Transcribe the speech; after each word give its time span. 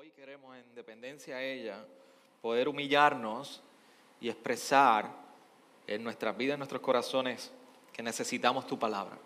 Hoy 0.00 0.12
queremos, 0.12 0.56
en 0.56 0.74
dependencia 0.74 1.36
a 1.36 1.42
ella, 1.42 1.84
poder 2.40 2.70
humillarnos 2.70 3.60
y 4.18 4.30
expresar 4.30 5.10
en 5.86 6.02
nuestras 6.02 6.34
vidas, 6.38 6.54
en 6.54 6.60
nuestros 6.60 6.80
corazones, 6.80 7.52
que 7.92 8.02
necesitamos 8.02 8.66
tu 8.66 8.78
palabra. 8.78 9.18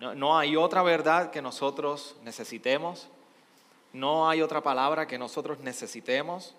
No, 0.00 0.14
no, 0.14 0.38
hay 0.38 0.56
otra 0.56 0.82
verdad 0.82 1.30
que 1.30 1.42
nosotros 1.42 2.16
necesitemos, 2.22 3.08
no 3.92 4.26
hay 4.26 4.40
otra 4.40 4.62
palabra 4.62 5.06
que 5.06 5.18
nosotros 5.18 5.58
necesitemos, 5.58 6.54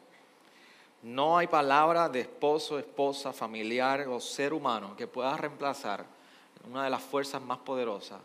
no 1.02 1.36
hay 1.36 1.48
palabra 1.48 2.09
de 2.09 2.20
esposo, 2.20 2.78
esposa, 2.78 3.34
familiar 3.34 4.02
o 4.02 4.20
ser 4.20 4.54
humano 4.54 4.96
que 4.96 5.07
pueda 5.07 5.36
reemplazar 5.36 6.05
una 6.70 6.84
de 6.84 6.91
las 6.91 7.02
fuerzas 7.02 7.41
más 7.41 7.57
poderosas 7.57 8.21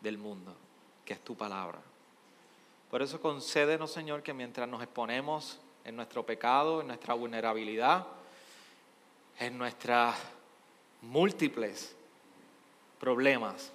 del 0.00 0.16
mundo, 0.16 0.54
que 1.04 1.14
es 1.14 1.24
tu 1.24 1.34
palabra. 1.34 1.87
Por 2.90 3.02
eso 3.02 3.20
concédenos, 3.20 3.92
Señor, 3.92 4.22
que 4.22 4.32
mientras 4.32 4.68
nos 4.68 4.82
exponemos 4.82 5.58
en 5.84 5.96
nuestro 5.96 6.24
pecado, 6.24 6.80
en 6.80 6.86
nuestra 6.86 7.14
vulnerabilidad, 7.14 8.06
en 9.38 9.58
nuestras 9.58 10.16
múltiples 11.02 11.94
problemas, 12.98 13.72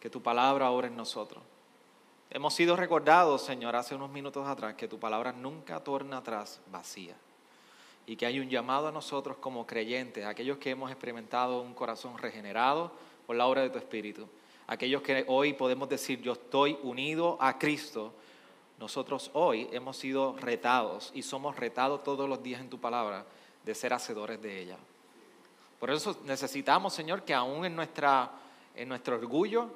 que 0.00 0.10
tu 0.10 0.22
palabra 0.22 0.70
obra 0.70 0.86
en 0.86 0.96
nosotros. 0.96 1.42
Hemos 2.30 2.54
sido 2.54 2.76
recordados, 2.76 3.42
Señor, 3.42 3.74
hace 3.74 3.94
unos 3.94 4.10
minutos 4.10 4.46
atrás, 4.46 4.74
que 4.74 4.88
tu 4.88 4.98
palabra 4.98 5.32
nunca 5.32 5.80
torna 5.80 6.18
atrás 6.18 6.60
vacía. 6.70 7.14
Y 8.06 8.16
que 8.16 8.26
hay 8.26 8.40
un 8.40 8.48
llamado 8.48 8.88
a 8.88 8.92
nosotros 8.92 9.36
como 9.38 9.66
creyentes, 9.66 10.24
aquellos 10.24 10.58
que 10.58 10.70
hemos 10.70 10.90
experimentado 10.90 11.60
un 11.60 11.74
corazón 11.74 12.16
regenerado 12.18 12.92
por 13.26 13.36
la 13.36 13.46
obra 13.46 13.62
de 13.62 13.70
tu 13.70 13.78
Espíritu, 13.78 14.28
aquellos 14.68 15.02
que 15.02 15.24
hoy 15.26 15.54
podemos 15.54 15.88
decir, 15.88 16.20
yo 16.20 16.34
estoy 16.34 16.78
unido 16.82 17.36
a 17.40 17.58
Cristo, 17.58 18.12
nosotros 18.78 19.30
hoy 19.32 19.68
hemos 19.72 19.96
sido 19.96 20.36
retados 20.36 21.10
y 21.14 21.22
somos 21.22 21.56
retados 21.56 22.04
todos 22.04 22.28
los 22.28 22.40
días 22.42 22.60
en 22.60 22.70
tu 22.70 22.78
palabra 22.78 23.24
de 23.64 23.74
ser 23.74 23.92
hacedores 23.92 24.40
de 24.40 24.62
ella. 24.62 24.76
Por 25.80 25.90
eso 25.90 26.16
necesitamos, 26.24 26.92
Señor, 26.92 27.22
que 27.22 27.34
aún 27.34 27.64
en, 27.64 27.74
nuestra, 27.74 28.30
en 28.76 28.88
nuestro 28.88 29.16
orgullo 29.16 29.70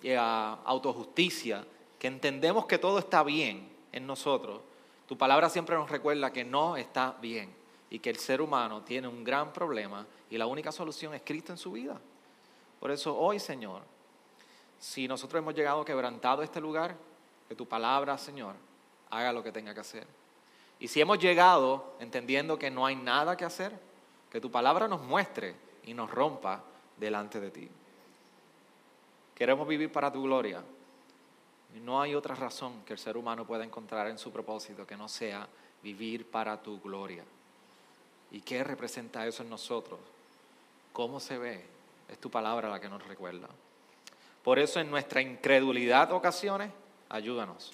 y 0.00 0.12
autojusticia, 0.12 1.66
que 1.98 2.06
entendemos 2.06 2.66
que 2.66 2.78
todo 2.78 2.98
está 2.98 3.22
bien 3.24 3.68
en 3.92 4.06
nosotros, 4.06 4.60
tu 5.08 5.18
palabra 5.18 5.50
siempre 5.50 5.76
nos 5.76 5.90
recuerda 5.90 6.32
que 6.32 6.44
no 6.44 6.76
está 6.76 7.16
bien 7.20 7.52
y 7.90 7.98
que 7.98 8.10
el 8.10 8.16
ser 8.16 8.40
humano 8.40 8.82
tiene 8.82 9.08
un 9.08 9.24
gran 9.24 9.52
problema 9.52 10.06
y 10.30 10.38
la 10.38 10.46
única 10.46 10.70
solución 10.72 11.14
es 11.14 11.22
Cristo 11.24 11.52
en 11.52 11.58
su 11.58 11.72
vida. 11.72 12.00
Por 12.80 12.90
eso 12.90 13.16
hoy, 13.16 13.38
Señor, 13.38 13.82
si 14.78 15.08
nosotros 15.08 15.40
hemos 15.40 15.54
llegado 15.54 15.84
quebrantado 15.84 16.42
a 16.42 16.44
este 16.44 16.60
lugar, 16.60 16.96
que 17.48 17.54
tu 17.54 17.66
palabra, 17.66 18.18
Señor, 18.18 18.54
haga 19.10 19.32
lo 19.32 19.42
que 19.42 19.52
tenga 19.52 19.74
que 19.74 19.80
hacer. 19.80 20.06
Y 20.78 20.88
si 20.88 21.00
hemos 21.00 21.18
llegado 21.18 21.94
entendiendo 22.00 22.58
que 22.58 22.70
no 22.70 22.84
hay 22.84 22.96
nada 22.96 23.36
que 23.36 23.44
hacer, 23.44 23.72
que 24.30 24.40
tu 24.40 24.50
palabra 24.50 24.88
nos 24.88 25.02
muestre 25.02 25.54
y 25.84 25.94
nos 25.94 26.10
rompa 26.10 26.62
delante 26.96 27.40
de 27.40 27.50
ti. 27.50 27.68
Queremos 29.34 29.66
vivir 29.66 29.90
para 29.90 30.12
tu 30.12 30.22
gloria. 30.22 30.62
Y 31.74 31.80
no 31.80 32.00
hay 32.00 32.14
otra 32.14 32.34
razón 32.34 32.82
que 32.86 32.94
el 32.94 32.98
ser 32.98 33.16
humano 33.16 33.46
pueda 33.46 33.64
encontrar 33.64 34.08
en 34.08 34.18
su 34.18 34.32
propósito 34.32 34.86
que 34.86 34.96
no 34.96 35.08
sea 35.08 35.46
vivir 35.82 36.30
para 36.30 36.60
tu 36.62 36.80
gloria. 36.80 37.24
¿Y 38.30 38.40
qué 38.40 38.64
representa 38.64 39.26
eso 39.26 39.42
en 39.42 39.50
nosotros? 39.50 40.00
¿Cómo 40.92 41.20
se 41.20 41.38
ve? 41.38 41.64
Es 42.08 42.18
tu 42.18 42.30
palabra 42.30 42.68
la 42.68 42.80
que 42.80 42.88
nos 42.88 43.06
recuerda. 43.06 43.48
Por 44.46 44.60
eso 44.60 44.78
en 44.78 44.88
nuestra 44.88 45.20
incredulidad 45.20 46.12
ocasiones, 46.12 46.70
ayúdanos. 47.08 47.72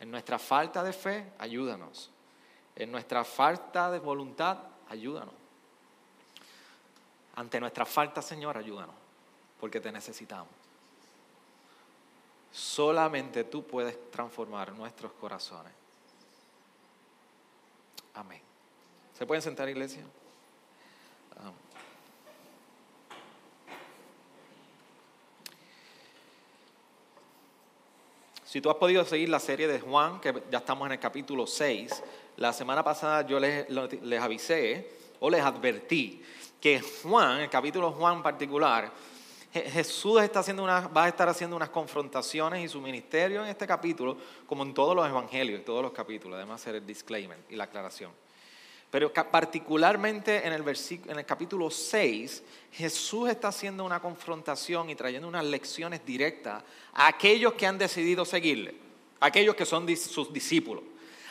En 0.00 0.10
nuestra 0.10 0.36
falta 0.36 0.82
de 0.82 0.92
fe, 0.92 1.32
ayúdanos. 1.38 2.10
En 2.74 2.90
nuestra 2.90 3.22
falta 3.22 3.88
de 3.88 4.00
voluntad, 4.00 4.58
ayúdanos. 4.88 5.32
Ante 7.36 7.60
nuestra 7.60 7.86
falta, 7.86 8.20
Señor, 8.20 8.58
ayúdanos, 8.58 8.96
porque 9.60 9.80
te 9.80 9.92
necesitamos. 9.92 10.48
Solamente 12.50 13.44
tú 13.44 13.64
puedes 13.64 14.10
transformar 14.10 14.72
nuestros 14.72 15.12
corazones. 15.12 15.72
Amén. 18.14 18.42
¿Se 19.16 19.24
pueden 19.24 19.40
sentar, 19.40 19.68
iglesia? 19.68 20.02
Si 28.50 28.60
tú 28.60 28.68
has 28.68 28.74
podido 28.74 29.04
seguir 29.04 29.28
la 29.28 29.38
serie 29.38 29.68
de 29.68 29.78
Juan, 29.78 30.20
que 30.20 30.42
ya 30.50 30.58
estamos 30.58 30.84
en 30.86 30.90
el 30.94 30.98
capítulo 30.98 31.46
6, 31.46 32.02
la 32.38 32.52
semana 32.52 32.82
pasada 32.82 33.24
yo 33.24 33.38
les, 33.38 33.64
les 33.70 34.20
avisé 34.20 34.90
o 35.20 35.30
les 35.30 35.40
advertí 35.40 36.20
que 36.60 36.80
Juan, 36.80 37.42
el 37.42 37.48
capítulo 37.48 37.92
Juan 37.92 38.24
particular, 38.24 38.90
Jesús 39.52 40.20
está 40.20 40.40
haciendo 40.40 40.64
una, 40.64 40.88
va 40.88 41.04
a 41.04 41.08
estar 41.08 41.28
haciendo 41.28 41.54
unas 41.54 41.68
confrontaciones 41.68 42.64
y 42.64 42.68
su 42.68 42.80
ministerio 42.80 43.44
en 43.44 43.50
este 43.50 43.68
capítulo, 43.68 44.16
como 44.48 44.64
en 44.64 44.74
todos 44.74 44.96
los 44.96 45.08
evangelios, 45.08 45.60
en 45.60 45.64
todos 45.64 45.84
los 45.84 45.92
capítulos, 45.92 46.36
además 46.36 46.60
hacer 46.60 46.74
el 46.74 46.84
disclaimer 46.84 47.38
y 47.50 47.54
la 47.54 47.64
aclaración. 47.64 48.10
Pero 48.90 49.12
particularmente 49.12 50.44
en 50.46 50.52
el, 50.52 50.64
en 50.66 51.18
el 51.18 51.24
capítulo 51.24 51.70
6, 51.70 52.42
Jesús 52.72 53.30
está 53.30 53.48
haciendo 53.48 53.84
una 53.84 54.00
confrontación 54.00 54.90
y 54.90 54.96
trayendo 54.96 55.28
unas 55.28 55.44
lecciones 55.44 56.04
directas 56.04 56.64
a 56.94 57.06
aquellos 57.06 57.52
que 57.54 57.66
han 57.66 57.78
decidido 57.78 58.24
seguirle, 58.24 58.74
aquellos 59.20 59.54
que 59.54 59.64
son 59.64 59.86
sus 59.96 60.32
discípulos. 60.32 60.82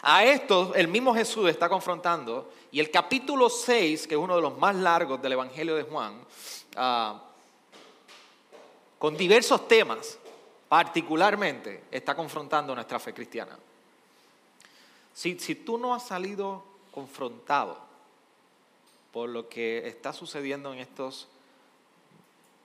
A 0.02 0.24
estos 0.24 0.74
el 0.78 0.88
mismo 0.88 1.14
Jesús 1.14 1.50
está 1.50 1.68
confrontando 1.68 2.50
y 2.72 2.80
el 2.80 2.90
capítulo 2.90 3.50
6, 3.50 4.08
que 4.08 4.16
es 4.16 4.20
uno 4.20 4.38
de 4.38 4.42
los 4.42 4.58
más 4.58 4.76
largos 4.76 5.22
del 5.22 5.34
Evangelio 5.34 5.76
de 5.76 5.84
Juan, 5.84 6.22
ah, 6.78 7.24
con 8.98 9.18
diversos 9.18 9.68
temas, 9.68 10.18
particularmente 10.70 11.84
está 11.92 12.16
confrontando 12.16 12.74
nuestra 12.74 13.00
fe 13.00 13.14
cristiana. 13.14 13.58
Si, 15.14 15.38
si 15.40 15.56
tú 15.56 15.78
no 15.78 15.94
has 15.94 16.08
salido 16.08 16.69
confrontado 17.00 17.78
por 19.14 19.30
lo 19.30 19.48
que 19.48 19.88
está 19.88 20.12
sucediendo 20.12 20.74
en 20.74 20.80
estos, 20.80 21.30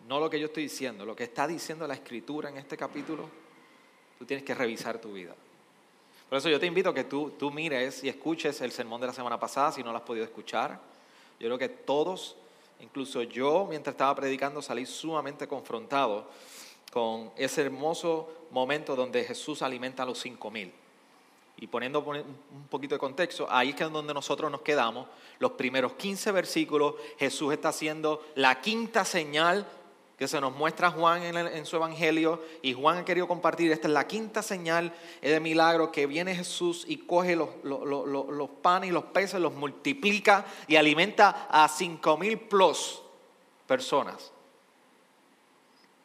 no 0.09 0.19
lo 0.19 0.29
que 0.29 0.41
yo 0.41 0.47
estoy 0.47 0.65
diciendo, 0.65 1.07
lo 1.07 1.15
que 1.15 1.23
está 1.23 1.47
diciendo 1.47 1.87
la 1.87 1.95
escritura 1.95 2.49
en 2.49 2.57
este 2.57 2.77
capítulo, 2.77 3.29
tú 4.19 4.25
tienes 4.25 4.45
que 4.45 4.53
revisar 4.53 5.01
tu 5.01 5.13
vida. 5.13 5.37
Por 6.29 6.39
eso 6.39 6.49
yo 6.49 6.59
te 6.59 6.67
invito 6.67 6.91
a 6.91 6.95
que 6.95 7.05
tú, 7.05 7.31
tú 7.39 7.53
mires 7.53 8.03
y 8.03 8.09
escuches 8.09 8.61
el 8.61 8.73
sermón 8.73 9.01
de 9.01 9.07
la 9.07 9.13
semana 9.13 9.39
pasada 9.39 9.71
si 9.71 9.85
no 9.85 9.93
lo 9.93 9.99
has 9.99 10.05
podido 10.05 10.25
escuchar. 10.25 10.81
Yo 11.39 11.47
creo 11.47 11.59
que 11.59 11.69
todos, 11.69 12.35
incluso 12.81 13.23
yo 13.23 13.67
mientras 13.71 13.95
estaba 13.95 14.17
predicando, 14.17 14.61
salí 14.61 14.85
sumamente 14.85 15.47
confrontado 15.47 16.29
con 16.93 17.31
ese 17.37 17.63
hermoso 17.63 18.49
momento 18.51 18.97
donde 18.97 19.23
Jesús 19.23 19.63
alimenta 19.63 20.03
a 20.03 20.07
los 20.07 20.19
cinco 20.19 20.51
mil. 20.51 20.73
Y 21.57 21.67
poniendo 21.69 22.01
un 22.01 22.67
poquito 22.69 22.95
de 22.95 22.99
contexto, 22.99 23.47
ahí 23.49 23.71
es 23.71 23.93
donde 23.93 24.13
nosotros 24.13 24.51
nos 24.51 24.63
quedamos. 24.63 25.07
Los 25.39 25.53
primeros 25.53 25.93
15 25.93 26.33
versículos, 26.33 26.95
Jesús 27.19 27.53
está 27.53 27.69
haciendo 27.69 28.25
la 28.35 28.61
quinta 28.61 29.05
señal 29.05 29.67
que 30.19 30.29
se 30.29 30.41
nos 30.41 30.55
muestra 30.55 30.91
Juan 30.91 31.23
en, 31.23 31.67
su 31.67 31.77
evangelio. 31.77 32.43
Y 32.63 32.73
Juan 32.73 32.99
ha 32.99 33.05
querido 33.05 33.27
compartir, 33.27 33.73
esta 33.73 33.89
es 33.89 33.95
la 33.95 34.07
quinta 34.07 34.43
señal 34.43 34.93
de 35.21 35.41
milagro 35.41 35.91
que 35.91 36.07
viene 36.07 36.35
Jesús 36.35 36.85
y 36.87 36.99
coge 36.99 37.37
los, 37.37 37.51
los 37.65 38.51
panes 38.63 38.91
y 38.91 38.93
los 38.93 39.05
peces, 39.05 39.41
los 39.41 39.55
multiplica 39.55 40.45
y 40.69 40.77
alimenta 40.77 41.49
a 41.51 41.69
cinco 41.69 42.17
mil 42.17 42.39
plus 42.39 43.03
personas. 43.67 44.33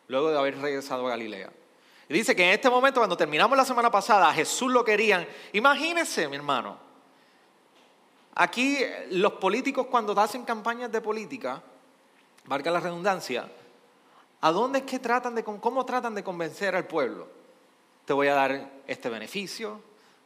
Luego 0.07 0.31
de 0.31 0.39
haber 0.39 0.57
regresado 0.59 1.05
a 1.05 1.11
Galilea. 1.11 1.51
Y 2.09 2.13
dice 2.15 2.35
que 2.35 2.43
en 2.43 2.49
este 2.49 2.71
momento, 2.71 2.99
cuando 2.99 3.15
terminamos 3.15 3.55
la 3.55 3.63
semana 3.63 3.91
pasada, 3.91 4.29
a 4.29 4.33
Jesús 4.33 4.71
lo 4.71 4.83
querían. 4.83 5.27
Imagínense, 5.53 6.27
mi 6.27 6.37
hermano. 6.37 6.75
Aquí 8.33 8.79
los 9.11 9.33
políticos 9.33 9.85
cuando 9.91 10.19
hacen 10.19 10.43
campañas 10.43 10.91
de 10.91 11.01
política, 11.01 11.61
marca 12.45 12.71
la 12.71 12.79
redundancia, 12.79 13.47
¿a 14.41 14.51
dónde 14.51 14.79
es 14.79 14.85
que 14.85 14.97
tratan 14.97 15.35
de, 15.35 15.43
cómo 15.43 15.85
tratan 15.85 16.15
de 16.15 16.23
convencer 16.23 16.75
al 16.75 16.87
pueblo? 16.87 17.27
Te 18.05 18.13
voy 18.13 18.27
a 18.27 18.33
dar 18.33 18.71
este 18.87 19.09
beneficio, 19.09 19.79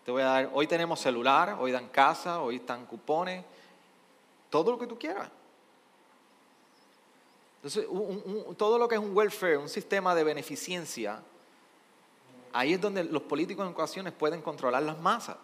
te 0.06 0.12
voy 0.12 0.22
a 0.22 0.26
dar, 0.26 0.50
hoy 0.54 0.68
tenemos 0.68 1.02
celular, 1.02 1.58
hoy 1.60 1.74
dan 1.74 1.90
casa, 1.90 2.40
hoy 2.40 2.58
están 2.58 2.86
cupones, 2.86 3.44
todo 4.50 4.72
lo 4.72 4.80
que 4.80 4.88
tú 4.88 4.98
quieras. 4.98 5.30
Entonces, 7.58 7.88
todo 8.56 8.78
lo 8.78 8.88
que 8.88 8.96
es 8.96 9.02
un 9.02 9.16
welfare, 9.18 9.58
un 9.58 9.70
sistema 9.70 10.16
de 10.16 10.24
beneficencia, 10.24 11.22
ahí 12.54 12.74
es 12.74 12.82
donde 12.82 13.04
los 13.04 13.24
políticos 13.24 13.66
en 13.66 13.74
ocasiones 13.74 14.14
pueden 14.14 14.42
controlar 14.42 14.84
las 14.84 14.98
masas. 15.00 15.38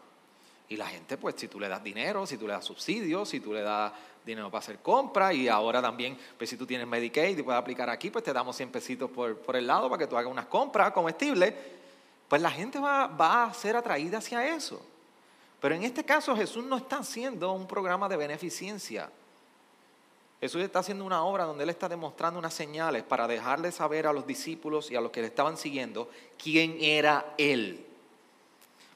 Y 0.70 0.78
la 0.78 0.86
gente, 0.86 1.18
pues, 1.18 1.36
si 1.38 1.48
tú 1.48 1.60
le 1.60 1.68
das 1.68 1.84
dinero, 1.84 2.26
si 2.26 2.38
tú 2.38 2.46
le 2.46 2.54
das 2.54 2.64
subsidios, 2.64 3.28
si 3.28 3.40
tú 3.40 3.54
le 3.54 3.62
das 3.62 3.92
dinero 4.24 4.52
para 4.52 4.60
hacer 4.60 4.80
compras 4.80 5.34
y 5.34 5.48
ahora 5.48 5.82
también, 5.82 6.18
pues 6.38 6.50
si 6.50 6.58
tú 6.58 6.66
tienes 6.66 6.86
Medicaid 6.86 7.38
y 7.38 7.42
puedes 7.42 7.60
aplicar 7.60 7.90
aquí, 7.90 8.12
pues 8.12 8.24
te 8.24 8.32
damos 8.32 8.56
100 8.56 8.72
pesitos 8.72 9.10
por, 9.10 9.38
por 9.38 9.56
el 9.56 9.66
lado 9.66 9.90
para 9.90 10.00
que 10.00 10.08
tú 10.08 10.16
hagas 10.16 10.32
unas 10.32 10.46
compras 10.46 10.92
comestibles, 10.92 11.54
pues 12.28 12.42
la 12.42 12.52
gente 12.52 12.80
va, 12.80 13.08
va 13.08 13.46
a 13.46 13.54
ser 13.54 13.76
atraída 13.76 14.20
hacia 14.20 14.56
eso. 14.56 14.86
Pero 15.60 15.76
en 15.76 15.84
este 15.84 16.04
caso 16.04 16.36
Jesús 16.36 16.64
no 16.64 16.78
está 16.78 17.00
haciendo 17.00 17.52
un 17.52 17.68
programa 17.68 18.08
de 18.08 18.18
beneficencia. 18.18 19.10
Jesús 20.42 20.62
está 20.62 20.80
haciendo 20.80 21.04
una 21.04 21.24
obra 21.24 21.44
donde 21.44 21.64
Él 21.64 21.70
está 21.70 21.90
demostrando 21.90 22.40
unas 22.40 22.54
señales 22.54 23.04
para 23.04 23.28
dejarle 23.28 23.72
saber 23.72 24.08
a 24.08 24.14
los 24.14 24.26
discípulos 24.26 24.90
y 24.90 24.96
a 24.96 25.02
los 25.02 25.12
que 25.12 25.22
le 25.22 25.28
estaban 25.28 25.58
siguiendo 25.58 26.10
quién 26.42 26.78
era 26.80 27.34
Él. 27.38 27.86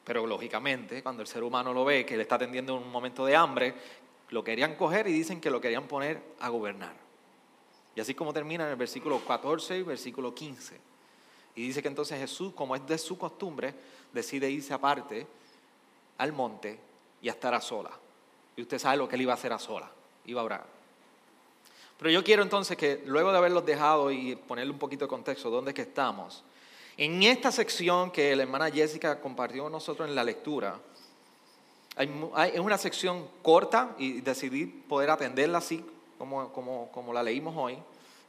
Pero 0.06 0.26
lógicamente, 0.26 1.04
cuando 1.04 1.22
el 1.22 1.28
ser 1.28 1.44
humano 1.44 1.74
lo 1.74 1.84
ve, 1.84 2.06
que 2.06 2.16
le 2.16 2.24
está 2.24 2.36
atendiendo 2.36 2.78
en 2.78 2.84
un 2.84 2.92
momento 2.92 3.26
de 3.26 3.36
hambre, 3.36 3.74
lo 4.30 4.44
querían 4.44 4.76
coger 4.76 5.08
y 5.08 5.14
dicen 5.14 5.42
que 5.42 5.50
lo 5.50 5.60
querían 5.60 5.88
poner 5.88 6.22
a 6.40 6.50
gobernar. 6.50 6.96
Y 7.96 8.02
así 8.02 8.16
como 8.16 8.34
termina 8.34 8.64
en 8.64 8.72
el 8.72 8.76
versículo 8.76 9.24
14 9.24 9.78
y 9.78 9.84
versículo 9.84 10.34
15. 10.34 10.80
Y 11.56 11.68
dice 11.68 11.82
que 11.82 11.88
entonces 11.88 12.20
Jesús, 12.20 12.54
como 12.54 12.76
es 12.76 12.86
de 12.88 12.98
su 12.98 13.18
costumbre, 13.18 13.74
decide 14.12 14.50
irse 14.50 14.74
aparte 14.74 15.28
al 16.18 16.34
monte 16.34 16.80
y 17.22 17.30
a 17.30 17.34
estar 17.34 17.54
a 17.54 17.62
sola. 17.62 17.92
Y 18.56 18.62
usted 18.62 18.80
sabe 18.80 18.98
lo 18.98 19.08
que 19.08 19.16
él 19.16 19.22
iba 19.24 19.34
a 19.34 19.36
hacer 19.36 19.54
a 19.54 19.60
sola, 19.60 19.90
iba 20.26 20.42
a 20.42 20.44
orar. 20.44 20.83
Pero 21.98 22.10
yo 22.10 22.24
quiero 22.24 22.44
entonces 22.44 22.76
que 22.76 23.02
luego 23.06 23.32
de 23.32 23.38
haberlos 23.38 23.66
dejado 23.66 24.12
y 24.12 24.36
ponerle 24.36 24.72
un 24.72 24.80
poquito 24.80 25.06
de 25.06 25.10
contexto, 25.10 25.50
¿dónde 25.50 25.72
es 25.72 25.76
que 25.76 25.84
estamos? 25.84 26.44
En 26.98 27.24
esta 27.24 27.52
sección 27.52 28.12
que 28.12 28.36
la 28.36 28.44
hermana 28.44 28.70
Jessica 28.70 29.20
compartió 29.20 29.64
con 29.64 29.72
nosotros 29.72 30.08
en 30.08 30.16
la 30.16 30.24
lectura, 30.24 30.80
es 31.98 32.60
una 32.60 32.78
sección 32.78 33.28
corta 33.42 33.96
y 33.98 34.22
decidí 34.22 34.66
poder 34.66 35.12
atenderla 35.12 35.60
así 35.60 35.86
como, 36.18 36.52
como, 36.52 36.92
como 36.92 37.14
la 37.14 37.24
leímos 37.24 37.56
hoy 37.58 37.78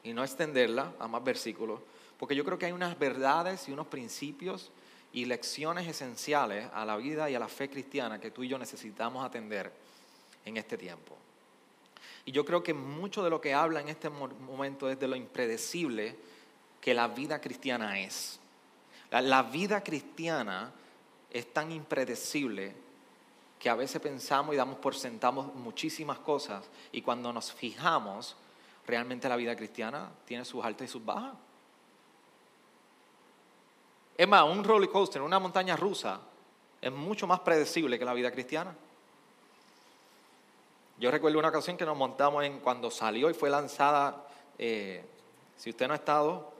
y 0.02 0.12
no 0.12 0.22
extenderla 0.22 0.93
a 0.99 1.08
más 1.08 1.25
versículos, 1.25 1.81
porque 2.19 2.34
yo 2.34 2.44
creo 2.44 2.58
que 2.58 2.66
hay 2.66 2.72
unas 2.72 2.99
verdades 2.99 3.69
y 3.69 3.72
unos 3.72 3.87
principios 3.87 4.70
y 5.12 5.25
lecciones 5.25 5.87
esenciales 5.87 6.69
a 6.75 6.84
la 6.84 6.96
vida 6.96 7.31
y 7.31 7.34
a 7.34 7.38
la 7.38 7.49
fe 7.49 7.70
cristiana 7.70 8.20
que 8.20 8.31
tú 8.31 8.43
y 8.43 8.49
yo 8.49 8.58
necesitamos 8.58 9.25
atender 9.25 9.72
en 10.44 10.56
este 10.56 10.76
tiempo. 10.76 11.16
Y 12.26 12.32
yo 12.32 12.44
creo 12.44 12.62
que 12.62 12.73
mucho 12.73 13.23
de 13.23 13.31
lo 13.31 13.41
que 13.41 13.53
habla 13.53 13.81
en 13.81 13.88
este 13.88 14.09
momento 14.09 14.88
es 14.88 14.99
de 14.99 15.09
lo 15.09 15.17
impredecible 15.17 16.17
que 16.81 16.94
la 16.94 17.09
vida 17.09 17.41
cristiana 17.41 17.99
es. 18.00 18.41
La, 19.11 19.43
vida 19.43 19.82
cristiana 19.82 20.73
es 21.31 21.53
tan 21.53 21.71
impredecible 21.71 22.75
que 23.59 23.71
a 23.71 23.75
veces 23.75 24.00
pensamos 24.00 24.55
y 24.55 24.59
damos 24.59 24.79
por 24.79 24.94
sentamos 24.94 25.55
muchísimas 25.55 26.19
cosas 26.19 26.69
y 26.91 27.00
cuando 27.00 27.32
nos 27.32 27.53
fijamos, 27.53 28.37
realmente 28.87 29.29
la 29.29 29.37
vida 29.37 29.55
cristiana 29.55 30.11
tiene 30.25 30.44
sus 30.44 30.65
altas 30.65 30.88
y 30.88 30.93
sus 30.93 31.05
bajas. 31.05 31.35
Es 34.17 34.29
más, 34.29 34.44
un 34.44 34.65
roller 34.65 34.91
coaster, 34.91 35.23
una 35.23 35.38
montaña 35.38 35.76
rusa, 35.76 36.21
es 36.81 36.93
mucho 36.93 37.26
más 37.26 37.41
predecible 37.41 37.99
que 37.99 38.05
la 38.05 38.15
vida 38.15 38.31
cristiana. 38.31 38.75
Yo 40.99 41.11
recuerdo 41.11 41.38
una 41.38 41.49
ocasión 41.49 41.76
que 41.76 41.85
nos 41.85 41.96
montamos 41.96 42.44
en 42.44 42.61
cuando 42.61 42.91
salió 42.91 43.29
y 43.29 43.35
fue 43.35 43.50
lanzada. 43.50 44.26
Eh, 44.58 45.05
si 45.56 45.70
usted 45.70 45.87
no 45.88 45.93
ha 45.93 45.96
estado, 45.96 46.52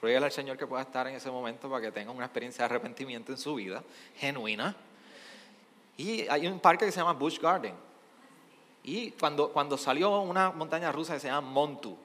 ruégale 0.00 0.26
al 0.26 0.32
Señor 0.32 0.56
que 0.56 0.66
pueda 0.66 0.82
estar 0.82 1.06
en 1.08 1.16
ese 1.16 1.30
momento 1.30 1.68
para 1.68 1.82
que 1.82 1.92
tenga 1.92 2.12
una 2.12 2.26
experiencia 2.26 2.62
de 2.62 2.66
arrepentimiento 2.66 3.32
en 3.32 3.38
su 3.38 3.54
vida, 3.56 3.82
genuina. 4.16 4.76
Y 5.96 6.28
hay 6.28 6.46
un 6.46 6.60
parque 6.60 6.86
que 6.86 6.92
se 6.92 7.00
llama 7.00 7.14
Busch 7.14 7.40
Garden. 7.40 7.74
Y 8.84 9.10
cuando, 9.12 9.50
cuando 9.50 9.76
salió 9.76 10.20
una 10.20 10.50
montaña 10.52 10.92
rusa 10.92 11.14
que 11.14 11.20
se 11.20 11.26
llama 11.26 11.48
Montu. 11.48 11.96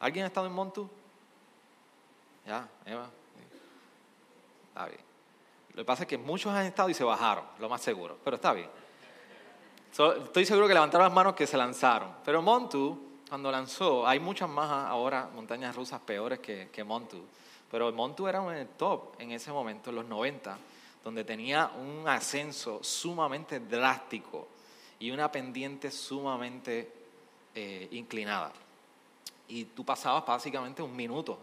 ¿Alguien 0.00 0.24
ha 0.24 0.28
estado 0.28 0.46
en 0.46 0.52
Montu? 0.52 0.88
Ya, 2.46 2.66
Eva. 2.86 3.08
Está 4.68 4.86
bien. 4.86 5.00
Lo 5.74 5.76
que 5.76 5.84
pasa 5.84 6.02
es 6.04 6.08
que 6.08 6.18
muchos 6.18 6.52
han 6.52 6.66
estado 6.66 6.88
y 6.88 6.94
se 6.94 7.04
bajaron, 7.04 7.44
lo 7.58 7.68
más 7.68 7.82
seguro, 7.82 8.18
pero 8.24 8.36
está 8.36 8.52
bien. 8.52 8.68
Estoy 9.92 10.46
seguro 10.46 10.66
que 10.66 10.74
levantaron 10.74 11.04
las 11.06 11.14
manos 11.14 11.34
que 11.34 11.46
se 11.46 11.56
lanzaron. 11.56 12.10
Pero 12.24 12.42
Montu, 12.42 12.98
cuando 13.28 13.50
lanzó, 13.50 14.06
hay 14.06 14.18
muchas 14.18 14.48
más 14.48 14.70
ahora 14.70 15.28
montañas 15.34 15.76
rusas 15.76 16.00
peores 16.00 16.38
que, 16.40 16.68
que 16.72 16.82
Montu. 16.82 17.22
Pero 17.70 17.92
Montu 17.92 18.26
era 18.26 18.40
un 18.40 18.54
top 18.76 19.20
en 19.20 19.32
ese 19.32 19.52
momento, 19.52 19.90
en 19.90 19.96
los 19.96 20.06
90, 20.06 20.58
donde 21.04 21.24
tenía 21.24 21.70
un 21.78 22.08
ascenso 22.08 22.82
sumamente 22.82 23.60
drástico 23.60 24.48
y 24.98 25.10
una 25.10 25.30
pendiente 25.30 25.90
sumamente 25.90 26.92
eh, 27.54 27.88
inclinada 27.92 28.52
y 29.52 29.66
tú 29.66 29.84
pasabas 29.84 30.24
básicamente 30.24 30.80
un 30.80 30.96
minuto, 30.96 31.38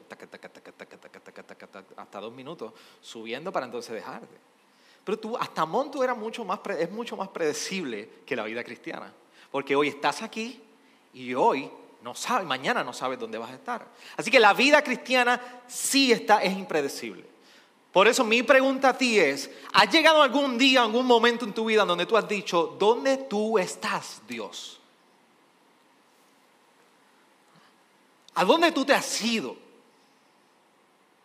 hasta 1.95 2.19
dos 2.19 2.33
minutos, 2.33 2.73
subiendo 3.01 3.51
para 3.51 3.67
entonces 3.67 3.93
dejarte. 3.93 4.35
Pero 5.09 5.17
tú, 5.17 5.35
hasta 5.35 5.65
Monto 5.65 6.03
era 6.03 6.13
mucho 6.13 6.45
más, 6.45 6.59
es 6.77 6.91
mucho 6.91 7.17
más 7.17 7.29
predecible 7.29 8.07
que 8.27 8.35
la 8.35 8.43
vida 8.43 8.63
cristiana. 8.63 9.11
Porque 9.49 9.75
hoy 9.75 9.87
estás 9.87 10.21
aquí 10.21 10.61
y 11.15 11.33
hoy 11.33 11.67
no 12.03 12.13
sabes, 12.13 12.45
mañana 12.45 12.83
no 12.83 12.93
sabes 12.93 13.17
dónde 13.17 13.39
vas 13.39 13.49
a 13.49 13.55
estar. 13.55 13.87
Así 14.15 14.29
que 14.29 14.39
la 14.39 14.53
vida 14.53 14.83
cristiana 14.83 15.63
sí 15.67 16.11
está, 16.11 16.43
es 16.43 16.55
impredecible. 16.55 17.25
Por 17.91 18.07
eso 18.07 18.23
mi 18.23 18.43
pregunta 18.43 18.89
a 18.89 18.97
ti 18.99 19.19
es, 19.19 19.49
¿has 19.73 19.91
llegado 19.91 20.21
algún 20.21 20.59
día, 20.59 20.83
algún 20.83 21.07
momento 21.07 21.43
en 21.43 21.53
tu 21.53 21.65
vida 21.65 21.85
donde 21.85 22.05
tú 22.05 22.15
has 22.15 22.29
dicho, 22.29 22.75
¿dónde 22.77 23.17
tú 23.17 23.57
estás, 23.57 24.21
Dios? 24.27 24.79
¿A 28.35 28.45
dónde 28.45 28.71
tú 28.71 28.85
te 28.85 28.93
has 28.93 29.21
ido? 29.23 29.57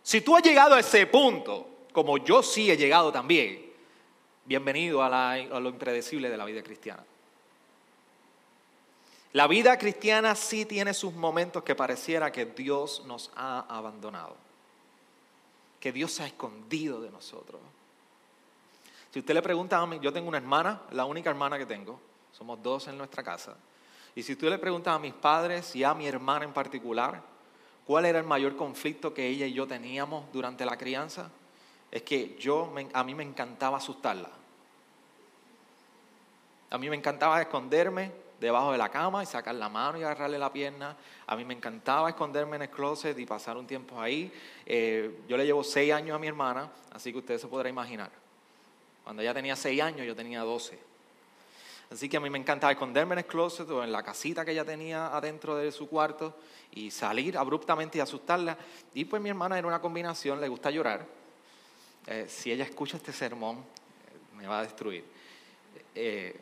Si 0.02 0.22
tú 0.22 0.34
has 0.34 0.42
llegado 0.42 0.74
a 0.74 0.80
ese 0.80 1.06
punto, 1.06 1.68
como 1.92 2.16
yo 2.16 2.42
sí 2.42 2.70
he 2.70 2.78
llegado 2.78 3.12
también, 3.12 3.63
bienvenido 4.44 5.02
a, 5.02 5.36
lo 5.36 5.68
impredecible 5.68 6.28
de 6.28 6.36
la 6.36 6.44
vida 6.44 6.62
cristiana. 6.62 7.04
La 9.32 9.46
vida 9.46 9.76
cristiana 9.78 10.34
sí 10.34 10.64
tiene 10.64 10.94
sus 10.94 11.12
momentos 11.12 11.64
que 11.64 11.74
pareciera 11.74 12.30
que 12.30 12.46
Dios 12.46 13.02
nos 13.06 13.30
ha 13.34 13.60
abandonado, 13.68 14.36
que 15.80 15.92
Dios 15.92 16.12
se 16.12 16.22
ha 16.22 16.26
escondido 16.26 17.00
de 17.00 17.10
nosotros. 17.10 17.60
Si 19.10 19.18
usted 19.18 19.34
le 19.34 19.42
pregunta 19.42 19.78
a 19.78 19.86
mí, 19.86 19.98
yo 20.00 20.12
tengo 20.12 20.28
una 20.28 20.38
hermana, 20.38 20.82
la 20.92 21.04
única 21.04 21.30
hermana 21.30 21.58
que 21.58 21.66
tengo, 21.66 22.00
somos 22.32 22.62
dos 22.62 22.86
en 22.88 22.98
nuestra 22.98 23.22
casa. 23.22 23.56
Y 24.14 24.22
si 24.22 24.36
tú 24.36 24.48
le 24.48 24.58
preguntas 24.58 24.94
a 24.94 24.98
mis 24.98 25.14
padres 25.14 25.74
y 25.74 25.82
a 25.82 25.94
mi 25.94 26.06
hermana 26.06 26.44
en 26.44 26.52
particular, 26.52 27.20
¿cuál 27.84 28.04
era 28.04 28.20
el 28.20 28.24
mayor 28.24 28.56
conflicto 28.56 29.12
que 29.12 29.26
ella 29.26 29.46
y 29.46 29.52
yo 29.52 29.66
teníamos 29.66 30.32
durante 30.32 30.64
la 30.64 30.76
crianza? 30.76 31.30
Es 31.94 32.02
que 32.02 32.34
yo, 32.40 32.74
a 32.92 33.04
mí 33.04 33.14
me 33.14 33.22
encantaba 33.22 33.76
asustarla. 33.76 34.28
A 36.70 36.76
mí 36.76 36.90
me 36.90 36.96
encantaba 36.96 37.40
esconderme 37.40 38.10
debajo 38.40 38.72
de 38.72 38.78
la 38.78 38.88
cama 38.88 39.22
y 39.22 39.26
sacar 39.26 39.54
la 39.54 39.68
mano 39.68 39.96
y 39.96 40.02
agarrarle 40.02 40.36
la 40.36 40.52
pierna. 40.52 40.96
A 41.24 41.36
mí 41.36 41.44
me 41.44 41.54
encantaba 41.54 42.08
esconderme 42.08 42.56
en 42.56 42.62
el 42.62 42.70
closet 42.70 43.16
y 43.16 43.24
pasar 43.24 43.56
un 43.56 43.68
tiempo 43.68 44.00
ahí. 44.00 44.32
Eh, 44.66 45.20
yo 45.28 45.36
le 45.36 45.46
llevo 45.46 45.62
seis 45.62 45.92
años 45.92 46.16
a 46.16 46.18
mi 46.18 46.26
hermana, 46.26 46.68
así 46.92 47.12
que 47.12 47.18
usted 47.18 47.38
se 47.38 47.46
podrá 47.46 47.68
imaginar. 47.68 48.10
Cuando 49.04 49.22
ella 49.22 49.32
tenía 49.32 49.54
seis 49.54 49.80
años, 49.80 50.04
yo 50.04 50.16
tenía 50.16 50.40
doce. 50.40 50.76
Así 51.92 52.08
que 52.08 52.16
a 52.16 52.20
mí 52.20 52.28
me 52.28 52.38
encantaba 52.38 52.72
esconderme 52.72 53.12
en 53.12 53.20
el 53.20 53.26
closet 53.26 53.70
o 53.70 53.84
en 53.84 53.92
la 53.92 54.02
casita 54.02 54.44
que 54.44 54.50
ella 54.50 54.64
tenía 54.64 55.14
adentro 55.14 55.54
de 55.54 55.70
su 55.70 55.88
cuarto 55.88 56.34
y 56.72 56.90
salir 56.90 57.38
abruptamente 57.38 57.98
y 57.98 58.00
asustarla. 58.00 58.58
Y 58.94 59.04
pues 59.04 59.22
mi 59.22 59.28
hermana 59.28 59.56
era 59.56 59.68
una 59.68 59.80
combinación, 59.80 60.40
le 60.40 60.48
gusta 60.48 60.72
llorar. 60.72 61.22
Eh, 62.06 62.26
si 62.28 62.52
ella 62.52 62.64
escucha 62.64 62.96
este 62.96 63.12
sermón, 63.12 63.64
me 64.36 64.46
va 64.46 64.60
a 64.60 64.62
destruir. 64.62 65.04
Eh, 65.94 66.40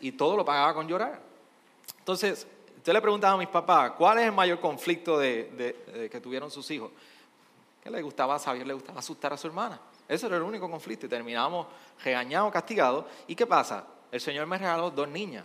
y 0.00 0.12
todo 0.12 0.36
lo 0.36 0.44
pagaba 0.44 0.74
con 0.74 0.86
llorar. 0.86 1.20
Entonces, 1.98 2.46
usted 2.76 2.92
le 2.92 3.00
preguntaba 3.00 3.34
a 3.34 3.38
mis 3.38 3.48
papás, 3.48 3.92
¿cuál 3.92 4.18
es 4.18 4.24
el 4.24 4.32
mayor 4.32 4.60
conflicto 4.60 5.18
de, 5.18 6.08
que 6.10 6.20
tuvieron 6.20 6.50
sus 6.50 6.70
hijos? 6.70 6.90
Que 7.82 7.90
le 7.90 8.02
gustaba 8.02 8.38
saber, 8.38 8.66
le 8.66 8.74
gustaba 8.74 9.00
asustar 9.00 9.32
a 9.32 9.36
su 9.36 9.46
hermana. 9.46 9.80
Ese 10.08 10.26
era 10.26 10.36
el 10.36 10.42
único 10.42 10.70
conflicto 10.70 11.06
y 11.06 11.08
terminábamos 11.08 11.66
regañados, 12.02 12.52
castigados. 12.52 13.04
¿Y 13.26 13.34
qué 13.34 13.46
pasa? 13.46 13.86
el 14.10 14.20
Señor 14.20 14.46
me 14.46 14.58
regaló 14.58 14.90
dos 14.90 15.08
niñas. 15.08 15.44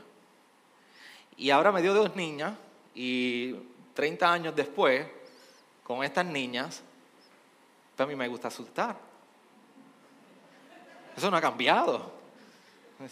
Y 1.37 1.49
ahora 1.49 1.71
me 1.71 1.81
dio 1.81 1.93
dos 1.93 2.15
niñas 2.15 2.53
y 2.93 3.53
30 3.93 4.31
años 4.31 4.55
después, 4.55 5.05
con 5.83 6.03
estas 6.03 6.25
niñas, 6.25 6.81
pues 7.95 8.05
a 8.05 8.09
mí 8.09 8.15
me 8.15 8.27
gusta 8.27 8.47
asustar. 8.47 8.97
Eso 11.15 11.31
no 11.31 11.37
ha 11.37 11.41
cambiado. 11.41 12.15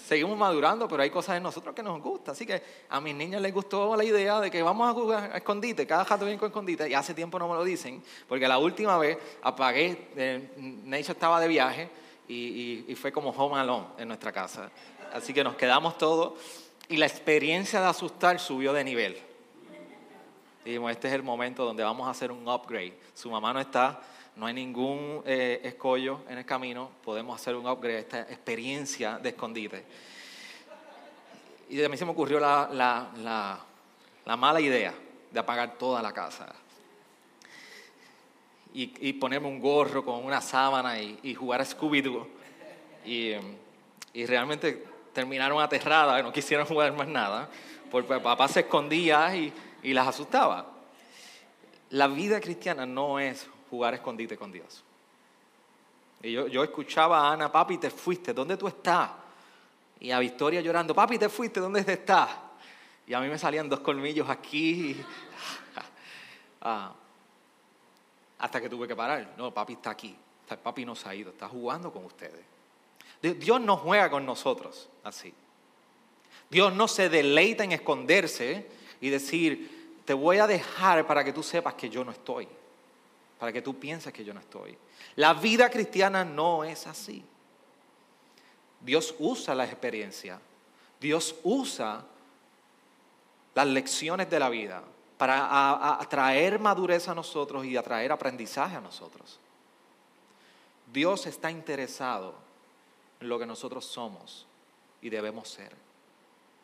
Seguimos 0.07 0.37
madurando, 0.37 0.87
pero 0.87 1.03
hay 1.03 1.09
cosas 1.09 1.35
en 1.35 1.43
nosotros 1.43 1.75
que 1.75 1.83
nos 1.83 2.01
gusta. 2.01 2.31
Así 2.31 2.45
que 2.45 2.61
a 2.89 3.01
mis 3.01 3.13
niñas 3.13 3.41
les 3.41 3.53
gustó 3.53 3.95
la 3.97 4.03
idea 4.03 4.39
de 4.39 4.49
que 4.49 4.61
vamos 4.61 4.89
a 4.89 4.93
jugar 4.93 5.31
a 5.33 5.37
escondite, 5.37 5.85
cada 5.85 6.05
jato 6.05 6.23
viene 6.23 6.39
con 6.39 6.47
escondite, 6.47 6.89
y 6.89 6.93
hace 6.93 7.13
tiempo 7.13 7.37
no 7.37 7.49
me 7.49 7.55
lo 7.55 7.63
dicen, 7.65 8.01
porque 8.27 8.47
la 8.47 8.57
última 8.57 8.97
vez 8.97 9.17
apagué, 9.41 10.09
eh, 10.15 10.53
Neisha 10.57 11.11
estaba 11.11 11.39
de 11.41 11.49
viaje 11.49 11.89
y, 12.29 12.95
fue 12.95 13.11
como 13.11 13.31
home 13.31 13.59
alone 13.59 13.87
en 13.97 14.07
nuestra 14.07 14.31
casa. 14.31 14.69
Así 15.11 15.33
que 15.33 15.43
nos 15.43 15.55
quedamos 15.55 15.97
todos 15.97 16.33
y 16.87 16.95
la 16.95 17.05
experiencia 17.05 17.81
de 17.81 17.87
asustar 17.87 18.39
subió 18.39 18.71
de 18.71 18.83
nivel. 18.85 19.17
Dijimos, 20.63 20.91
este 20.91 21.09
es 21.09 21.13
el 21.13 21.23
momento 21.23 21.65
donde 21.65 21.83
vamos 21.83 22.07
a 22.07 22.11
hacer 22.11 22.31
un 22.31 22.47
upgrade. 22.47 22.97
Su 23.13 23.29
mamá 23.29 23.51
no 23.51 23.59
está, 23.59 24.01
no 24.35 24.45
hay 24.45 24.53
ningún 24.53 25.21
eh, 25.25 25.61
escollo 25.63 26.21
en 26.29 26.37
el 26.39 26.45
camino, 26.45 26.89
podemos 27.03 27.39
hacer 27.39 27.55
un 27.55 27.67
upgrade 27.67 27.97
a 27.97 27.99
esta 27.99 28.21
experiencia 28.21 29.19
de 29.19 29.29
escondite. 29.29 29.83
Y 31.69 31.83
a 31.83 31.89
mí 31.89 31.97
se 31.97 32.05
me 32.05 32.11
ocurrió 32.11 32.39
la, 32.39 33.59
mala 34.37 34.61
idea 34.61 34.93
de 35.31 35.39
apagar 35.39 35.77
toda 35.77 36.01
la 36.01 36.11
casa. 36.11 36.53
Y, 38.75 39.13
ponerme 39.13 39.47
un 39.47 39.59
gorro 39.59 40.03
con 40.03 40.25
una 40.25 40.41
sábana 40.41 40.99
y, 40.99 41.35
jugar 41.35 41.61
a 41.61 41.65
Scooby-Doo. 41.65 42.27
Y, 43.05 43.33
y 44.13 44.25
realmente 44.25 44.83
terminaron 45.13 45.61
aterradas, 45.61 46.23
no 46.23 46.33
quisieron 46.33 46.65
jugar 46.65 46.91
más 46.93 47.07
nada, 47.07 47.49
porque 47.91 48.19
papá 48.19 48.47
se 48.47 48.61
escondía 48.61 49.35
y, 49.35 49.53
las 49.93 50.07
asustaba. 50.07 50.67
La 51.91 52.07
vida 52.07 52.41
cristiana 52.41 52.85
no 52.85 53.19
es 53.19 53.47
jugar 53.73 53.95
escondite 53.95 54.37
con 54.37 54.51
Dios. 54.51 54.83
Y 56.21 56.31
yo, 56.31 56.63
escuchaba 56.63 57.27
a 57.27 57.33
Ana, 57.33 57.51
papi, 57.51 57.79
te 57.79 57.89
fuiste, 57.89 58.31
¿dónde 58.31 58.55
tú 58.55 58.67
estás? 58.67 59.09
Y 59.99 60.11
a 60.11 60.19
Victoria 60.19 60.61
llorando, 60.61 60.93
papi, 60.93 61.17
te 61.17 61.27
fuiste, 61.27 61.59
¿dónde 61.59 61.79
estás? 61.79 62.29
Y 63.07 63.15
a 63.15 63.19
mí 63.19 63.27
me 63.27 63.37
salían 63.39 63.67
dos 63.67 63.79
colmillos 63.79 64.29
aquí. 64.29 64.95
Ah, 66.65 66.93
hasta 68.39 68.61
que 68.61 68.69
tuve 68.69 68.87
que 68.87 68.95
parar. 68.95 69.33
No, 69.35 69.53
papi 69.53 69.73
está 69.73 69.89
aquí. 69.89 70.15
Papi 70.63 70.85
no 70.85 70.95
se 70.95 71.09
ha 71.09 71.13
ido, 71.13 71.31
está 71.31 71.49
jugando 71.49 71.91
con 71.91 72.05
ustedes. 72.05 72.39
Dios 73.21 73.59
no 73.59 73.75
juega 73.75 74.09
con 74.09 74.25
nosotros 74.25 74.87
así. 75.03 75.33
Dios 76.49 76.73
no 76.73 76.87
se 76.87 77.09
deleita 77.09 77.65
en 77.65 77.73
esconderse 77.73 78.65
y 79.01 79.09
decir, 79.09 79.99
te 80.05 80.13
voy 80.13 80.37
a 80.37 80.47
dejar 80.47 81.05
para 81.05 81.21
que 81.25 81.33
tú 81.33 81.43
sepas 81.43 81.73
que 81.73 81.89
yo 81.89 82.05
no 82.05 82.11
estoy, 82.13 82.47
para 83.43 83.51
que 83.51 83.61
tú 83.61 83.77
pienses 83.77 84.13
que 84.13 84.23
yo 84.23 84.33
no 84.33 84.39
estoy. 84.39 84.77
La 85.17 85.33
vida 85.33 85.69
cristiana 85.69 86.23
no 86.23 86.63
es 86.63 86.87
así. 86.87 87.21
Dios 88.79 89.13
usa 89.19 89.53
la 89.53 89.65
experiencia, 89.65 90.39
Dios 90.97 91.35
usa 91.43 92.05
las 93.53 93.67
lecciones 93.67 94.29
de 94.29 94.39
la 94.39 94.47
vida 94.47 94.81
para 95.17 95.99
atraer 95.99 96.57
madurez 96.57 97.09
a 97.09 97.13
nosotros 97.13 97.65
y 97.65 97.75
atraer 97.75 98.13
aprendizaje 98.13 98.77
a 98.77 98.79
nosotros. 98.79 99.41
Dios 100.93 101.25
está 101.25 101.51
interesado 101.51 102.35
lo 103.19 103.37
que 103.37 103.45
nosotros 103.45 103.83
somos 103.83 104.47
y 105.01 105.09
debemos 105.09 105.49
ser. 105.49 105.75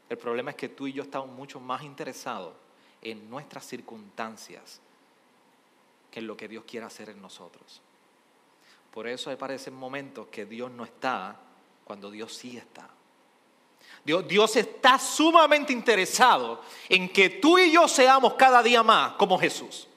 El 0.08 0.18
problema 0.18 0.52
es 0.52 0.56
que 0.56 0.70
tú 0.70 0.88
y 0.88 0.94
yo 0.94 1.04
estamos 1.04 1.28
mucho 1.28 1.60
más 1.60 1.84
interesados 1.84 2.54
en 3.02 3.30
nuestras 3.30 3.66
circunstancias 3.66 4.80
que 6.12 6.20
en 6.20 6.28
lo 6.28 6.36
que 6.36 6.48
Dios 6.48 6.64
quiere 6.68 6.86
hacer 6.86 7.10
en 7.10 7.22
nosotros. 7.22 7.82
Por 8.92 9.08
eso 9.08 9.32
aparecen 9.32 9.74
momentos 9.74 10.28
que 10.28 10.46
Dios 10.46 10.72
no 10.72 10.84
está 10.84 11.40
cuando 11.84 12.10
Dios 12.10 12.36
sí 12.36 12.58
está. 12.58 12.90
Dios, 14.04 14.28
Dios 14.28 14.56
está 14.56 14.98
sumamente 14.98 15.74
interesado 15.74 16.62
en 16.88 17.10
que 17.10 17.30
tú 17.30 17.58
y 17.60 17.72
yo 17.72 17.88
seamos 17.88 18.34
cada 18.36 18.64
día 18.64 18.82
más 18.82 19.14
como 19.14 19.38
Jesús. 19.38 19.88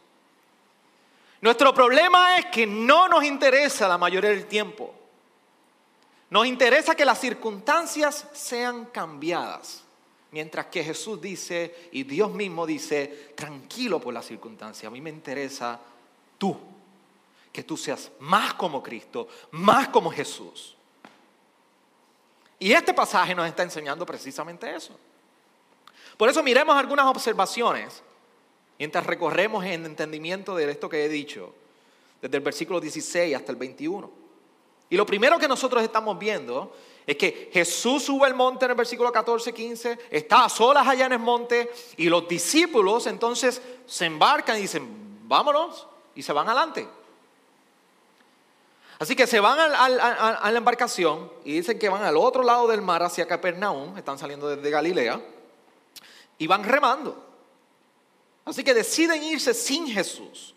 Nuestro 1.40 1.72
problema 1.72 2.38
es 2.38 2.46
que 2.46 2.66
no 2.66 3.08
nos 3.08 3.24
interesa 3.24 3.88
la 3.88 3.98
mayoría 3.98 4.30
del 4.30 4.46
tiempo 4.46 4.94
nos 6.32 6.46
interesa 6.46 6.94
que 6.94 7.04
las 7.04 7.20
circunstancias 7.20 8.26
sean 8.32 8.86
cambiadas. 8.86 9.84
Mientras 10.30 10.64
que 10.64 10.82
Jesús 10.82 11.20
dice, 11.20 11.90
y 11.92 12.04
Dios 12.04 12.32
mismo 12.32 12.64
dice, 12.64 13.34
tranquilo 13.36 14.00
por 14.00 14.14
las 14.14 14.24
circunstancias, 14.24 14.86
a 14.86 14.90
mí 14.90 15.02
me 15.02 15.10
interesa 15.10 15.78
tú, 16.42 16.56
que 17.52 17.62
tú 17.62 17.76
seas 17.76 18.10
más 18.18 18.54
como 18.54 18.82
Cristo, 18.82 19.28
más 19.52 19.86
como 19.90 20.10
Jesús. 20.10 20.74
Y 22.58 22.72
este 22.72 22.92
pasaje 22.92 23.32
nos 23.32 23.46
está 23.46 23.62
enseñando 23.62 24.04
precisamente 24.04 24.74
eso. 24.74 24.98
Por 26.16 26.28
eso 26.28 26.42
miremos 26.42 26.76
algunas 26.76 27.06
observaciones 27.06 28.02
mientras 28.76 29.06
recorremos 29.06 29.64
en 29.64 29.86
entendimiento 29.86 30.56
de 30.56 30.68
esto 30.68 30.88
que 30.88 31.04
he 31.04 31.08
dicho, 31.08 31.54
desde 32.20 32.38
el 32.38 32.42
versículo 32.42 32.80
16 32.80 33.36
hasta 33.36 33.52
el 33.52 33.56
21. 33.56 34.10
Y 34.90 34.96
lo 34.96 35.06
primero 35.06 35.38
que 35.38 35.46
nosotros 35.46 35.80
estamos 35.80 36.18
viendo 36.18 36.76
es 37.06 37.16
que 37.16 37.50
Jesús 37.52 38.02
sube 38.02 38.26
al 38.26 38.34
monte 38.34 38.64
en 38.64 38.72
el 38.72 38.76
versículo 38.76 39.12
14, 39.12 39.52
15, 39.52 39.98
está 40.10 40.46
a 40.46 40.48
solas 40.48 40.88
allá 40.88 41.06
en 41.06 41.12
el 41.12 41.18
monte 41.20 41.70
y 41.96 42.08
los 42.08 42.26
discípulos 42.26 43.06
entonces 43.06 43.62
se 43.86 44.06
embarcan 44.06 44.58
y 44.58 44.62
dicen, 44.62 44.88
vámonos, 45.28 45.86
y 46.14 46.22
se 46.22 46.32
van 46.32 46.48
adelante. 46.48 46.88
Así 48.98 49.16
que 49.16 49.26
se 49.26 49.40
van 49.40 49.58
a 49.58 49.88
la 50.50 50.58
embarcación 50.58 51.32
y 51.44 51.54
dicen 51.54 51.78
que 51.78 51.88
van 51.88 52.04
al 52.04 52.16
otro 52.16 52.42
lado 52.42 52.68
del 52.68 52.82
mar 52.82 53.02
hacia 53.02 53.26
Capernaum, 53.26 53.98
están 53.98 54.16
saliendo 54.18 54.48
desde 54.48 54.70
Galilea, 54.70 55.20
y 56.38 56.46
van 56.46 56.62
remando. 56.62 57.30
Así 58.44 58.62
que 58.62 58.74
deciden 58.74 59.22
irse 59.22 59.54
sin 59.54 59.88
Jesús. 59.88 60.54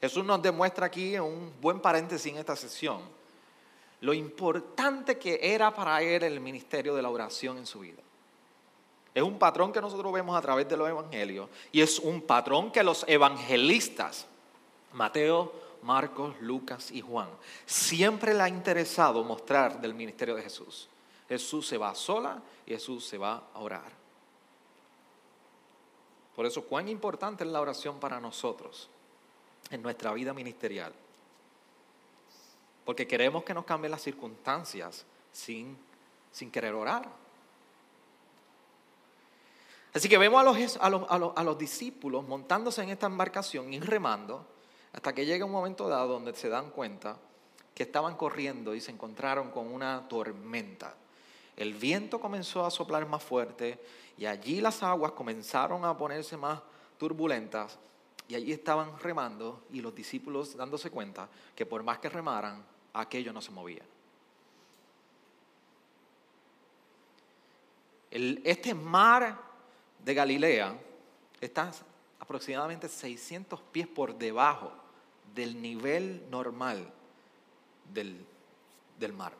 Jesús 0.00 0.24
nos 0.24 0.40
demuestra 0.40 0.86
aquí, 0.86 1.14
en 1.14 1.22
un 1.22 1.52
buen 1.60 1.80
paréntesis 1.80 2.32
en 2.32 2.38
esta 2.38 2.56
sesión, 2.56 3.02
lo 4.00 4.14
importante 4.14 5.18
que 5.18 5.38
era 5.42 5.74
para 5.74 6.00
él 6.02 6.22
el 6.22 6.40
ministerio 6.40 6.94
de 6.94 7.02
la 7.02 7.10
oración 7.10 7.58
en 7.58 7.66
su 7.66 7.80
vida. 7.80 8.02
Es 9.14 9.22
un 9.22 9.38
patrón 9.38 9.72
que 9.72 9.80
nosotros 9.80 10.12
vemos 10.12 10.36
a 10.36 10.40
través 10.40 10.68
de 10.68 10.76
los 10.76 10.88
evangelios 10.88 11.48
y 11.72 11.80
es 11.80 11.98
un 11.98 12.22
patrón 12.22 12.70
que 12.70 12.82
los 12.82 13.04
evangelistas, 13.08 14.26
Mateo, 14.92 15.52
Marcos, 15.82 16.34
Lucas 16.40 16.90
y 16.90 17.00
Juan, 17.00 17.28
siempre 17.66 18.34
le 18.34 18.42
ha 18.42 18.48
interesado 18.48 19.24
mostrar 19.24 19.80
del 19.80 19.94
ministerio 19.94 20.36
de 20.36 20.42
Jesús. 20.42 20.88
Jesús 21.28 21.66
se 21.66 21.78
va 21.78 21.94
sola 21.94 22.40
y 22.66 22.72
Jesús 22.72 23.04
se 23.04 23.18
va 23.18 23.44
a 23.54 23.58
orar. 23.60 24.00
Por 26.36 26.46
eso, 26.46 26.64
cuán 26.64 26.88
importante 26.88 27.44
es 27.44 27.50
la 27.50 27.60
oración 27.60 27.98
para 27.98 28.20
nosotros 28.20 28.88
en 29.70 29.82
nuestra 29.82 30.12
vida 30.12 30.32
ministerial. 30.32 30.92
Porque 32.84 33.06
queremos 33.06 33.44
que 33.44 33.54
nos 33.54 33.64
cambien 33.64 33.90
las 33.90 34.02
circunstancias 34.02 35.04
sin, 35.32 35.76
sin 36.32 36.50
querer 36.50 36.74
orar. 36.74 37.08
Así 39.92 40.08
que 40.08 40.18
vemos 40.18 40.40
a 40.80 41.42
los, 41.42 41.58
discípulos 41.58 42.26
montándose 42.26 42.82
en 42.82 42.90
esta 42.90 43.06
embarcación 43.06 43.72
y 43.72 43.80
remando 43.80 44.46
hasta 44.92 45.12
que 45.12 45.26
llega 45.26 45.44
un 45.44 45.50
momento 45.52 45.88
dado 45.88 46.14
donde 46.14 46.34
se 46.34 46.48
dan 46.48 46.70
cuenta 46.70 47.16
que 47.74 47.82
estaban 47.82 48.16
corriendo 48.16 48.74
y 48.74 48.80
se 48.80 48.92
encontraron 48.92 49.50
con 49.50 49.72
una 49.72 50.08
tormenta. 50.08 50.94
El 51.56 51.74
viento 51.74 52.20
comenzó 52.20 52.64
a 52.64 52.70
soplar 52.70 53.06
más 53.06 53.22
fuerte 53.22 53.80
y 54.16 54.26
allí 54.26 54.60
las 54.60 54.82
aguas 54.82 55.12
comenzaron 55.12 55.84
a 55.84 55.96
ponerse 55.96 56.36
más 56.36 56.60
turbulentas 56.96 57.78
y 58.28 58.36
allí 58.36 58.52
estaban 58.52 58.96
remando 59.00 59.64
y 59.72 59.80
los 59.80 59.94
discípulos 59.94 60.56
dándose 60.56 60.90
cuenta 60.90 61.28
que 61.56 61.66
por 61.66 61.82
más 61.82 61.98
que 61.98 62.08
remaran, 62.08 62.64
aquello 62.92 63.32
no 63.32 63.40
se 63.40 63.50
movía. 63.50 63.82
este 68.10 68.74
mar 68.74 69.49
de 70.04 70.14
Galilea 70.14 70.76
está 71.40 71.72
aproximadamente 72.18 72.88
600 72.88 73.60
pies 73.72 73.88
por 73.88 74.16
debajo 74.16 74.72
del 75.34 75.60
nivel 75.60 76.22
normal 76.30 76.92
del, 77.92 78.24
del 78.98 79.12
mar. 79.12 79.32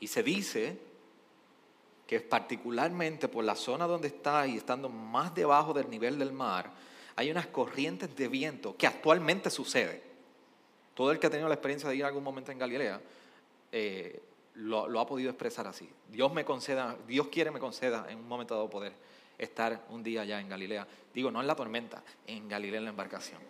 Y 0.00 0.06
se 0.08 0.22
dice 0.22 0.78
que 2.06 2.20
particularmente 2.20 3.28
por 3.28 3.44
la 3.44 3.56
zona 3.56 3.86
donde 3.86 4.08
está 4.08 4.46
y 4.46 4.56
estando 4.56 4.88
más 4.88 5.34
debajo 5.34 5.72
del 5.72 5.90
nivel 5.90 6.18
del 6.18 6.32
mar, 6.32 6.72
hay 7.16 7.30
unas 7.30 7.46
corrientes 7.46 8.14
de 8.14 8.28
viento 8.28 8.76
que 8.76 8.86
actualmente 8.86 9.50
sucede. 9.50 10.02
Todo 10.94 11.10
el 11.10 11.18
que 11.18 11.26
ha 11.26 11.30
tenido 11.30 11.48
la 11.48 11.54
experiencia 11.54 11.88
de 11.88 11.96
ir 11.96 12.04
algún 12.04 12.22
momento 12.22 12.52
en 12.52 12.58
Galilea 12.58 13.00
eh, 13.72 14.22
lo, 14.56 15.00
ha 15.00 15.06
podido 15.06 15.30
expresar 15.30 15.66
así. 15.66 15.88
Dios 16.08 16.32
me 16.32 16.44
conceda, 16.44 16.96
Dios 17.06 17.28
quiere 17.28 17.50
me 17.50 17.60
conceda 17.60 18.06
en 18.08 18.18
un 18.18 18.28
momento 18.28 18.54
dado 18.54 18.70
poder 18.70 18.92
estar 19.38 19.84
un 19.90 20.02
día 20.02 20.22
allá 20.22 20.40
en 20.40 20.48
Galilea. 20.48 20.86
Digo, 21.12 21.30
no 21.30 21.40
en 21.40 21.46
la 21.46 21.54
tormenta, 21.54 22.02
en 22.26 22.48
Galilea 22.48 22.78
en 22.78 22.84
la 22.84 22.90
embarcación. 22.90 23.40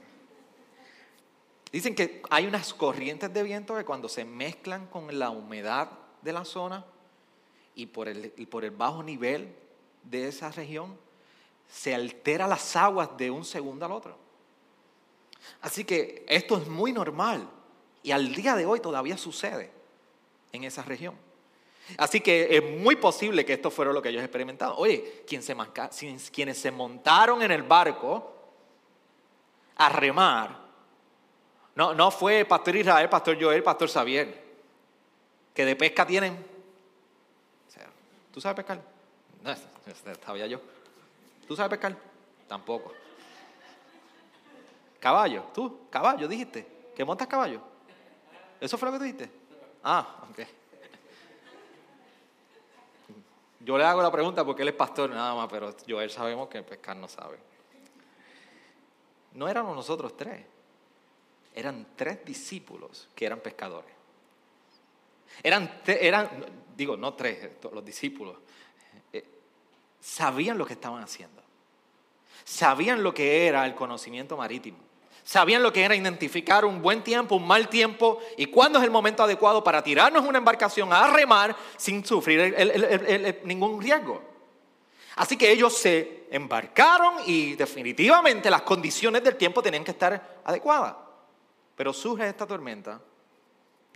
Dicen 1.70 1.94
que 1.94 2.22
hay 2.30 2.46
unas 2.46 2.75
corrientes 2.75 3.32
de 3.32 3.42
viento 3.42 3.76
que 3.76 3.84
cuando 3.84 4.08
se 4.08 4.25
mezclan 4.25 4.86
con 4.86 5.18
la 5.18 5.30
humedad 5.30 5.90
de 6.22 6.32
la 6.32 6.44
zona 6.44 6.84
y 7.75 7.86
por 7.86 8.08
el, 8.08 8.30
por 8.48 8.64
el 8.64 8.70
bajo 8.70 9.02
nivel 9.02 9.54
de 10.02 10.28
esa 10.28 10.50
región, 10.50 10.96
se 11.68 11.94
altera 11.94 12.46
las 12.46 12.76
aguas 12.76 13.16
de 13.16 13.30
un 13.30 13.44
segundo 13.44 13.84
al 13.84 13.92
otro. 13.92 14.16
Así 15.60 15.84
que 15.84 16.25
esto 16.28 16.56
es 16.56 16.66
muy 16.66 16.92
normal 16.92 17.48
y 18.02 18.10
al 18.10 18.34
día 18.34 18.56
de 18.56 18.66
hoy 18.66 18.80
todavía 18.80 19.16
sucede 19.16 19.75
en 20.56 20.64
esa 20.64 20.82
región. 20.82 21.14
Así 21.98 22.20
que 22.20 22.56
es 22.56 22.80
muy 22.80 22.96
posible 22.96 23.44
que 23.44 23.52
esto 23.52 23.70
fuera 23.70 23.92
lo 23.92 24.02
que 24.02 24.08
ellos 24.08 24.22
experimentaron. 24.22 24.75
Oye, 24.78 25.25
quienes 25.26 26.58
se 26.58 26.70
montaron 26.70 27.42
en 27.42 27.52
el 27.52 27.62
barco 27.62 28.34
a 29.76 29.88
remar, 29.88 30.58
no, 31.76 31.94
no 31.94 32.10
fue 32.10 32.44
Pastor 32.44 32.76
Israel, 32.76 33.08
Pastor 33.08 33.40
Joel, 33.40 33.62
Pastor 33.62 33.88
Xavier, 33.88 34.44
que 35.54 35.64
de 35.64 35.76
pesca 35.76 36.06
tienen. 36.06 36.56
¿Tú 38.32 38.40
sabes 38.40 38.56
pescar? 38.56 38.82
No, 39.42 39.54
sabía 40.25 40.46
yo. 40.46 40.60
¿Tú 41.46 41.56
sabes 41.56 41.70
pescar? 41.70 41.96
Tampoco. 42.46 42.92
Caballo, 45.00 45.44
tú, 45.54 45.88
caballo, 45.88 46.28
dijiste. 46.28 46.66
¿Que 46.94 47.04
montas 47.04 47.28
caballo? 47.28 47.60
¿Eso 48.60 48.76
fue 48.76 48.90
lo 48.90 48.98
que 48.98 49.04
dijiste? 49.04 49.30
Ah, 49.88 50.04
ok. 50.28 50.40
Yo 53.60 53.78
le 53.78 53.84
hago 53.84 54.02
la 54.02 54.10
pregunta 54.10 54.44
porque 54.44 54.62
él 54.62 54.68
es 54.68 54.74
pastor 54.74 55.10
nada 55.10 55.32
más, 55.36 55.48
pero 55.48 55.72
Joel 55.88 56.10
sabemos 56.10 56.48
que 56.48 56.60
pescar 56.64 56.96
no 56.96 57.06
sabe. 57.06 57.38
No 59.34 59.46
éramos 59.46 59.76
nosotros 59.76 60.16
tres, 60.16 60.44
eran 61.54 61.86
tres 61.94 62.24
discípulos 62.24 63.08
que 63.14 63.26
eran 63.26 63.38
pescadores. 63.38 63.92
Eran, 65.40 65.80
eran 65.86 66.30
digo, 66.76 66.96
no 66.96 67.14
tres, 67.14 67.48
los 67.72 67.84
discípulos, 67.84 68.38
eh, 69.12 69.24
sabían 70.00 70.58
lo 70.58 70.66
que 70.66 70.72
estaban 70.72 71.00
haciendo. 71.00 71.42
Sabían 72.44 73.04
lo 73.04 73.14
que 73.14 73.46
era 73.46 73.64
el 73.66 73.76
conocimiento 73.76 74.36
marítimo. 74.36 74.78
Sabían 75.26 75.61
lo 75.61 75.73
que 75.73 75.83
era 75.83 75.97
identificar 75.97 76.64
un 76.64 76.80
buen 76.80 77.02
tiempo, 77.02 77.35
un 77.35 77.49
mal 77.49 77.68
tiempo 77.68 78.21
y 78.37 78.47
cuándo 78.47 78.78
es 78.78 78.85
el 78.85 78.92
momento 78.92 79.25
adecuado 79.25 79.64
para 79.64 79.83
tirarnos 79.83 80.25
una 80.25 80.38
embarcación 80.38 80.92
a 80.92 81.09
remar 81.09 81.56
sin 81.76 82.06
sufrir 82.06 82.54
ningún 83.42 83.83
riesgo. 83.83 84.23
Así 85.16 85.37
que 85.37 85.50
ellos 85.50 85.76
se 85.76 86.28
embarcaron 86.30 87.16
y 87.26 87.56
definitivamente 87.56 88.49
las 88.49 88.62
condiciones 88.62 89.25
del 89.25 89.35
tiempo 89.35 89.64
tenían 89.64 89.83
que 89.83 89.90
estar 89.90 90.42
adecuadas. 90.45 90.95
Pero 91.75 91.92
surge 91.92 92.28
esta 92.28 92.47
tormenta 92.47 93.00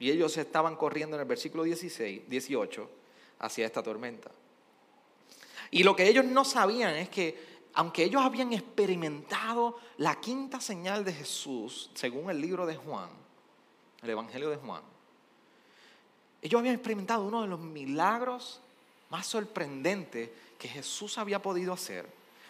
y 0.01 0.11
ellos 0.11 0.37
estaban 0.37 0.75
corriendo 0.75 1.15
en 1.15 1.21
el 1.21 1.29
versículo 1.29 1.63
16, 1.63 2.29
18 2.29 2.91
hacia 3.39 3.67
esta 3.67 3.85
tormenta. 3.85 4.33
Y 5.71 5.85
lo 5.85 5.95
que 5.95 6.09
ellos 6.09 6.25
no 6.25 6.45
sabían 6.45 6.97
es 6.97 7.09
que 7.09 7.60
aunque 7.75 8.05
ellos 8.05 8.23
habían 8.23 8.53
experimentado 8.53 9.79
la 9.99 10.21
quinta 10.21 10.61
señal 10.61 11.05
de 11.05 11.13
Jesús, 11.13 11.91
según 11.95 12.31
el 12.31 12.41
libro 12.41 12.67
de 12.67 12.77
Juan, 12.77 13.11
el 14.03 14.11
Evangelio 14.11 14.51
de 14.51 14.57
Juan, 14.57 14.83
ellos 16.43 16.59
habían 16.59 16.75
experimentado 16.75 17.25
uno 17.25 17.43
de 17.43 17.49
los 17.49 17.61
milagros 17.61 18.61
más 19.11 19.27
sorprendentes 19.27 20.31
que 20.59 20.69
Jesús 20.69 21.19
había 21.19 21.43
podido 21.43 21.73
hacer. 21.73 22.07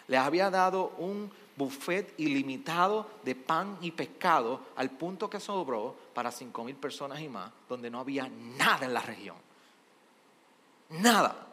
Les 0.07 0.19
había 0.19 0.49
dado 0.49 0.93
un 0.97 1.31
buffet 1.55 2.13
ilimitado 2.17 3.07
de 3.23 3.35
pan 3.35 3.77
y 3.81 3.91
pescado 3.91 4.61
al 4.75 4.89
punto 4.91 5.29
que 5.29 5.39
sobró 5.39 5.95
para 6.13 6.31
cinco 6.31 6.63
mil 6.63 6.75
personas 6.75 7.19
y 7.21 7.29
más, 7.29 7.51
donde 7.67 7.89
no 7.89 7.99
había 7.99 8.29
nada 8.29 8.85
en 8.85 8.93
la 8.93 9.01
región. 9.01 9.35
Nada. 10.89 11.50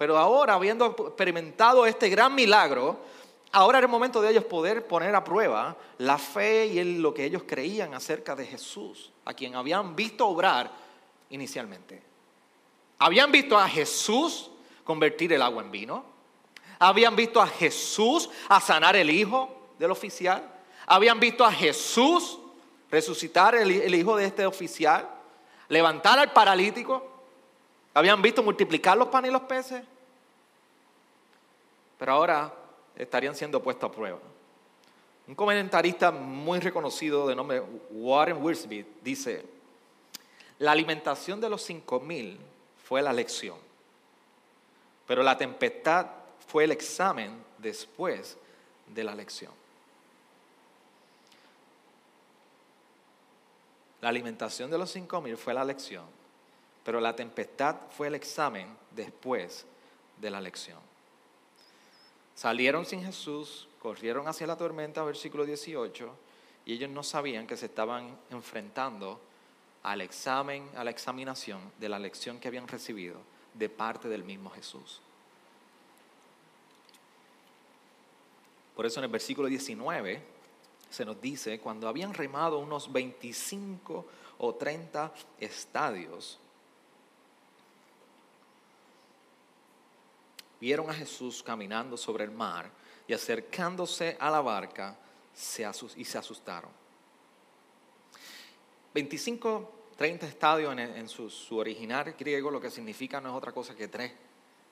Pero 0.00 0.16
ahora, 0.16 0.54
habiendo 0.54 0.86
experimentado 0.86 1.84
este 1.84 2.08
gran 2.08 2.34
milagro, 2.34 3.00
ahora 3.52 3.76
era 3.76 3.84
el 3.84 3.90
momento 3.90 4.22
de 4.22 4.30
ellos 4.30 4.44
poder 4.44 4.86
poner 4.86 5.14
a 5.14 5.22
prueba 5.22 5.76
la 5.98 6.16
fe 6.16 6.68
y 6.68 6.98
lo 7.00 7.12
que 7.12 7.26
ellos 7.26 7.42
creían 7.46 7.92
acerca 7.92 8.34
de 8.34 8.46
Jesús, 8.46 9.12
a 9.26 9.34
quien 9.34 9.56
habían 9.56 9.94
visto 9.94 10.26
obrar 10.26 10.70
inicialmente. 11.28 12.02
Habían 12.98 13.30
visto 13.30 13.58
a 13.58 13.68
Jesús 13.68 14.50
convertir 14.84 15.34
el 15.34 15.42
agua 15.42 15.62
en 15.62 15.70
vino. 15.70 16.02
Habían 16.78 17.14
visto 17.14 17.38
a 17.38 17.46
Jesús 17.46 18.30
a 18.48 18.58
sanar 18.58 18.96
el 18.96 19.10
hijo 19.10 19.54
del 19.78 19.90
oficial. 19.90 20.42
Habían 20.86 21.20
visto 21.20 21.44
a 21.44 21.52
Jesús 21.52 22.38
resucitar 22.90 23.54
el, 23.54 23.70
el 23.70 23.94
hijo 23.94 24.16
de 24.16 24.24
este 24.24 24.46
oficial. 24.46 25.06
Levantar 25.68 26.18
al 26.18 26.32
paralítico. 26.32 27.19
Habían 27.94 28.22
visto 28.22 28.42
multiplicar 28.42 28.96
los 28.96 29.08
panes 29.08 29.30
y 29.30 29.32
los 29.32 29.42
peces. 29.42 29.82
Pero 31.98 32.12
ahora 32.12 32.54
estarían 32.96 33.34
siendo 33.34 33.62
puestos 33.62 33.90
a 33.90 33.92
prueba. 33.92 34.18
Un 35.26 35.34
comentarista 35.34 36.10
muy 36.10 36.58
reconocido 36.58 37.28
de 37.28 37.36
nombre 37.36 37.62
Warren 37.90 38.42
Wiersbe 38.42 38.84
dice, 39.02 39.44
la 40.58 40.72
alimentación 40.72 41.40
de 41.40 41.48
los 41.48 41.62
cinco 41.62 42.00
mil 42.00 42.38
fue 42.84 43.00
la 43.00 43.12
lección, 43.12 43.56
pero 45.06 45.22
la 45.22 45.38
tempestad 45.38 46.06
fue 46.48 46.64
el 46.64 46.72
examen 46.72 47.44
después 47.58 48.36
de 48.88 49.04
la 49.04 49.14
lección. 49.14 49.52
La 54.00 54.08
alimentación 54.08 54.70
de 54.70 54.78
los 54.78 54.90
cinco 54.90 55.20
mil 55.20 55.36
fue 55.36 55.54
la 55.54 55.64
lección, 55.64 56.06
pero 56.84 57.00
la 57.00 57.14
tempestad 57.14 57.76
fue 57.90 58.08
el 58.08 58.14
examen 58.14 58.68
después 58.90 59.66
de 60.20 60.30
la 60.30 60.40
lección. 60.40 60.78
Salieron 62.34 62.86
sin 62.86 63.04
Jesús, 63.04 63.68
corrieron 63.80 64.26
hacia 64.26 64.46
la 64.46 64.56
tormenta, 64.56 65.02
versículo 65.04 65.44
18, 65.44 66.10
y 66.64 66.72
ellos 66.72 66.90
no 66.90 67.02
sabían 67.02 67.46
que 67.46 67.56
se 67.56 67.66
estaban 67.66 68.16
enfrentando 68.30 69.20
al 69.82 70.00
examen, 70.00 70.68
a 70.76 70.84
la 70.84 70.90
examinación 70.90 71.60
de 71.78 71.88
la 71.88 71.98
lección 71.98 72.38
que 72.38 72.48
habían 72.48 72.68
recibido 72.68 73.16
de 73.54 73.68
parte 73.68 74.08
del 74.08 74.24
mismo 74.24 74.50
Jesús. 74.50 75.00
Por 78.74 78.86
eso 78.86 79.00
en 79.00 79.04
el 79.04 79.10
versículo 79.10 79.48
19 79.48 80.22
se 80.88 81.04
nos 81.04 81.20
dice, 81.20 81.60
cuando 81.60 81.88
habían 81.88 82.14
remado 82.14 82.58
unos 82.58 82.90
25 82.92 84.06
o 84.38 84.54
30 84.54 85.12
estadios, 85.38 86.39
vieron 90.60 90.90
a 90.90 90.94
Jesús 90.94 91.42
caminando 91.42 91.96
sobre 91.96 92.24
el 92.24 92.30
mar 92.30 92.70
y 93.06 93.12
acercándose 93.12 94.16
a 94.20 94.30
la 94.30 94.40
barca 94.40 94.96
y 95.96 96.04
se 96.04 96.18
asustaron. 96.18 96.70
25, 98.92 99.72
30 99.96 100.26
estadios 100.26 100.76
en, 100.78 101.08
su, 101.08 101.56
original 101.56 102.14
griego 102.18 102.50
lo 102.50 102.60
que 102.60 102.70
significa 102.70 103.20
no 103.20 103.30
es 103.30 103.34
otra 103.34 103.52
cosa 103.52 103.74
que 103.74 103.88
tres, 103.88 104.12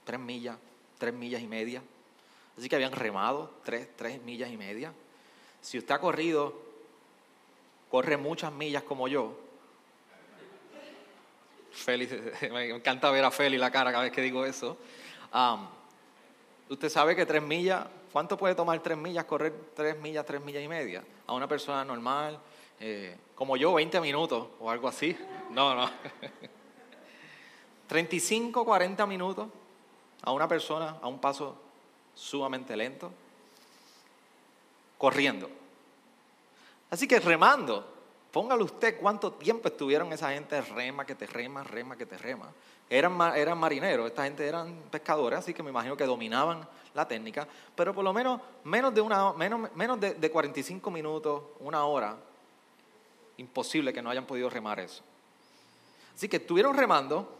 tres 0.04 0.18
millas, 0.18 0.56
tres 0.98 1.14
millas 1.14 1.40
y 1.40 1.46
media. 1.46 1.82
Así 2.56 2.68
que 2.68 2.74
habían 2.74 2.92
remado 2.92 3.54
tres, 3.64 3.88
tres 3.96 4.20
millas 4.22 4.50
y 4.50 4.56
media. 4.56 4.92
Si 5.60 5.78
usted 5.78 5.94
ha 5.94 6.00
corrido, 6.00 6.60
corre 7.90 8.16
muchas 8.16 8.52
millas 8.52 8.82
como 8.82 9.06
yo. 9.06 9.38
Félix, 11.70 12.12
me 12.50 12.70
encanta 12.70 13.10
ver 13.10 13.24
a 13.24 13.30
Félix 13.30 13.60
la 13.60 13.70
cara 13.70 13.92
cada 13.92 14.02
vez 14.02 14.12
que 14.12 14.22
digo 14.22 14.44
eso. 14.44 14.76
Usted 16.68 16.88
sabe 16.90 17.16
que 17.16 17.24
tres 17.24 17.42
millas, 17.42 17.86
¿cuánto 18.12 18.36
puede 18.36 18.54
tomar 18.54 18.78
tres 18.80 18.98
millas, 18.98 19.24
correr 19.24 19.54
tres 19.74 19.98
millas, 19.98 20.26
tres 20.26 20.42
millas 20.42 20.62
y 20.62 20.68
media? 20.68 21.02
A 21.26 21.32
una 21.32 21.48
persona 21.48 21.84
normal, 21.84 22.38
eh, 22.78 23.16
como 23.34 23.56
yo, 23.56 23.72
20 23.74 24.00
minutos 24.00 24.48
o 24.60 24.70
algo 24.70 24.86
así. 24.86 25.16
No, 25.50 25.74
no. 25.74 25.90
35, 27.88 28.64
40 28.64 29.06
minutos 29.06 29.48
a 30.22 30.30
una 30.30 30.46
persona 30.46 30.98
a 31.00 31.08
un 31.08 31.18
paso 31.18 31.56
sumamente 32.14 32.76
lento, 32.76 33.10
corriendo. 34.98 35.48
Así 36.90 37.08
que 37.08 37.18
remando, 37.18 37.97
póngale 38.32 38.62
usted 38.62 38.98
cuánto 39.00 39.32
tiempo 39.32 39.68
estuvieron 39.68 40.12
esa 40.12 40.30
gente 40.30 40.60
rema, 40.60 41.04
que 41.04 41.14
te 41.14 41.26
rema, 41.26 41.62
rema, 41.64 41.96
que 41.96 42.06
te 42.06 42.18
rema. 42.18 42.52
Eran, 42.90 43.20
eran 43.36 43.58
marineros, 43.58 44.06
esta 44.06 44.24
gente 44.24 44.46
eran 44.46 44.82
pescadores, 44.90 45.40
así 45.40 45.52
que 45.52 45.62
me 45.62 45.70
imagino 45.70 45.96
que 45.96 46.04
dominaban 46.04 46.66
la 46.94 47.06
técnica, 47.06 47.46
pero 47.74 47.94
por 47.94 48.02
lo 48.02 48.12
menos 48.12 48.40
menos 48.64 48.94
de, 48.94 49.00
una, 49.00 49.32
menos, 49.34 49.74
menos 49.74 50.00
de, 50.00 50.30
45 50.30 50.90
minutos, 50.90 51.42
una 51.60 51.84
hora, 51.84 52.16
imposible 53.36 53.92
que 53.92 54.02
no 54.02 54.10
hayan 54.10 54.26
podido 54.26 54.48
remar 54.50 54.80
eso. 54.80 55.02
Así 56.14 56.28
que 56.28 56.38
estuvieron 56.38 56.76
remando 56.76 57.36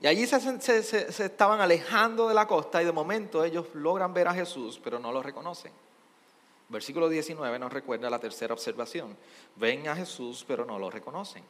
y 0.00 0.06
allí 0.06 0.26
se, 0.26 0.82
se, 0.82 1.24
estaban 1.24 1.60
alejando 1.60 2.28
de 2.28 2.34
la 2.34 2.46
costa 2.46 2.82
y 2.82 2.84
de 2.84 2.92
momento 2.92 3.44
ellos 3.44 3.66
logran 3.74 4.12
ver 4.12 4.28
a 4.28 4.34
Jesús, 4.34 4.80
pero 4.82 4.98
no 4.98 5.12
lo 5.12 5.22
reconocen. 5.22 5.72
Versículo 6.74 7.08
19 7.08 7.56
nos 7.60 7.72
recuerda 7.72 8.10
la 8.10 8.18
tercera 8.18 8.52
observación. 8.52 9.16
Ven 9.54 9.86
a 9.86 9.94
Jesús, 9.94 10.44
pero 10.44 10.64
no 10.64 10.76
lo 10.76 10.90
reconocen. 10.90 11.44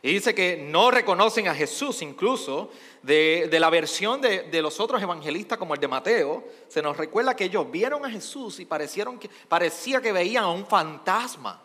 Y 0.00 0.14
dice 0.14 0.34
que 0.34 0.56
no 0.56 0.90
reconocen 0.90 1.46
a 1.46 1.54
Jesús 1.54 2.00
incluso 2.00 2.70
de, 3.02 3.46
la 3.52 3.68
versión 3.68 4.22
de, 4.22 4.62
los 4.62 4.80
otros 4.80 5.02
evangelistas 5.02 5.58
como 5.58 5.74
el 5.74 5.80
de 5.80 5.88
Mateo. 5.88 6.42
Se 6.68 6.80
nos 6.80 6.96
recuerda 6.96 7.36
que 7.36 7.44
ellos 7.44 7.70
vieron 7.70 8.06
a 8.06 8.10
Jesús 8.10 8.60
y 8.60 8.64
parecieron 8.64 9.18
que, 9.18 9.28
parecía 9.46 10.00
que 10.00 10.10
veían 10.10 10.44
a 10.44 10.48
un 10.50 10.66
fantasma. 10.66 11.62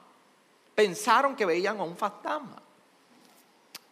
Pensaron 0.75 1.33
que 1.33 1.45
veían 1.45 1.79
a 1.79 1.83
un 1.83 1.95
fantasma. 1.95 2.61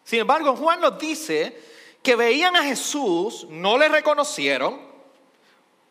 Sin 0.04 0.20
embargo, 0.20 0.58
Juan 0.58 0.82
nos 0.82 1.00
dice 1.00 1.58
que 2.04 2.18
veían 2.18 2.58
a 2.58 2.64
Jesús, 2.64 3.48
no 3.50 3.78
le 3.78 3.88
reconocieron. 3.88 4.85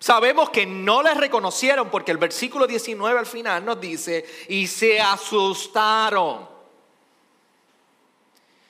Sabemos 0.05 0.51
que 0.51 0.67
no 0.67 1.03
le 1.03 1.15
reconocieron 1.15 1.89
porque 1.89 2.11
el 2.11 2.19
versículo 2.19 2.67
19 2.67 3.19
al 3.19 3.25
final 3.25 3.65
nos 3.65 3.81
dice, 3.81 4.23
y 4.51 4.67
se 4.67 5.01
asustaron. 5.01 6.47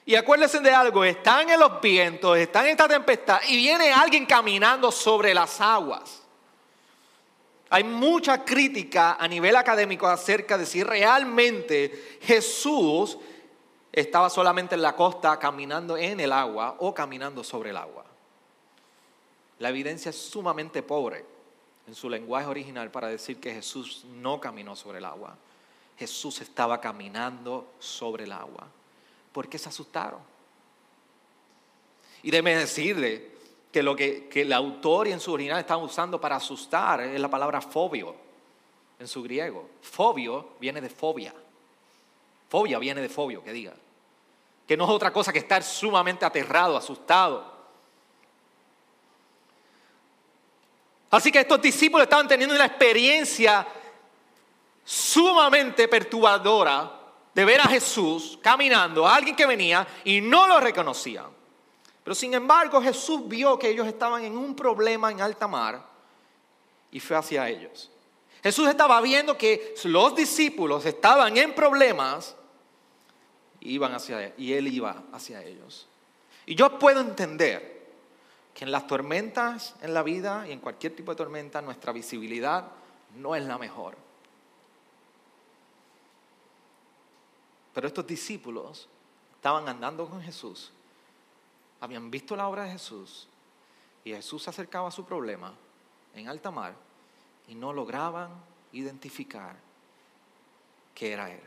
Y 0.05 0.15
acuérdense 0.15 0.61
de 0.61 0.73
algo, 0.73 1.03
están 1.03 1.49
en 1.49 1.59
los 1.59 1.81
vientos, 1.81 2.37
están 2.37 2.67
en 2.67 2.71
esta 2.71 2.87
tempestad 2.87 3.41
y 3.49 3.57
viene 3.57 3.91
alguien 3.91 4.25
caminando 4.25 4.93
sobre 4.93 5.33
las 5.33 5.59
aguas. 5.59 6.21
Hay 7.69 7.83
mucha 7.83 8.45
crítica 8.45 9.17
a 9.19 9.27
nivel 9.27 9.57
académico 9.57 10.07
acerca 10.07 10.57
de 10.57 10.65
si 10.65 10.83
realmente 10.83 12.17
Jesús 12.21 13.17
estaba 13.91 14.29
solamente 14.29 14.75
en 14.75 14.81
la 14.81 14.95
costa 14.95 15.37
caminando 15.37 15.97
en 15.97 16.17
el 16.17 16.31
agua 16.31 16.77
o 16.79 16.93
caminando 16.93 17.43
sobre 17.43 17.71
el 17.71 17.77
agua. 17.77 18.04
La 19.59 19.69
evidencia 19.69 20.09
es 20.09 20.17
sumamente 20.17 20.83
pobre 20.83 21.25
en 21.87 21.95
su 21.95 22.09
lenguaje 22.09 22.47
original 22.47 22.91
para 22.91 23.07
decir 23.07 23.39
que 23.39 23.53
Jesús 23.53 24.05
no 24.05 24.39
caminó 24.39 24.75
sobre 24.75 24.97
el 24.97 25.05
agua. 25.05 25.35
Jesús 25.97 26.41
estaba 26.41 26.81
caminando 26.81 27.73
sobre 27.79 28.25
el 28.25 28.31
agua. 28.31 28.67
¿Por 29.31 29.47
qué 29.47 29.57
se 29.57 29.69
asustaron? 29.69 30.19
Y 32.23 32.31
déme 32.31 32.55
decirle 32.55 33.33
que 33.71 33.83
lo 33.83 33.95
que, 33.95 34.27
que 34.27 34.41
el 34.41 34.53
autor 34.53 35.07
y 35.07 35.11
en 35.11 35.19
su 35.19 35.31
original 35.31 35.59
estaba 35.59 35.83
usando 35.83 36.19
para 36.19 36.37
asustar 36.37 37.01
es 37.01 37.19
la 37.19 37.29
palabra 37.29 37.61
fobio 37.61 38.15
en 38.99 39.07
su 39.07 39.21
griego. 39.23 39.69
Fobio 39.81 40.49
viene 40.59 40.81
de 40.81 40.89
fobia. 40.89 41.33
Fobia 42.49 42.79
viene 42.79 43.01
de 43.01 43.09
fobio, 43.09 43.43
que 43.43 43.53
diga 43.53 43.73
que 44.67 44.75
no 44.75 44.85
es 44.85 44.89
otra 44.89 45.13
cosa 45.13 45.31
que 45.31 45.39
estar 45.39 45.63
sumamente 45.63 46.25
aterrado, 46.25 46.75
asustado. 46.75 47.54
Así 51.11 51.31
que 51.31 51.39
estos 51.39 51.61
discípulos 51.61 52.03
estaban 52.03 52.27
teniendo 52.27 52.55
una 52.55 52.65
experiencia 52.65 53.65
sumamente 54.83 55.87
perturbadora 55.87 56.91
de 57.33 57.45
ver 57.45 57.61
a 57.61 57.65
Jesús 57.65 58.37
caminando, 58.41 59.07
a 59.07 59.15
alguien 59.15 59.35
que 59.35 59.45
venía 59.45 59.87
y 60.03 60.21
no 60.21 60.47
lo 60.47 60.59
reconocían. 60.59 61.27
Pero 62.03 62.15
sin 62.15 62.33
embargo 62.33 62.81
Jesús 62.81 63.27
vio 63.27 63.57
que 63.57 63.69
ellos 63.69 63.87
estaban 63.87 64.23
en 64.23 64.37
un 64.37 64.55
problema 64.55 65.11
en 65.11 65.21
alta 65.21 65.47
mar 65.47 65.83
y 66.91 66.99
fue 66.99 67.17
hacia 67.17 67.49
ellos. 67.49 67.89
Jesús 68.43 68.67
estaba 68.69 69.01
viendo 69.01 69.37
que 69.37 69.73
los 69.85 70.15
discípulos 70.15 70.85
estaban 70.85 71.35
en 71.37 71.55
problemas 71.55 72.35
iban 73.65 73.93
hacia 73.93 74.33
y 74.37 74.53
él 74.53 74.67
iba 74.67 75.03
hacia 75.11 75.43
ellos. 75.43 75.87
Y 76.45 76.55
yo 76.55 76.77
puedo 76.77 77.01
entender 77.01 77.74
que 78.55 78.63
en 78.63 78.71
las 78.71 78.87
tormentas 78.87 79.75
en 79.81 79.93
la 79.93 80.01
vida 80.01 80.47
y 80.47 80.53
en 80.53 80.61
cualquier 80.61 80.95
tipo 80.95 81.11
de 81.11 81.17
tormenta 81.17 81.61
nuestra 81.61 81.91
visibilidad 81.91 82.71
no 83.17 83.35
es 83.35 83.43
la 83.43 83.57
mejor. 83.57 83.97
Pero 87.73 87.85
estos 87.85 88.07
discípulos 88.07 88.87
estaban 89.35 89.67
andando 89.67 90.07
con 90.07 90.21
Jesús, 90.21 90.71
habían 91.81 92.09
visto 92.09 92.37
la 92.37 92.47
obra 92.47 92.63
de 92.63 92.71
Jesús 92.71 93.27
y 94.05 94.11
Jesús 94.11 94.43
se 94.43 94.49
acercaba 94.49 94.87
a 94.87 94.91
su 94.91 95.03
problema 95.03 95.53
en 96.13 96.29
alta 96.29 96.49
mar 96.49 96.75
y 97.49 97.55
no 97.55 97.73
lograban 97.73 98.31
identificar 98.71 99.57
que 100.95 101.11
era 101.11 101.29
Él. 101.29 101.41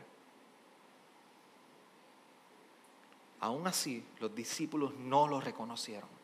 Aún 3.39 3.65
así, 3.65 4.05
los 4.19 4.35
discípulos 4.35 4.93
no 4.93 5.27
lo 5.27 5.41
reconocieron. 5.41 6.18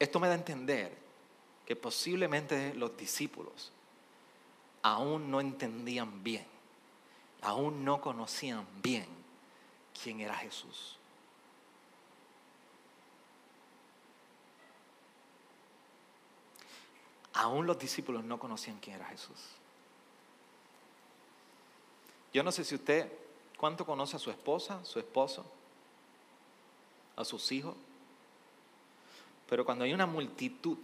Esto 0.00 0.18
me 0.18 0.28
da 0.28 0.32
a 0.32 0.38
entender 0.38 0.96
que 1.66 1.76
posiblemente 1.76 2.74
los 2.74 2.96
discípulos 2.96 3.70
aún 4.82 5.30
no 5.30 5.40
entendían 5.40 6.24
bien, 6.24 6.46
aún 7.42 7.84
no 7.84 8.00
conocían 8.00 8.66
bien 8.82 9.06
quién 10.02 10.20
era 10.20 10.34
Jesús. 10.34 10.96
Aún 17.34 17.66
los 17.66 17.78
discípulos 17.78 18.24
no 18.24 18.38
conocían 18.38 18.78
quién 18.80 18.96
era 18.96 19.04
Jesús. 19.04 19.38
Yo 22.32 22.42
no 22.42 22.50
sé 22.52 22.64
si 22.64 22.74
usted, 22.74 23.12
¿cuánto 23.58 23.84
conoce 23.84 24.16
a 24.16 24.18
su 24.18 24.30
esposa, 24.30 24.82
su 24.82 24.98
esposo, 24.98 25.44
a 27.16 27.24
sus 27.24 27.52
hijos? 27.52 27.76
Pero 29.50 29.64
cuando 29.64 29.84
hay 29.84 29.92
una 29.92 30.06
multitud, 30.06 30.78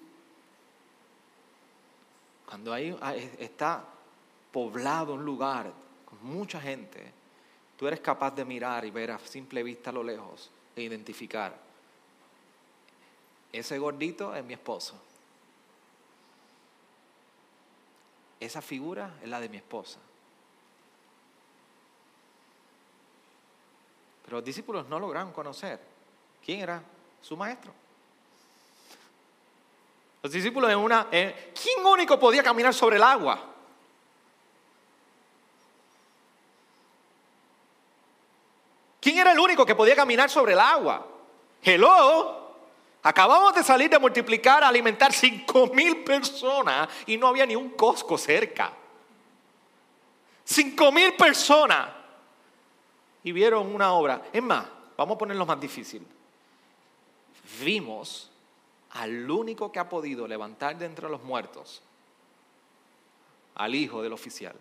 cuando 2.44 2.72
hay, 2.72 2.98
está 3.38 3.84
poblado 4.50 5.14
un 5.14 5.24
lugar 5.24 5.72
con 6.04 6.24
mucha 6.24 6.60
gente, 6.60 7.12
tú 7.78 7.86
eres 7.86 8.00
capaz 8.00 8.32
de 8.32 8.44
mirar 8.44 8.84
y 8.84 8.90
ver 8.90 9.12
a 9.12 9.20
simple 9.20 9.62
vista 9.62 9.90
a 9.90 9.92
lo 9.92 10.02
lejos 10.02 10.50
e 10.74 10.82
identificar, 10.82 11.56
ese 13.52 13.78
gordito 13.78 14.34
es 14.34 14.44
mi 14.44 14.54
esposo. 14.54 15.00
Esa 18.40 18.60
figura 18.60 19.14
es 19.22 19.28
la 19.28 19.38
de 19.38 19.48
mi 19.48 19.58
esposa. 19.58 20.00
Pero 24.24 24.38
los 24.38 24.44
discípulos 24.44 24.88
no 24.88 24.98
lograron 24.98 25.30
conocer 25.30 25.80
quién 26.44 26.60
era 26.62 26.82
su 27.22 27.36
maestro. 27.36 27.85
Los 30.26 30.32
discípulos 30.32 30.68
en 30.68 30.78
una... 30.78 31.06
¿Quién 31.08 31.86
único 31.86 32.18
podía 32.18 32.42
caminar 32.42 32.74
sobre 32.74 32.96
el 32.96 33.02
agua? 33.04 33.38
¿Quién 39.00 39.18
era 39.18 39.30
el 39.30 39.38
único 39.38 39.64
que 39.64 39.76
podía 39.76 39.94
caminar 39.94 40.28
sobre 40.28 40.54
el 40.54 40.58
agua? 40.58 41.06
Hello. 41.62 42.56
Acabamos 43.04 43.54
de 43.54 43.62
salir 43.62 43.88
de 43.88 44.00
multiplicar, 44.00 44.64
alimentar 44.64 45.12
cinco 45.12 45.68
mil 45.68 46.02
personas 46.02 46.88
y 47.06 47.16
no 47.16 47.28
había 47.28 47.46
ni 47.46 47.54
un 47.54 47.70
Costco 47.70 48.18
cerca. 48.18 48.72
Cinco 50.44 50.90
mil 50.90 51.14
personas 51.14 51.88
y 53.22 53.30
vieron 53.30 53.72
una 53.72 53.92
obra. 53.92 54.22
Es 54.32 54.42
más, 54.42 54.66
vamos 54.96 55.14
a 55.14 55.18
ponerlo 55.18 55.46
más 55.46 55.60
difícil. 55.60 56.04
Vimos 57.60 58.32
al 58.96 59.30
único 59.30 59.70
que 59.70 59.78
ha 59.78 59.88
podido 59.88 60.26
levantar 60.26 60.78
de 60.78 60.86
entre 60.86 61.08
los 61.08 61.22
muertos, 61.22 61.82
al 63.54 63.74
hijo 63.74 64.02
del 64.02 64.12
oficial. 64.12 64.56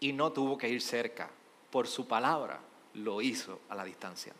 Y 0.00 0.12
no 0.12 0.32
tuvo 0.32 0.56
que 0.56 0.68
ir 0.68 0.80
cerca, 0.80 1.28
por 1.70 1.88
su 1.88 2.06
palabra 2.06 2.60
lo 2.94 3.20
hizo 3.20 3.60
a 3.68 3.74
la 3.74 3.84
distancia. 3.84 4.32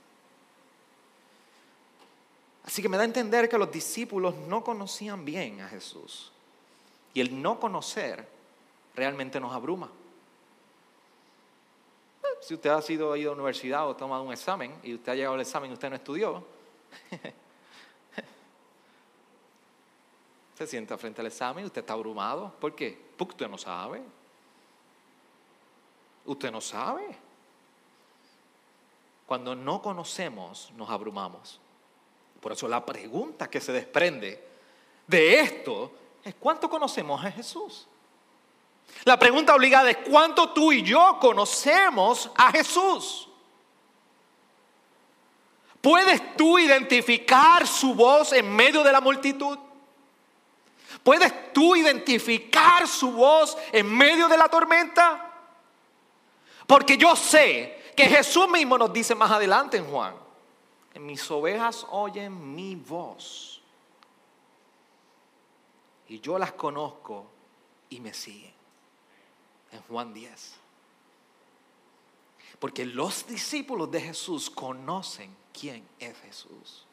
Así 2.65 2.81
que 2.81 2.89
me 2.89 2.97
da 2.97 3.03
a 3.03 3.07
entender 3.07 3.49
que 3.49 3.59
los 3.59 3.73
discípulos 3.73 4.37
no 4.47 4.63
conocían 4.63 5.25
bien 5.25 5.61
a 5.63 5.69
Jesús. 5.69 6.31
Y 7.13 7.21
el 7.21 7.43
no 7.43 7.59
conocer 7.59 8.27
realmente 8.95 9.41
nos 9.41 9.53
abruma. 9.53 9.91
Si 12.41 12.55
usted 12.55 12.71
ha 12.71 12.83
sido 12.83 13.17
ido 13.17 13.31
a 13.31 13.35
la 13.35 13.41
universidad 13.41 13.89
o 13.89 13.97
tomado 13.97 14.23
un 14.23 14.33
examen 14.33 14.75
y 14.83 14.95
usted 14.95 15.13
ha 15.13 15.15
llegado 15.15 15.35
al 15.35 15.41
examen 15.41 15.71
y 15.71 15.75
usted 15.75 15.91
no 15.91 15.97
estudió, 15.97 16.45
se 20.57 20.67
sienta 20.67 20.97
frente 20.99 21.21
al 21.21 21.27
examen 21.27 21.65
y 21.65 21.67
usted 21.67 21.81
está 21.81 21.93
abrumado. 21.95 22.53
¿Por 22.61 22.75
qué? 22.75 22.99
Porque 23.17 23.33
usted 23.33 23.49
no 23.49 23.59
sabe. 23.59 24.03
Usted 26.25 26.51
no 26.51 26.61
sabe. 26.61 27.17
Cuando 29.27 29.55
no 29.55 29.81
conocemos, 29.81 30.71
nos 30.77 30.91
abrumamos. 30.91 31.61
Por 32.41 32.53
eso 32.53 32.69
la 32.69 32.85
pregunta 32.85 33.49
que 33.49 33.61
se 33.61 33.73
desprende 33.73 34.45
de 35.07 35.41
esto 35.41 35.93
es 36.25 36.35
¿cuánto 36.35 36.69
conocemos 36.69 37.25
a 37.25 37.31
Jesús? 37.31 37.89
La 39.05 39.19
pregunta 39.19 39.55
obligada 39.55 39.91
es, 39.91 39.99
¿cuánto 39.99 40.53
tú 40.53 40.73
y 40.73 40.83
yo 40.83 41.19
conocemos 41.21 42.31
a 42.37 42.53
Jesús? 42.53 43.29
¿Puedes 45.83 46.37
tú 46.37 46.61
identificar 46.61 47.67
su 47.67 47.95
voz 47.95 48.33
en 48.33 48.55
medio 48.55 48.85
de 48.85 48.93
la 48.93 49.01
multitud? 49.01 49.59
¿Puedes 51.03 51.53
tú 51.53 51.75
identificar 51.75 52.87
su 52.87 53.11
voz 53.11 53.59
en 53.73 53.93
medio 53.93 54.29
de 54.29 54.39
la 54.39 54.49
tormenta? 54.49 55.29
Porque 56.69 56.97
yo 56.97 57.17
sé 57.17 57.93
que 57.97 58.05
Jesús 58.05 58.49
mismo 58.49 58.79
nos 58.79 58.93
dice 58.93 59.17
más 59.17 59.33
adelante 59.33 59.77
en 59.77 59.91
Juan, 59.91 60.15
mis 61.01 61.29
ovejas 61.31 61.85
oyen 61.91 62.55
mi 62.55 62.77
voz 62.77 63.61
y 66.09 66.21
yo 66.21 66.39
las 66.39 66.53
conozco 66.53 67.27
y 67.91 67.99
me 67.99 68.15
siguen. 68.15 68.53
en 69.73 69.81
Juan 69.83 70.15
10. 70.15 70.55
Porque 72.59 72.85
los 72.85 73.27
discípulos 73.27 73.91
de 73.91 74.01
Jesús 74.01 74.51
conocen 74.51 75.42
quién 75.53 75.87
es 75.99 76.17
Jesús. 76.21 76.87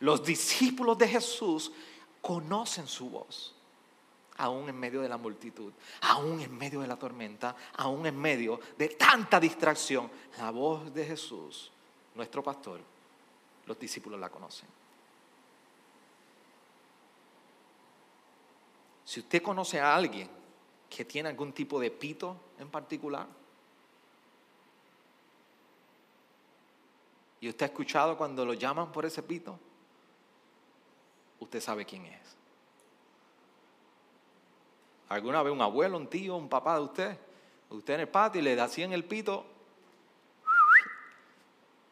Los 0.00 0.24
discípulos 0.24 0.96
de 0.98 1.08
Jesús 1.08 1.72
conocen 2.20 2.86
su 2.86 3.10
voz, 3.10 3.54
aún 4.36 4.68
en 4.68 4.78
medio 4.78 5.02
de 5.02 5.08
la 5.08 5.16
multitud, 5.16 5.72
aún 6.00 6.40
en 6.40 6.56
medio 6.56 6.80
de 6.80 6.86
la 6.86 6.96
tormenta, 6.96 7.54
aún 7.76 8.06
en 8.06 8.18
medio 8.18 8.60
de 8.78 8.88
tanta 8.88 9.38
distracción. 9.38 10.10
La 10.38 10.50
voz 10.50 10.92
de 10.94 11.04
Jesús, 11.04 11.70
nuestro 12.14 12.42
pastor, 12.42 12.80
los 13.66 13.78
discípulos 13.78 14.18
la 14.18 14.30
conocen. 14.30 14.68
Si 19.04 19.20
usted 19.20 19.42
conoce 19.42 19.78
a 19.78 19.94
alguien 19.94 20.28
que 20.88 21.04
tiene 21.04 21.28
algún 21.28 21.52
tipo 21.52 21.78
de 21.78 21.90
pito 21.90 22.36
en 22.58 22.70
particular, 22.70 23.26
y 27.44 27.48
usted 27.50 27.64
ha 27.64 27.68
escuchado 27.68 28.16
cuando 28.16 28.42
lo 28.46 28.54
llaman 28.54 28.90
por 28.90 29.04
ese 29.04 29.22
pito, 29.22 29.58
usted 31.38 31.60
sabe 31.60 31.84
quién 31.84 32.06
es. 32.06 32.36
¿Alguna 35.10 35.42
vez 35.42 35.52
un 35.52 35.60
abuelo, 35.60 35.98
un 35.98 36.08
tío, 36.08 36.36
un 36.36 36.48
papá 36.48 36.76
de 36.76 36.84
usted? 36.84 37.18
Usted 37.68 37.94
en 37.96 38.00
el 38.00 38.08
patio 38.08 38.40
y 38.40 38.44
le 38.44 38.56
da 38.56 38.64
así 38.64 38.82
en 38.82 38.94
el 38.94 39.04
pito. 39.04 39.44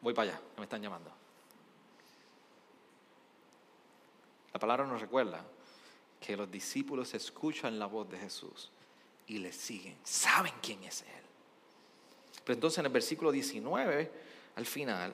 Voy 0.01 0.15
para 0.15 0.31
allá, 0.31 0.41
me 0.57 0.63
están 0.63 0.81
llamando. 0.81 1.11
La 4.53 4.59
palabra 4.59 4.87
nos 4.87 5.01
recuerda 5.01 5.45
que 6.19 6.35
los 6.35 6.49
discípulos 6.49 7.13
escuchan 7.13 7.77
la 7.77 7.85
voz 7.85 8.09
de 8.09 8.17
Jesús 8.17 8.71
y 9.27 9.37
le 9.37 9.51
siguen, 9.51 9.99
saben 10.03 10.53
quién 10.63 10.83
es 10.83 11.03
Él. 11.03 11.23
Pero 12.43 12.55
entonces 12.55 12.79
en 12.79 12.87
el 12.87 12.91
versículo 12.91 13.31
19, 13.31 14.11
al 14.55 14.65
final, 14.65 15.13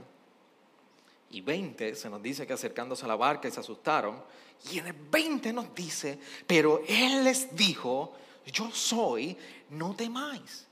y 1.31 1.41
20 1.41 1.95
se 1.95 2.09
nos 2.09 2.21
dice 2.21 2.47
que 2.47 2.53
acercándose 2.53 3.05
a 3.05 3.07
la 3.07 3.15
barca 3.15 3.47
y 3.47 3.51
se 3.51 3.59
asustaron. 3.59 4.23
Y 4.71 4.79
en 4.79 4.87
el 4.87 4.93
20 4.93 5.53
nos 5.53 5.73
dice, 5.75 6.19
pero 6.47 6.81
Él 6.87 7.23
les 7.23 7.55
dijo, 7.55 8.13
yo 8.45 8.71
soy, 8.71 9.37
no 9.69 9.95
temáis. 9.95 10.65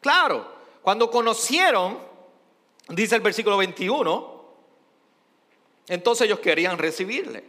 Claro, 0.00 0.54
cuando 0.82 1.10
conocieron, 1.10 1.98
dice 2.88 3.16
el 3.16 3.20
versículo 3.20 3.56
21, 3.56 4.44
entonces 5.88 6.26
ellos 6.26 6.38
querían 6.38 6.78
recibirle. 6.78 7.42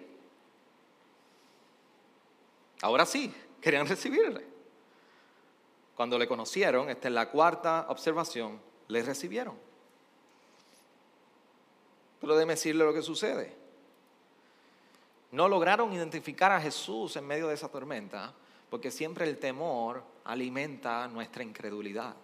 Ahora 2.82 3.06
sí, 3.06 3.32
querían 3.62 3.88
recibirle. 3.88 4.57
Cuando 5.98 6.20
le 6.20 6.28
conocieron, 6.28 6.92
esta 6.92 7.08
es 7.08 7.14
la 7.16 7.32
cuarta 7.32 7.88
observación, 7.90 8.62
le 8.88 9.02
recibieron. 9.02 9.56
Pero 12.22 12.36
déjeme 12.36 12.54
decirle 12.54 12.86
lo 12.86 12.94
que 12.94 13.02
sucede. 13.02 13.58
No 15.32 15.50
lograron 15.50 15.92
identificar 15.92 16.52
a 16.52 16.62
Jesús 16.62 17.16
en 17.16 17.26
medio 17.26 17.48
de 17.48 17.56
esa 17.56 17.70
tormenta 17.70 18.32
porque 18.70 18.92
siempre 18.92 19.28
el 19.28 19.40
temor 19.40 20.04
alimenta 20.26 21.08
nuestra 21.08 21.44
incredulidad. 21.44 22.16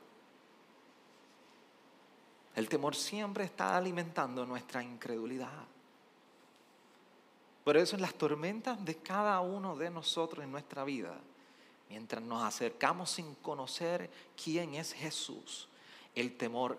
El 2.56 2.70
temor 2.70 2.96
siempre 2.96 3.46
está 3.46 3.76
alimentando 3.76 4.46
nuestra 4.46 4.84
incredulidad. 4.84 5.66
Por 7.64 7.76
eso 7.76 7.96
en 7.96 8.04
las 8.04 8.14
tormentas 8.14 8.86
de 8.86 8.98
cada 8.98 9.40
uno 9.40 9.76
de 9.76 9.90
nosotros 9.90 10.44
en 10.44 10.52
nuestra 10.52 10.84
vida, 10.84 11.16
mientras 11.94 12.24
nos 12.24 12.42
acercamos 12.42 13.12
sin 13.12 13.36
conocer 13.36 14.10
quién 14.44 14.74
es 14.74 14.94
Jesús, 14.94 15.68
el 16.16 16.36
temor 16.36 16.76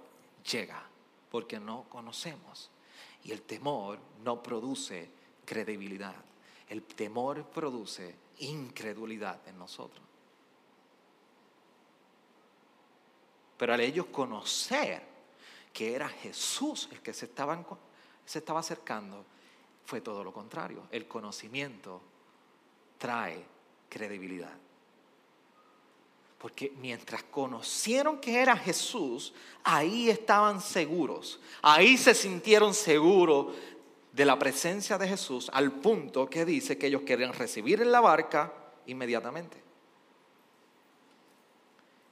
llega 0.51 0.83
porque 1.31 1.61
no 1.61 1.85
conocemos. 1.89 2.69
Y 3.23 3.31
el 3.31 3.43
temor 3.43 4.01
no 4.25 4.43
produce 4.43 5.09
credibilidad. 5.45 6.17
El 6.69 6.83
temor 6.83 7.45
produce 7.45 8.13
incredulidad 8.41 9.39
en 9.47 9.57
nosotros. 9.57 10.05
Pero 13.57 13.73
al 13.73 13.81
ellos 13.83 14.07
conocer 14.07 15.01
que 15.73 15.95
era 15.95 16.09
Jesús 16.09 16.89
el 16.91 17.01
que 17.01 17.13
se, 17.13 17.31
se 18.27 18.39
estaba 18.41 18.59
acercando, 18.61 19.25
fue 19.87 20.01
todo 20.01 20.25
lo 20.25 20.33
contrario. 20.33 20.89
El 20.91 21.07
conocimiento 21.07 22.03
trae 22.99 23.45
credibilidad. 23.89 24.59
Porque 26.45 26.75
mientras 26.79 27.23
conocieron 27.23 28.21
que 28.21 28.39
era 28.39 28.55
Jesús, 28.55 29.33
ahí 29.63 30.11
estaban 30.11 30.61
seguros, 30.61 31.41
ahí 31.63 31.97
se 31.97 32.13
sintieron 32.13 32.75
seguros 32.75 33.57
de 34.13 34.27
la 34.27 34.39
presencia 34.39 34.99
de 34.99 35.09
Jesús 35.09 35.51
al 35.55 35.73
punto 35.73 36.29
que 36.29 36.45
dice 36.45 36.77
que 36.77 36.89
ellos 36.89 37.01
querían 37.01 37.33
recibir 37.33 37.81
en 37.81 37.91
la 37.91 38.03
barca 38.03 38.53
inmediatamente. 38.85 39.57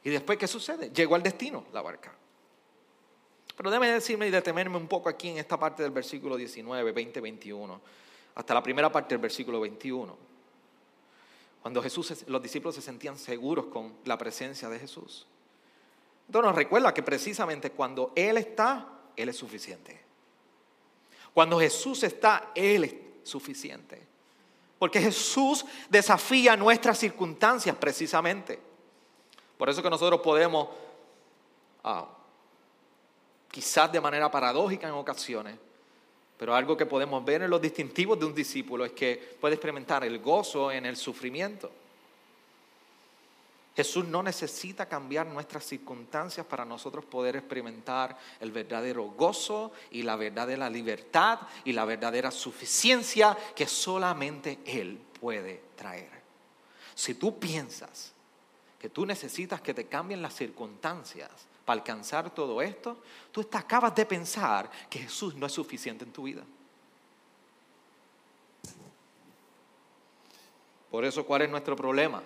Y 0.02 0.08
después, 0.08 0.38
¿qué 0.38 0.46
sucede? 0.46 0.90
Llegó 0.94 1.14
al 1.14 1.22
destino 1.22 1.66
la 1.70 1.82
barca. 1.82 2.14
Pero 3.54 3.68
déjeme 3.68 3.92
decirme 3.92 4.28
y 4.28 4.30
detenerme 4.30 4.78
un 4.78 4.88
poco 4.88 5.10
aquí 5.10 5.28
en 5.28 5.36
esta 5.36 5.58
parte 5.58 5.82
del 5.82 5.92
versículo 5.92 6.38
19, 6.38 6.90
20, 6.90 7.20
21, 7.20 7.80
hasta 8.36 8.54
la 8.54 8.62
primera 8.62 8.90
parte 8.90 9.14
del 9.14 9.20
versículo 9.20 9.60
21. 9.60 10.31
Cuando 11.62 11.80
Jesús, 11.80 12.24
los 12.26 12.42
discípulos 12.42 12.74
se 12.74 12.82
sentían 12.82 13.16
seguros 13.16 13.66
con 13.66 13.94
la 14.04 14.18
presencia 14.18 14.68
de 14.68 14.80
Jesús. 14.80 15.26
Entonces 16.26 16.48
nos 16.48 16.56
recuerda 16.56 16.92
que 16.92 17.02
precisamente 17.02 17.70
cuando 17.70 18.12
Él 18.16 18.36
está, 18.36 18.88
Él 19.16 19.28
es 19.28 19.36
suficiente. 19.36 20.00
Cuando 21.32 21.58
Jesús 21.60 22.02
está, 22.02 22.50
Él 22.54 22.84
es 22.84 22.94
suficiente. 23.22 24.06
Porque 24.78 25.00
Jesús 25.00 25.64
desafía 25.88 26.56
nuestras 26.56 26.98
circunstancias 26.98 27.76
precisamente. 27.76 28.60
Por 29.56 29.70
eso 29.70 29.80
que 29.80 29.90
nosotros 29.90 30.20
podemos, 30.20 30.68
ah, 31.84 32.08
quizás 33.48 33.92
de 33.92 34.00
manera 34.00 34.28
paradójica 34.28 34.88
en 34.88 34.94
ocasiones, 34.94 35.56
pero 36.42 36.56
algo 36.56 36.76
que 36.76 36.86
podemos 36.86 37.24
ver 37.24 37.42
en 37.42 37.50
los 37.50 37.62
distintivos 37.62 38.18
de 38.18 38.26
un 38.26 38.34
discípulo 38.34 38.84
es 38.84 38.90
que 38.90 39.36
puede 39.40 39.54
experimentar 39.54 40.02
el 40.02 40.18
gozo 40.18 40.72
en 40.72 40.86
el 40.86 40.96
sufrimiento. 40.96 41.70
Jesús 43.76 44.04
no 44.06 44.24
necesita 44.24 44.86
cambiar 44.86 45.28
nuestras 45.28 45.64
circunstancias 45.64 46.44
para 46.44 46.64
nosotros 46.64 47.04
poder 47.04 47.36
experimentar 47.36 48.18
el 48.40 48.50
verdadero 48.50 49.04
gozo 49.04 49.70
y 49.92 50.02
la 50.02 50.16
verdadera 50.16 50.68
libertad 50.68 51.38
y 51.64 51.74
la 51.74 51.84
verdadera 51.84 52.32
suficiencia 52.32 53.38
que 53.54 53.68
solamente 53.68 54.58
Él 54.66 54.98
puede 55.20 55.62
traer. 55.76 56.10
Si 56.96 57.14
tú 57.14 57.38
piensas 57.38 58.12
que 58.80 58.88
tú 58.88 59.06
necesitas 59.06 59.60
que 59.60 59.74
te 59.74 59.86
cambien 59.86 60.20
las 60.20 60.34
circunstancias 60.34 61.30
para 61.64 61.80
alcanzar 61.80 62.30
todo 62.34 62.60
esto, 62.60 62.98
tú 63.30 63.44
te 63.44 63.56
acabas 63.56 63.94
de 63.94 64.04
pensar 64.04 64.70
que 64.90 65.00
Jesús 65.00 65.34
no 65.34 65.46
es 65.46 65.52
suficiente 65.52 66.04
en 66.04 66.12
tu 66.12 66.24
vida. 66.24 66.42
Por 70.90 71.04
eso, 71.04 71.24
¿cuál 71.24 71.42
es 71.42 71.50
nuestro 71.50 71.74
problema? 71.74 72.22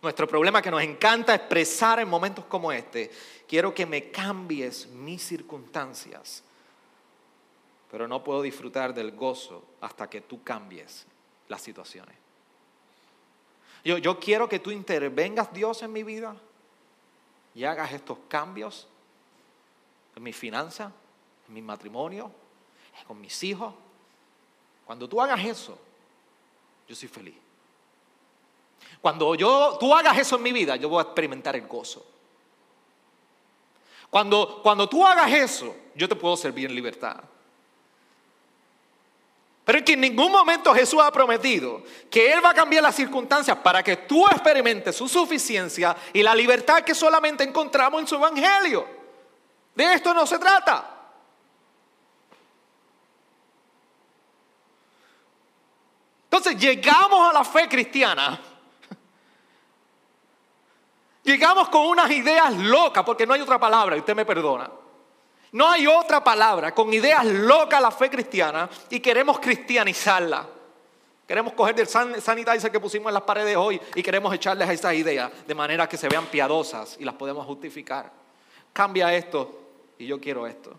Nuestro 0.00 0.26
problema 0.26 0.62
que 0.62 0.70
nos 0.70 0.82
encanta 0.82 1.34
expresar 1.34 2.00
en 2.00 2.08
momentos 2.08 2.44
como 2.46 2.72
este. 2.72 3.10
Quiero 3.46 3.74
que 3.74 3.86
me 3.86 4.10
cambies 4.10 4.86
mis 4.88 5.22
circunstancias, 5.22 6.42
pero 7.90 8.08
no 8.08 8.24
puedo 8.24 8.42
disfrutar 8.42 8.94
del 8.94 9.12
gozo 9.12 9.64
hasta 9.80 10.08
que 10.08 10.22
tú 10.22 10.42
cambies 10.42 11.06
las 11.48 11.62
situaciones. 11.62 12.16
Yo, 13.84 13.98
yo 13.98 14.18
quiero 14.18 14.48
que 14.48 14.58
tú 14.58 14.70
intervengas, 14.70 15.52
Dios, 15.52 15.82
en 15.82 15.92
mi 15.92 16.02
vida 16.02 16.36
y 17.58 17.64
hagas 17.64 17.90
estos 17.90 18.18
cambios 18.28 18.86
en 20.14 20.22
mi 20.22 20.32
finanza, 20.32 20.92
en 21.48 21.54
mi 21.54 21.60
matrimonio, 21.60 22.30
con 23.04 23.20
mis 23.20 23.42
hijos, 23.42 23.74
cuando 24.86 25.08
tú 25.08 25.20
hagas 25.20 25.44
eso, 25.44 25.76
yo 26.86 26.94
soy 26.94 27.08
feliz. 27.08 27.34
Cuando 29.00 29.34
yo, 29.34 29.76
tú 29.80 29.92
hagas 29.92 30.16
eso 30.18 30.36
en 30.36 30.42
mi 30.44 30.52
vida, 30.52 30.76
yo 30.76 30.88
voy 30.88 31.00
a 31.00 31.06
experimentar 31.06 31.56
el 31.56 31.66
gozo. 31.66 32.06
Cuando, 34.08 34.60
cuando 34.62 34.88
tú 34.88 35.04
hagas 35.04 35.32
eso, 35.32 35.74
yo 35.96 36.08
te 36.08 36.14
puedo 36.14 36.36
servir 36.36 36.66
en 36.66 36.76
libertad. 36.76 37.24
Pero 39.68 39.80
es 39.80 39.84
que 39.84 39.92
en 39.92 40.00
ningún 40.00 40.32
momento 40.32 40.72
Jesús 40.72 40.98
ha 41.02 41.12
prometido 41.12 41.82
que 42.10 42.32
Él 42.32 42.42
va 42.42 42.52
a 42.52 42.54
cambiar 42.54 42.82
las 42.82 42.94
circunstancias 42.94 43.58
para 43.58 43.82
que 43.82 43.98
tú 43.98 44.24
experimentes 44.24 44.96
su 44.96 45.06
suficiencia 45.06 45.94
y 46.10 46.22
la 46.22 46.34
libertad 46.34 46.80
que 46.80 46.94
solamente 46.94 47.44
encontramos 47.44 48.00
en 48.00 48.06
su 48.06 48.14
Evangelio. 48.14 48.88
De 49.74 49.92
esto 49.92 50.14
no 50.14 50.26
se 50.26 50.38
trata. 50.38 50.88
Entonces 56.24 56.56
llegamos 56.56 57.28
a 57.28 57.34
la 57.34 57.44
fe 57.44 57.68
cristiana. 57.68 58.40
Llegamos 61.24 61.68
con 61.68 61.88
unas 61.88 62.10
ideas 62.10 62.56
locas, 62.56 63.04
porque 63.04 63.26
no 63.26 63.34
hay 63.34 63.42
otra 63.42 63.58
palabra, 63.58 63.96
y 63.96 63.98
usted 63.98 64.16
me 64.16 64.24
perdona. 64.24 64.70
No 65.52 65.68
hay 65.68 65.86
otra 65.86 66.22
palabra, 66.22 66.74
con 66.74 66.92
ideas 66.92 67.24
locas 67.24 67.80
la 67.80 67.90
fe 67.90 68.10
cristiana 68.10 68.68
y 68.90 69.00
queremos 69.00 69.38
cristianizarla. 69.40 70.46
Queremos 71.26 71.52
coger 71.52 71.74
del 71.74 71.86
sanitizer 71.86 72.72
que 72.72 72.80
pusimos 72.80 73.08
en 73.08 73.14
las 73.14 73.22
paredes 73.22 73.56
hoy 73.56 73.80
y 73.94 74.02
queremos 74.02 74.32
echarles 74.34 74.66
a 74.68 74.72
esas 74.72 74.94
ideas 74.94 75.30
de 75.46 75.54
manera 75.54 75.86
que 75.86 75.98
se 75.98 76.08
vean 76.08 76.26
piadosas 76.26 76.96
y 76.98 77.04
las 77.04 77.14
podemos 77.14 77.46
justificar. 77.46 78.10
Cambia 78.72 79.14
esto 79.14 79.60
y 79.98 80.06
yo 80.06 80.18
quiero 80.18 80.46
esto. 80.46 80.74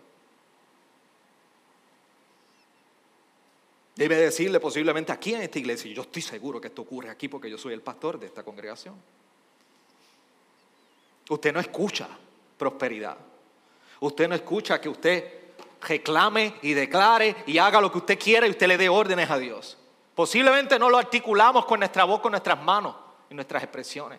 Debe 3.94 4.16
decirle 4.16 4.58
posiblemente 4.58 5.12
aquí 5.12 5.34
en 5.34 5.42
esta 5.42 5.58
iglesia, 5.58 5.92
yo 5.92 6.02
estoy 6.02 6.22
seguro 6.22 6.60
que 6.60 6.68
esto 6.68 6.82
ocurre 6.82 7.10
aquí 7.10 7.28
porque 7.28 7.50
yo 7.50 7.58
soy 7.58 7.74
el 7.74 7.82
pastor 7.82 8.18
de 8.18 8.26
esta 8.26 8.42
congregación. 8.42 8.94
Usted 11.28 11.52
no 11.52 11.60
escucha 11.60 12.08
prosperidad. 12.58 13.16
Usted 14.00 14.28
no 14.28 14.34
escucha 14.34 14.80
que 14.80 14.88
usted 14.88 15.24
reclame 15.82 16.54
y 16.62 16.72
declare 16.72 17.36
y 17.46 17.58
haga 17.58 17.80
lo 17.80 17.90
que 17.92 17.98
usted 17.98 18.18
quiera 18.18 18.46
y 18.46 18.50
usted 18.50 18.66
le 18.66 18.78
dé 18.78 18.88
órdenes 18.88 19.30
a 19.30 19.38
Dios. 19.38 19.76
Posiblemente 20.14 20.78
no 20.78 20.90
lo 20.90 20.98
articulamos 20.98 21.64
con 21.64 21.80
nuestra 21.80 22.04
voz, 22.04 22.20
con 22.20 22.32
nuestras 22.32 22.60
manos 22.62 22.94
y 23.30 23.34
nuestras 23.34 23.62
expresiones. 23.62 24.18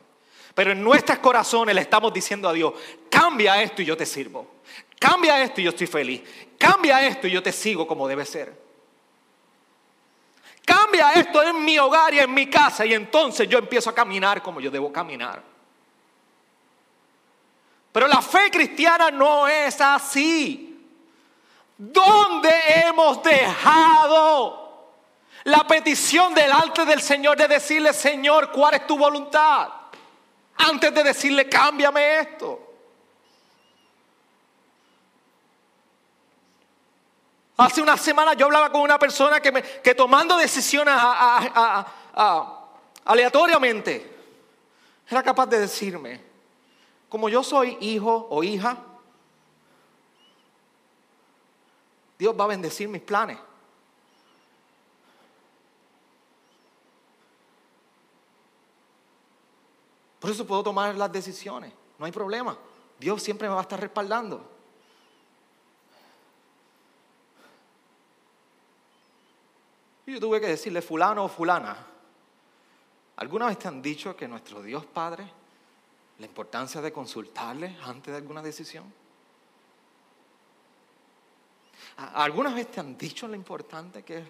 Pero 0.53 0.71
en 0.71 0.83
nuestros 0.83 1.19
corazones 1.19 1.75
le 1.75 1.81
estamos 1.81 2.13
diciendo 2.13 2.49
a 2.49 2.53
Dios, 2.53 2.73
cambia 3.09 3.61
esto 3.61 3.81
y 3.81 3.85
yo 3.85 3.95
te 3.95 4.05
sirvo. 4.05 4.47
Cambia 4.99 5.41
esto 5.41 5.61
y 5.61 5.63
yo 5.63 5.69
estoy 5.71 5.87
feliz. 5.87 6.21
Cambia 6.57 7.05
esto 7.05 7.27
y 7.27 7.31
yo 7.31 7.41
te 7.41 7.51
sigo 7.51 7.87
como 7.87 8.07
debe 8.07 8.25
ser. 8.25 8.53
Cambia 10.65 11.13
esto 11.13 11.41
en 11.41 11.63
mi 11.63 11.79
hogar 11.79 12.13
y 12.13 12.19
en 12.19 12.33
mi 12.33 12.49
casa 12.49 12.85
y 12.85 12.93
entonces 12.93 13.47
yo 13.49 13.57
empiezo 13.57 13.89
a 13.89 13.95
caminar 13.95 14.41
como 14.41 14.59
yo 14.59 14.69
debo 14.69 14.91
caminar. 14.91 15.50
Pero 17.91 18.07
la 18.07 18.21
fe 18.21 18.49
cristiana 18.49 19.11
no 19.11 19.47
es 19.47 19.79
así. 19.81 20.67
¿Dónde 21.77 22.49
hemos 22.85 23.21
dejado 23.23 24.61
la 25.43 25.65
petición 25.65 26.33
delante 26.33 26.85
del 26.85 27.01
Señor 27.01 27.37
de 27.37 27.47
decirle, 27.47 27.91
Señor, 27.93 28.51
¿cuál 28.51 28.75
es 28.75 28.87
tu 28.87 28.97
voluntad? 28.97 29.67
Antes 30.57 30.93
de 30.93 31.03
decirle, 31.03 31.49
cámbiame 31.49 32.19
esto. 32.19 32.67
Hace 37.57 37.81
una 37.81 37.97
semana 37.97 38.33
yo 38.33 38.45
hablaba 38.45 38.71
con 38.71 38.81
una 38.81 38.97
persona 38.97 39.39
que, 39.39 39.51
que 39.83 39.93
tomando 39.93 40.37
decisiones 40.37 40.95
aleatoriamente 43.05 44.17
era 45.07 45.21
capaz 45.21 45.45
de 45.47 45.59
decirme, 45.59 46.30
como 47.11 47.27
yo 47.27 47.43
soy 47.43 47.77
hijo 47.81 48.27
o 48.29 48.41
hija, 48.41 48.77
Dios 52.17 52.33
va 52.39 52.45
a 52.45 52.47
bendecir 52.47 52.87
mis 52.87 53.01
planes. 53.01 53.37
Por 60.21 60.29
eso 60.31 60.47
puedo 60.47 60.63
tomar 60.63 60.95
las 60.95 61.11
decisiones, 61.11 61.73
no 61.99 62.05
hay 62.05 62.13
problema. 62.13 62.57
Dios 62.97 63.21
siempre 63.21 63.49
me 63.49 63.55
va 63.55 63.59
a 63.59 63.63
estar 63.63 63.81
respaldando. 63.81 64.49
Y 70.05 70.13
yo 70.13 70.19
tuve 70.21 70.39
que 70.39 70.47
decirle, 70.47 70.81
fulano 70.81 71.25
o 71.25 71.27
fulana, 71.27 71.75
¿alguna 73.17 73.47
vez 73.47 73.59
te 73.59 73.67
han 73.67 73.81
dicho 73.81 74.15
que 74.15 74.29
nuestro 74.29 74.61
Dios 74.61 74.85
Padre 74.85 75.40
la 76.21 76.27
importancia 76.27 76.81
de 76.81 76.93
consultarle 76.93 77.75
antes 77.83 78.11
de 78.13 78.17
alguna 78.17 78.43
decisión? 78.43 78.83
¿Alguna 81.97 82.53
vez 82.53 82.69
te 82.69 82.79
han 82.79 82.95
dicho 82.95 83.27
lo 83.27 83.35
importante 83.35 84.03
que 84.03 84.19
es 84.19 84.27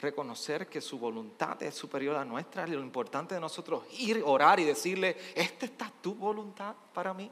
reconocer 0.00 0.68
que 0.68 0.80
su 0.80 1.00
voluntad 1.00 1.60
es 1.64 1.74
superior 1.74 2.14
a 2.14 2.24
nuestra? 2.24 2.64
Lo 2.68 2.78
importante 2.78 3.34
de 3.34 3.40
nosotros 3.40 3.82
ir, 3.98 4.22
orar 4.24 4.60
y 4.60 4.64
decirle, 4.64 5.16
¿esta 5.34 5.66
está 5.66 5.90
tu 6.00 6.14
voluntad 6.14 6.76
para 6.94 7.12
mí? 7.12 7.28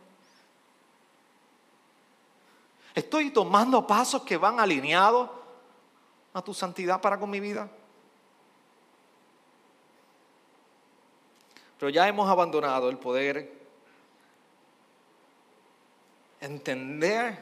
¿Estoy 2.92 3.30
tomando 3.30 3.86
pasos 3.86 4.22
que 4.22 4.36
van 4.36 4.58
alineados 4.58 5.30
a 6.34 6.42
tu 6.42 6.52
santidad 6.52 7.00
para 7.00 7.16
con 7.20 7.30
mi 7.30 7.38
vida? 7.38 7.70
Pero 11.78 11.90
ya 11.90 12.08
hemos 12.08 12.28
abandonado 12.28 12.90
el 12.90 12.98
poder 12.98 13.59
entender 16.40 17.38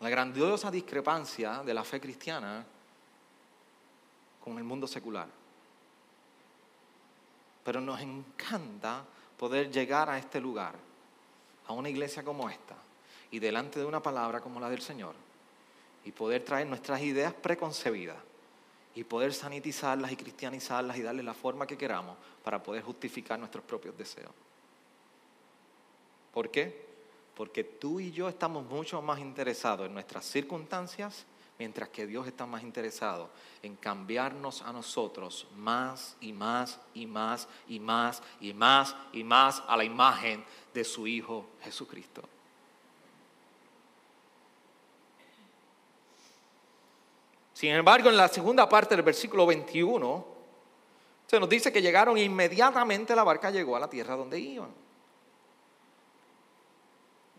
la 0.00 0.08
grandiosa 0.08 0.70
discrepancia 0.70 1.62
de 1.64 1.74
la 1.74 1.82
fe 1.82 2.00
cristiana 2.00 2.64
con 4.42 4.56
el 4.56 4.64
mundo 4.64 4.86
secular. 4.86 5.28
Pero 7.64 7.80
nos 7.80 8.00
encanta 8.00 9.04
poder 9.36 9.70
llegar 9.70 10.08
a 10.08 10.18
este 10.18 10.40
lugar, 10.40 10.74
a 11.66 11.72
una 11.72 11.88
iglesia 11.88 12.22
como 12.22 12.48
esta, 12.48 12.76
y 13.30 13.38
delante 13.40 13.78
de 13.78 13.84
una 13.84 14.02
palabra 14.02 14.40
como 14.40 14.60
la 14.60 14.70
del 14.70 14.80
Señor, 14.80 15.14
y 16.04 16.12
poder 16.12 16.44
traer 16.44 16.66
nuestras 16.66 17.02
ideas 17.02 17.34
preconcebidas 17.34 18.16
y 18.98 19.04
poder 19.04 19.32
sanitizarlas 19.32 20.10
y 20.10 20.16
cristianizarlas 20.16 20.96
y 20.96 21.02
darle 21.02 21.22
la 21.22 21.32
forma 21.32 21.68
que 21.68 21.78
queramos 21.78 22.16
para 22.42 22.60
poder 22.60 22.82
justificar 22.82 23.38
nuestros 23.38 23.62
propios 23.62 23.96
deseos. 23.96 24.32
¿Por 26.34 26.50
qué? 26.50 26.84
Porque 27.36 27.62
tú 27.62 28.00
y 28.00 28.10
yo 28.10 28.28
estamos 28.28 28.66
mucho 28.66 29.00
más 29.00 29.20
interesados 29.20 29.86
en 29.86 29.94
nuestras 29.94 30.24
circunstancias, 30.24 31.26
mientras 31.60 31.90
que 31.90 32.08
Dios 32.08 32.26
está 32.26 32.44
más 32.44 32.64
interesado 32.64 33.30
en 33.62 33.76
cambiarnos 33.76 34.62
a 34.62 34.72
nosotros 34.72 35.46
más 35.54 36.16
y 36.20 36.32
más 36.32 36.80
y 36.92 37.06
más 37.06 37.46
y 37.68 37.78
más 37.78 38.20
y 38.40 38.52
más 38.52 38.96
y 39.12 39.22
más 39.22 39.62
a 39.68 39.76
la 39.76 39.84
imagen 39.84 40.44
de 40.74 40.82
su 40.82 41.06
Hijo 41.06 41.46
Jesucristo. 41.62 42.28
Sin 47.58 47.72
embargo, 47.72 48.08
en 48.08 48.16
la 48.16 48.28
segunda 48.28 48.68
parte 48.68 48.94
del 48.94 49.04
versículo 49.04 49.44
21, 49.44 50.26
se 51.26 51.40
nos 51.40 51.48
dice 51.48 51.72
que 51.72 51.82
llegaron 51.82 52.16
inmediatamente 52.16 53.16
la 53.16 53.24
barca 53.24 53.50
llegó 53.50 53.74
a 53.74 53.80
la 53.80 53.90
tierra 53.90 54.14
donde 54.14 54.38
iban. 54.38 54.70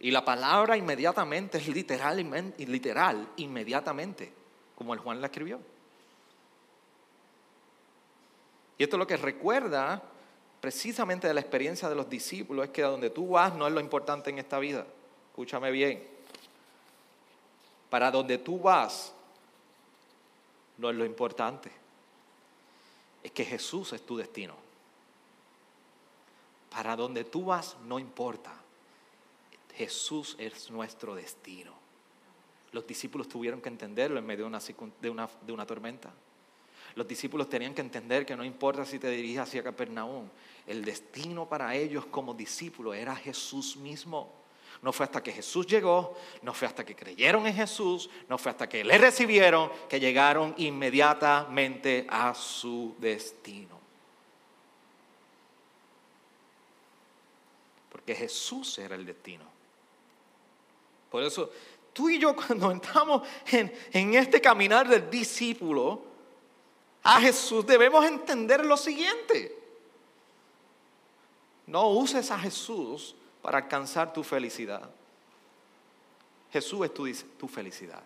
Y 0.01 0.11
la 0.11 0.25
palabra 0.25 0.75
inmediatamente 0.75 1.59
es 1.59 1.69
literal, 1.69 2.17
literal, 2.57 3.29
inmediatamente, 3.37 4.33
como 4.75 4.93
el 4.93 4.99
Juan 4.99 5.21
la 5.21 5.27
escribió. 5.27 5.57
Y 8.77 8.83
esto 8.83 8.97
es 8.97 8.99
lo 8.99 9.07
que 9.07 9.15
recuerda 9.15 10.03
precisamente 10.59 11.29
de 11.29 11.33
la 11.33 11.39
experiencia 11.39 11.87
de 11.87 11.95
los 11.95 12.09
discípulos, 12.09 12.65
es 12.65 12.71
que 12.71 12.83
a 12.83 12.87
donde 12.87 13.09
tú 13.09 13.29
vas 13.29 13.55
no 13.55 13.65
es 13.67 13.71
lo 13.71 13.79
importante 13.79 14.29
en 14.29 14.39
esta 14.39 14.59
vida. 14.59 14.85
Escúchame 15.29 15.71
bien. 15.71 16.05
Para 17.89 18.11
donde 18.11 18.37
tú 18.37 18.59
vas 18.59 19.13
no 20.79 20.89
es 20.89 20.95
lo 20.95 21.05
importante. 21.05 21.71
Es 23.21 23.31
que 23.31 23.45
Jesús 23.45 23.93
es 23.93 24.05
tu 24.05 24.17
destino. 24.17 24.55
Para 26.71 26.95
donde 26.95 27.25
tú 27.25 27.45
vas 27.45 27.75
no 27.85 27.99
importa. 27.99 28.53
Jesús 29.75 30.35
es 30.39 30.71
nuestro 30.71 31.15
destino. 31.15 31.73
Los 32.71 32.87
discípulos 32.87 33.27
tuvieron 33.27 33.61
que 33.61 33.69
entenderlo 33.69 34.19
en 34.19 34.25
medio 34.25 34.45
de 34.45 35.09
una, 35.09 35.29
de 35.41 35.51
una, 35.51 35.65
tormenta. 35.65 36.11
Los 36.95 37.07
discípulos 37.07 37.49
tenían 37.49 37.73
que 37.73 37.81
entender 37.81 38.25
que 38.25 38.35
no 38.35 38.43
importa 38.43 38.85
si 38.85 38.99
te 38.99 39.09
diriges 39.09 39.39
hacia 39.39 39.63
Capernaum, 39.63 40.27
el 40.67 40.85
destino 40.85 41.47
para 41.47 41.75
ellos 41.75 42.05
como 42.05 42.33
discípulos 42.33 42.95
era 42.95 43.15
Jesús 43.15 43.75
mismo. 43.77 44.38
No 44.81 44.93
fue 44.93 45.05
hasta 45.05 45.21
que 45.21 45.33
Jesús 45.33 45.67
llegó, 45.67 46.15
no 46.41 46.53
fue 46.53 46.67
hasta 46.67 46.85
que 46.85 46.95
creyeron 46.95 47.45
en 47.45 47.53
Jesús, 47.53 48.09
no 48.29 48.37
fue 48.37 48.51
hasta 48.51 48.69
que 48.69 48.83
le 48.83 48.97
recibieron 48.97 49.69
que 49.89 49.99
llegaron 49.99 50.53
inmediatamente 50.57 52.07
a 52.09 52.33
su 52.33 52.95
destino. 52.97 53.77
Porque 57.91 58.15
Jesús 58.15 58.77
era 58.79 58.95
el 58.95 59.05
destino. 59.05 59.43
Por 61.09 61.23
eso 61.23 61.51
tú 61.91 62.09
y 62.09 62.17
yo 62.17 62.33
cuando 62.47 62.71
entramos 62.71 63.27
en, 63.47 63.73
en 63.91 64.13
este 64.13 64.39
caminar 64.39 64.87
del 64.87 65.09
discípulo 65.09 66.03
a 67.03 67.19
Jesús 67.19 67.65
debemos 67.65 68.05
entender 68.05 68.65
lo 68.65 68.77
siguiente. 68.77 69.57
No 71.67 71.89
uses 71.89 72.31
a 72.31 72.39
Jesús 72.39 73.15
para 73.41 73.59
alcanzar 73.59 74.11
tu 74.13 74.23
felicidad. 74.23 74.89
Jesús 76.51 76.85
es 76.85 77.25
tu, 77.37 77.47
felicidad. 77.47 78.01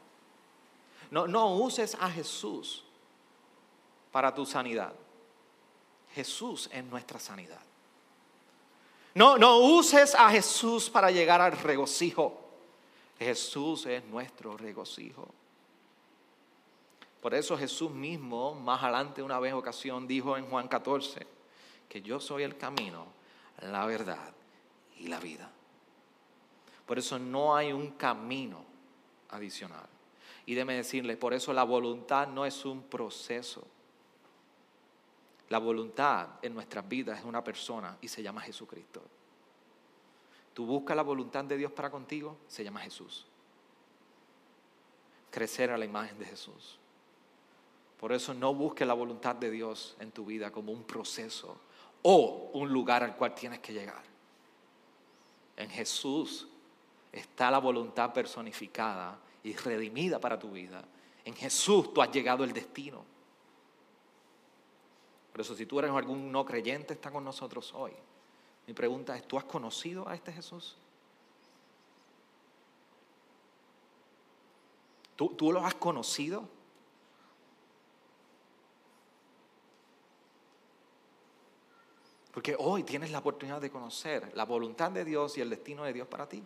No, 1.10 1.28
no 1.28 1.56
uses 1.56 1.96
a 2.00 2.10
Jesús 2.10 2.84
para 4.12 4.34
tu 4.34 4.46
sanidad. 4.46 4.94
Jesús 6.14 6.70
es 6.72 6.84
nuestra 6.84 7.20
sanidad. 7.20 7.62
No, 9.16 9.38
no 9.38 9.60
uses 9.60 10.16
a 10.16 10.30
Jesús 10.30 10.90
para 10.90 11.10
llegar 11.10 11.40
al 11.40 11.54
regocijo. 11.54 12.40
Jesús 13.18 13.86
es 13.86 14.04
nuestro 14.06 14.58
regocijo. 14.58 15.28
Por 17.22 17.34
eso 17.34 17.58
Jesús 17.58 17.90
mismo, 17.92 18.54
más 18.54 18.84
adelante 18.84 19.24
una 19.24 19.40
vez 19.40 19.54
ocasión, 19.54 20.08
dijo 20.08 20.36
en 20.36 20.46
Juan 20.48 20.68
14, 20.68 21.26
que 21.88 22.02
yo 22.02 22.20
soy 22.20 22.44
el 22.44 22.58
camino, 22.58 23.06
la 23.62 23.86
verdad 23.86 24.34
y 25.04 25.08
la 25.08 25.20
vida. 25.20 25.52
Por 26.86 26.98
eso 26.98 27.20
no 27.20 27.56
hay 27.56 27.74
un 27.74 27.92
camino 27.92 28.64
adicional. 29.30 29.86
Y 30.46 30.56
déme 30.56 30.76
decirle, 30.76 31.18
por 31.18 31.34
eso 31.34 31.52
la 31.54 31.64
voluntad 31.64 32.28
no 32.28 32.46
es 32.46 32.64
un 32.64 32.84
proceso. 32.84 33.68
La 35.50 35.60
voluntad 35.60 36.30
en 36.42 36.54
nuestras 36.54 36.88
vidas 36.88 37.20
es 37.20 37.26
una 37.26 37.44
persona 37.44 37.98
y 38.02 38.08
se 38.08 38.24
llama 38.24 38.42
Jesucristo. 38.42 39.02
Tú 40.54 40.66
buscas 40.66 40.96
la 40.96 41.04
voluntad 41.04 41.44
de 41.44 41.58
Dios 41.58 41.72
para 41.72 41.92
contigo, 41.92 42.38
se 42.48 42.64
llama 42.64 42.80
Jesús. 42.80 43.28
Crecer 45.32 45.72
a 45.72 45.78
la 45.78 45.86
imagen 45.86 46.18
de 46.18 46.26
Jesús. 46.26 46.80
Por 48.00 48.14
eso 48.14 48.34
no 48.34 48.54
busques 48.54 48.88
la 48.88 48.94
voluntad 48.94 49.36
de 49.36 49.52
Dios 49.52 49.98
en 50.00 50.12
tu 50.12 50.26
vida 50.26 50.52
como 50.52 50.72
un 50.72 50.84
proceso 50.84 51.58
o 52.04 52.52
un 52.54 52.72
lugar 52.72 53.04
al 53.04 53.18
cual 53.18 53.36
tienes 53.36 53.60
que 53.60 53.74
llegar. 53.74 54.13
En 55.56 55.70
Jesús 55.70 56.48
está 57.12 57.52
la 57.52 57.60
voluntad 57.60 58.12
personificada 58.12 59.20
y 59.44 59.54
redimida 59.56 60.20
para 60.20 60.40
tu 60.40 60.52
vida. 60.52 60.84
En 61.26 61.36
Jesús 61.36 61.94
tú 61.94 62.02
has 62.02 62.12
llegado 62.12 62.44
al 62.44 62.52
destino. 62.52 63.04
Por 65.32 65.42
eso 65.42 65.56
si 65.56 65.66
tú 65.66 65.80
eres 65.80 65.92
algún 65.92 66.32
no 66.32 66.46
creyente, 66.46 66.94
está 66.94 67.12
con 67.12 67.24
nosotros 67.24 67.74
hoy. 67.74 67.92
Mi 68.68 68.74
pregunta 68.74 69.16
es, 69.18 69.28
¿tú 69.28 69.38
has 69.38 69.44
conocido 69.44 70.08
a 70.08 70.16
este 70.16 70.32
Jesús? 70.32 70.78
¿Tú, 75.16 75.30
tú 75.30 75.52
lo 75.52 75.66
has 75.66 75.76
conocido? 75.76 76.48
Porque 82.34 82.56
hoy 82.58 82.84
tienes 82.84 83.12
la 83.12 83.20
oportunidad 83.20 83.62
de 83.62 83.70
conocer 83.70 84.32
la 84.36 84.46
voluntad 84.46 84.92
de 84.92 85.06
Dios 85.06 85.38
y 85.38 85.42
el 85.42 85.50
destino 85.50 85.84
de 85.84 85.94
Dios 85.94 86.08
para 86.08 86.28
ti. 86.28 86.44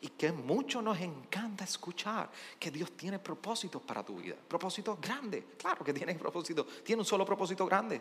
Y 0.00 0.08
que 0.10 0.30
mucho 0.30 0.80
nos 0.80 1.00
encanta 1.00 1.64
escuchar 1.64 2.30
que 2.60 2.70
Dios 2.70 2.92
tiene 2.92 3.18
propósitos 3.18 3.82
para 3.82 4.04
tu 4.04 4.16
vida. 4.18 4.36
Propósitos 4.46 5.00
grandes. 5.00 5.44
Claro 5.58 5.84
que 5.84 5.92
tiene 5.92 6.14
propósitos. 6.14 6.84
Tiene 6.84 7.02
un 7.02 7.06
solo 7.06 7.26
propósito 7.26 7.66
grande. 7.66 8.00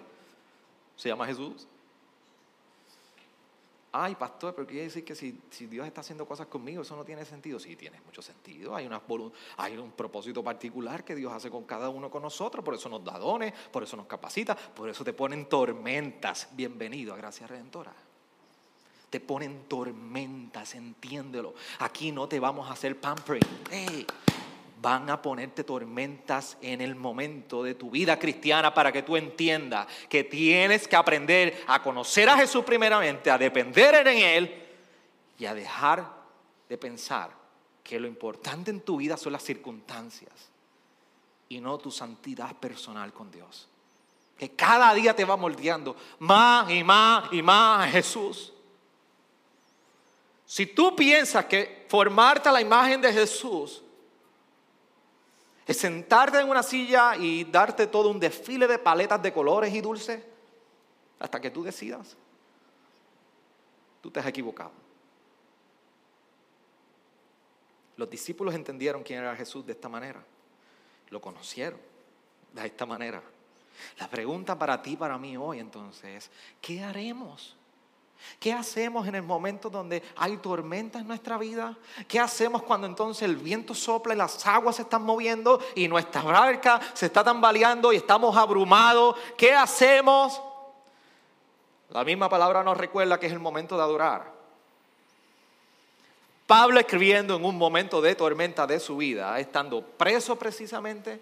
Se 0.95 1.09
llama 1.09 1.25
Jesús 1.25 1.67
ay 4.03 4.15
pastor, 4.15 4.53
pero 4.53 4.67
quiere 4.67 4.83
decir 4.83 5.03
que 5.03 5.15
si, 5.15 5.39
Dios 5.67 5.87
está 5.87 6.01
haciendo 6.01 6.25
cosas 6.25 6.47
conmigo, 6.47 6.81
eso 6.81 6.95
no 6.95 7.03
tiene 7.03 7.25
sentido. 7.25 7.59
Sí, 7.59 7.75
tiene 7.75 7.99
mucho 8.01 8.21
sentido. 8.21 8.75
Hay, 8.75 8.87
un 9.77 9.91
propósito 9.91 10.43
particular 10.43 11.03
que 11.03 11.15
Dios 11.15 11.31
hace 11.33 11.49
con 11.49 11.63
cada 11.63 11.89
uno 11.89 12.09
con 12.09 12.21
nosotros, 12.21 12.63
por 12.63 12.73
eso 12.73 12.89
nos 12.89 13.03
da 13.03 13.17
dones, 13.17 13.53
por 13.71 13.83
eso 13.83 13.97
nos 13.97 14.07
capacita, 14.07 14.55
por 14.55 14.89
eso 14.89 15.03
te 15.03 15.13
ponen 15.13 15.47
tormentas. 15.47 16.49
Bienvenido 16.51 17.13
a 17.13 17.17
Gracia 17.17 17.47
Redentora. 17.47 17.93
Te 19.09 19.19
ponen 19.19 19.63
tormentas, 19.67 20.75
entiéndelo. 20.75 21.53
Aquí 21.79 22.11
no 22.11 22.27
te 22.27 22.39
vamos 22.39 22.69
a 22.69 22.73
hacer 22.73 22.99
pampering. 22.99 23.47
Hey, 23.71 24.05
van 24.81 25.09
a 25.09 25.21
ponerte 25.21 25.63
tormentas 25.63 26.57
en 26.61 26.81
el 26.81 26.95
momento 26.95 27.63
de 27.63 27.75
tu 27.75 27.89
vida 27.89 28.19
cristiana 28.19 28.73
para 28.73 28.91
que 28.91 29.03
tú 29.03 29.17
entiendas 29.17 29.87
que 30.09 30.23
tienes 30.23 30.87
que 30.87 30.95
aprender 30.95 31.63
a 31.67 31.81
conocer 31.81 32.29
a 32.29 32.37
Jesús 32.37 32.63
primeramente, 32.63 33.31
a 33.31 33.37
depender 33.37 34.07
en 34.07 34.17
Él 34.17 34.63
y 35.39 35.45
a 35.45 35.53
dejar 35.53 36.05
de 36.69 36.77
pensar 36.77 37.31
que 37.83 37.99
lo 37.99 38.07
importante 38.07 38.69
en 38.69 38.81
tu 38.81 38.97
vida 38.97 39.17
son 39.17 39.33
las 39.33 39.43
circunstancias 39.43 40.33
y 41.49 41.59
no 41.59 41.77
tu 41.77 41.89
santidad 41.89 42.55
personal 42.55 43.13
con 43.13 43.31
Dios. 43.31 43.67
Que 44.37 44.51
cada 44.51 44.93
día 44.93 45.15
te 45.15 45.25
va 45.25 45.37
moldeando 45.37 45.95
más 46.19 46.69
y 46.69 46.83
más 46.83 47.33
y 47.33 47.41
más 47.41 47.87
a 47.87 47.91
Jesús. 47.91 48.53
Si 50.45 50.67
tú 50.67 50.95
piensas 50.95 51.45
que 51.45 51.85
formarte 51.89 52.47
a 52.47 52.51
la 52.51 52.61
imagen 52.61 53.01
de 53.01 53.11
Jesús 53.11 53.81
es 55.67 55.77
sentarte 55.77 56.39
en 56.39 56.49
una 56.49 56.63
silla 56.63 57.17
y 57.17 57.43
darte 57.43 57.87
todo 57.87 58.09
un 58.09 58.19
desfile 58.19 58.67
de 58.67 58.79
paletas 58.79 59.21
de 59.21 59.33
colores 59.33 59.73
y 59.73 59.81
dulces 59.81 60.23
hasta 61.19 61.41
que 61.41 61.51
tú 61.51 61.61
decidas. 61.61 62.15
Tú 64.01 64.09
te 64.09 64.21
has 64.21 64.25
equivocado. 64.25 64.71
Los 67.97 68.09
discípulos 68.09 68.55
entendieron 68.55 69.03
quién 69.03 69.19
era 69.19 69.35
Jesús 69.35 69.65
de 69.65 69.73
esta 69.73 69.89
manera. 69.89 70.23
Lo 71.09 71.19
conocieron 71.19 71.79
de 72.53 72.65
esta 72.65 72.85
manera. 72.85 73.21
La 73.99 74.07
pregunta 74.09 74.57
para 74.57 74.81
ti, 74.81 74.95
para 74.95 75.17
mí 75.17 75.35
hoy 75.35 75.59
entonces 75.59 76.23
es, 76.25 76.31
¿qué 76.61 76.81
haremos? 76.81 77.56
¿Qué 78.39 78.53
hacemos 78.53 79.07
en 79.07 79.15
el 79.15 79.23
momento 79.23 79.69
donde 79.69 80.03
hay 80.15 80.37
tormenta 80.37 80.99
en 80.99 81.07
nuestra 81.07 81.37
vida? 81.37 81.75
¿Qué 82.07 82.19
hacemos 82.19 82.63
cuando 82.63 82.85
entonces 82.85 83.23
el 83.23 83.35
viento 83.35 83.73
sopla 83.73 84.13
y 84.13 84.17
las 84.17 84.45
aguas 84.45 84.75
se 84.75 84.83
están 84.83 85.03
moviendo 85.03 85.59
y 85.75 85.87
nuestra 85.87 86.21
barca 86.21 86.79
se 86.93 87.07
está 87.07 87.23
tambaleando 87.23 87.91
y 87.91 87.97
estamos 87.97 88.35
abrumados? 88.37 89.15
¿Qué 89.37 89.53
hacemos? 89.53 90.41
La 91.89 92.03
misma 92.03 92.29
palabra 92.29 92.63
nos 92.63 92.77
recuerda 92.77 93.19
que 93.19 93.27
es 93.27 93.33
el 93.33 93.39
momento 93.39 93.75
de 93.75 93.83
adorar. 93.83 94.37
Pablo 96.45 96.79
escribiendo 96.79 97.35
en 97.35 97.43
un 97.43 97.57
momento 97.57 98.01
de 98.01 98.15
tormenta 98.15 98.65
de 98.67 98.79
su 98.79 98.97
vida, 98.97 99.37
estando 99.39 99.81
preso 99.81 100.37
precisamente, 100.37 101.19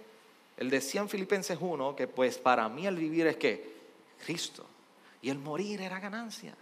él 0.57 0.69
decía 0.69 1.01
en 1.01 1.09
Filipenses 1.09 1.57
1 1.59 1.95
que 1.95 2.07
pues 2.07 2.37
para 2.37 2.69
mí 2.69 2.85
el 2.85 2.95
vivir 2.95 3.27
es 3.27 3.37
que 3.37 3.75
Cristo 4.23 4.65
y 5.21 5.29
el 5.29 5.39
morir 5.39 5.81
era 5.81 5.99
ganancia. 5.99 6.55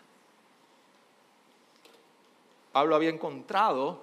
Pablo 2.73 2.95
había 2.95 3.11
encontrado 3.11 4.01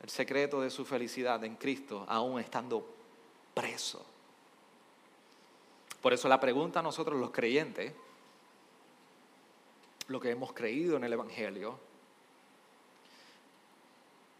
el 0.00 0.08
secreto 0.08 0.60
de 0.60 0.70
su 0.70 0.84
felicidad 0.84 1.42
en 1.44 1.56
Cristo, 1.56 2.06
aún 2.08 2.38
estando 2.38 2.86
preso. 3.52 4.06
Por 6.00 6.12
eso 6.12 6.28
la 6.28 6.38
pregunta 6.38 6.78
a 6.78 6.82
nosotros 6.82 7.18
los 7.18 7.32
creyentes, 7.32 7.92
lo 10.06 10.20
que 10.20 10.30
hemos 10.30 10.52
creído 10.52 10.96
en 10.96 11.02
el 11.02 11.12
Evangelio, 11.12 11.76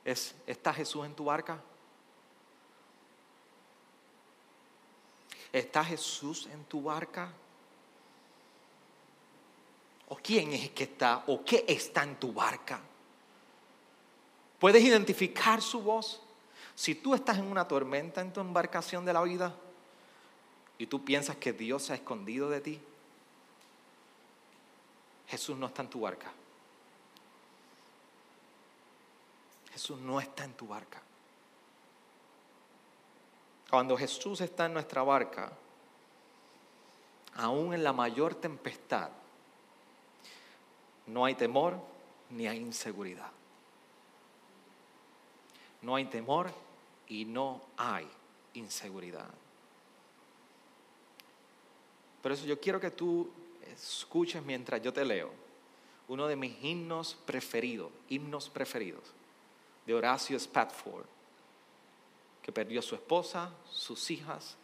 es, 0.05 0.37
¿está 0.47 0.73
Jesús 0.73 1.05
en 1.05 1.15
tu 1.15 1.25
barca? 1.25 1.61
¿Está 5.53 5.85
Jesús 5.85 6.47
en 6.47 6.63
tu 6.67 6.81
barca? 6.85 7.33
¿O 10.11 10.17
quién 10.17 10.53
es 10.53 10.71
que 10.71 10.85
está 10.85 11.25
o 11.27 11.45
qué 11.45 11.65
está 11.67 12.05
en 12.05 12.21
tu 12.21 12.33
barca? 12.33 12.81
¿Puedes 14.59 14.83
identificar 14.83 15.63
su 15.63 15.83
voz? 15.83 16.21
Si 16.75 16.95
tú 16.95 17.15
estás 17.15 17.39
en 17.39 17.45
una 17.45 17.67
tormenta 17.67 18.21
en 18.21 18.33
tu 18.33 18.41
embarcación 18.41 19.05
de 19.05 19.13
la 19.13 19.23
vida 19.23 19.55
y 20.79 20.87
tú 20.87 21.05
piensas 21.05 21.37
que 21.37 21.53
Dios 21.53 21.85
se 21.85 21.93
ha 21.93 21.97
escondido 21.97 22.49
de 22.51 22.61
ti, 22.61 22.81
Jesús 25.29 25.57
no 25.57 25.67
está 25.67 25.83
en 25.83 25.91
tu 25.91 26.01
barca. 26.01 26.33
Jesús 29.73 29.99
no 30.01 30.21
está 30.21 30.45
en 30.45 30.55
tu 30.55 30.67
barca. 30.67 31.01
Cuando 33.71 33.97
Jesús 33.97 34.41
está 34.41 34.67
en 34.67 34.73
nuestra 34.73 35.03
barca, 35.03 35.53
aún 37.35 37.75
en 37.75 37.85
la 37.85 37.93
mayor 37.93 38.35
tempestad, 38.35 39.11
no 41.07 41.25
hay 41.25 41.35
temor 41.35 41.79
ni 42.31 42.49
hay 42.49 42.59
inseguridad 42.59 43.38
no 45.83 45.95
hay 45.95 46.07
temor 46.07 46.51
y 47.09 47.25
no 47.25 47.61
hay 47.77 48.09
inseguridad. 48.55 49.29
Por 52.23 52.33
eso 52.33 52.47
yo 52.47 52.61
quiero 52.61 52.81
que 52.81 52.91
tú 52.91 53.31
escuches 53.73 54.43
mientras 54.43 54.83
yo 54.83 54.93
te 54.93 55.05
leo 55.05 55.31
uno 56.09 56.27
de 56.27 56.37
mis 56.37 56.57
himnos 56.65 57.17
preferidos, 57.27 57.91
himnos 58.09 58.49
preferidos, 58.49 59.05
de 59.87 59.95
Horacio 59.95 60.39
Spatford, 60.39 61.05
que 62.43 62.51
perdió 62.51 62.81
a 62.81 62.83
su 62.83 62.95
esposa, 62.95 63.53
sus 63.71 64.11
hijas. 64.11 64.57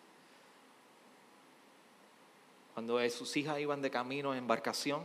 Cuando 2.73 2.99
sus 3.11 3.37
hijas 3.37 3.61
iban 3.61 3.83
de 3.83 3.91
camino 3.91 4.33
en 4.33 4.39
embarcación, 4.39 5.03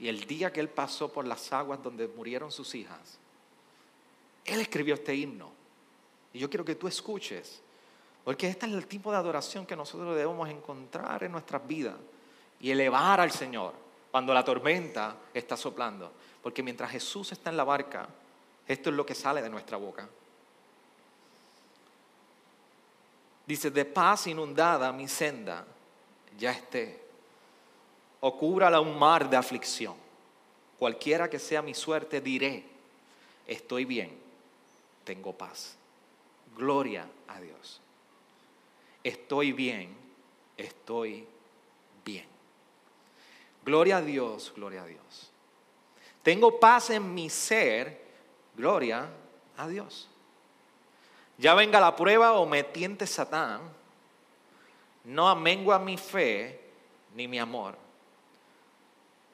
y 0.00 0.08
el 0.08 0.26
día 0.26 0.52
que 0.52 0.60
él 0.60 0.68
pasó 0.68 1.12
por 1.12 1.24
las 1.26 1.52
aguas 1.52 1.82
donde 1.82 2.08
murieron 2.08 2.50
sus 2.50 2.74
hijas, 2.74 3.18
él 4.44 4.60
escribió 4.60 4.94
este 4.94 5.14
himno 5.14 5.52
Y 6.32 6.38
yo 6.38 6.48
quiero 6.48 6.64
que 6.64 6.74
tú 6.74 6.88
escuches, 6.88 7.60
porque 8.24 8.48
este 8.48 8.66
es 8.66 8.72
el 8.72 8.86
tipo 8.86 9.10
de 9.10 9.16
adoración 9.16 9.66
que 9.66 9.76
nosotros 9.76 10.16
debemos 10.16 10.48
encontrar 10.48 11.24
en 11.24 11.32
nuestras 11.32 11.66
vidas 11.66 11.96
y 12.60 12.70
elevar 12.70 13.20
al 13.20 13.30
Señor 13.30 13.72
cuando 14.10 14.34
la 14.34 14.44
tormenta 14.44 15.16
está 15.32 15.56
soplando. 15.56 16.12
Porque 16.42 16.62
mientras 16.62 16.90
Jesús 16.90 17.32
está 17.32 17.50
en 17.50 17.56
la 17.56 17.64
barca, 17.64 18.08
esto 18.66 18.90
es 18.90 18.96
lo 18.96 19.04
que 19.04 19.14
sale 19.14 19.42
de 19.42 19.50
nuestra 19.50 19.76
boca. 19.76 20.08
Dice, 23.46 23.70
de 23.70 23.84
paz 23.84 24.28
inundada 24.28 24.92
mi 24.92 25.08
senda 25.08 25.64
ya 26.38 26.52
esté, 26.52 27.02
o 28.20 28.36
cúbrala 28.36 28.80
un 28.80 28.96
mar 28.96 29.28
de 29.28 29.36
aflicción. 29.36 29.96
Cualquiera 30.78 31.28
que 31.28 31.38
sea 31.38 31.60
mi 31.60 31.74
suerte, 31.74 32.20
diré, 32.20 32.64
estoy 33.46 33.84
bien, 33.84 34.16
tengo 35.10 35.32
paz. 35.32 35.76
Gloria 36.56 37.04
a 37.26 37.40
Dios. 37.40 37.80
Estoy 39.02 39.50
bien, 39.50 39.92
estoy 40.56 41.26
bien. 42.04 42.26
Gloria 43.64 43.96
a 43.96 44.02
Dios, 44.02 44.52
gloria 44.54 44.84
a 44.84 44.86
Dios. 44.86 45.32
Tengo 46.22 46.60
paz 46.60 46.90
en 46.90 47.12
mi 47.12 47.28
ser, 47.28 48.00
gloria 48.54 49.08
a 49.56 49.66
Dios. 49.66 50.08
Ya 51.38 51.54
venga 51.54 51.80
la 51.80 51.96
prueba 51.96 52.34
o 52.34 52.46
me 52.46 52.62
tiente 52.62 53.04
Satán, 53.04 53.62
no 55.02 55.28
amengua 55.28 55.80
mi 55.80 55.96
fe 55.96 56.60
ni 57.16 57.26
mi 57.26 57.40
amor, 57.40 57.76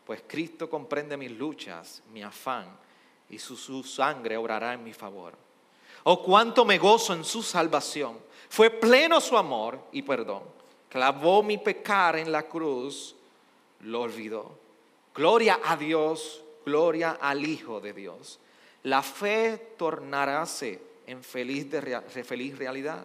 pues 0.06 0.22
Cristo 0.26 0.70
comprende 0.70 1.18
mis 1.18 1.32
luchas, 1.32 2.02
mi 2.14 2.22
afán, 2.22 2.66
y 3.28 3.38
su, 3.38 3.58
su 3.58 3.82
sangre 3.82 4.38
obrará 4.38 4.72
en 4.72 4.82
mi 4.82 4.94
favor. 4.94 5.45
Oh, 6.08 6.22
cuánto 6.22 6.64
me 6.64 6.78
gozo 6.78 7.14
en 7.14 7.24
su 7.24 7.42
salvación. 7.42 8.16
Fue 8.48 8.70
pleno 8.70 9.20
su 9.20 9.36
amor 9.36 9.80
y 9.90 10.02
perdón. 10.02 10.44
Clavó 10.88 11.42
mi 11.42 11.58
pecar 11.58 12.14
en 12.14 12.30
la 12.30 12.44
cruz, 12.44 13.16
lo 13.80 14.02
olvidó. 14.02 14.56
Gloria 15.12 15.58
a 15.64 15.76
Dios, 15.76 16.44
gloria 16.64 17.18
al 17.20 17.44
Hijo 17.44 17.80
de 17.80 17.92
Dios. 17.92 18.38
La 18.84 19.02
fe 19.02 19.74
tornaráse 19.76 20.80
en 21.08 21.24
feliz, 21.24 21.68
de, 21.72 22.00
feliz 22.22 22.56
realidad. 22.56 23.04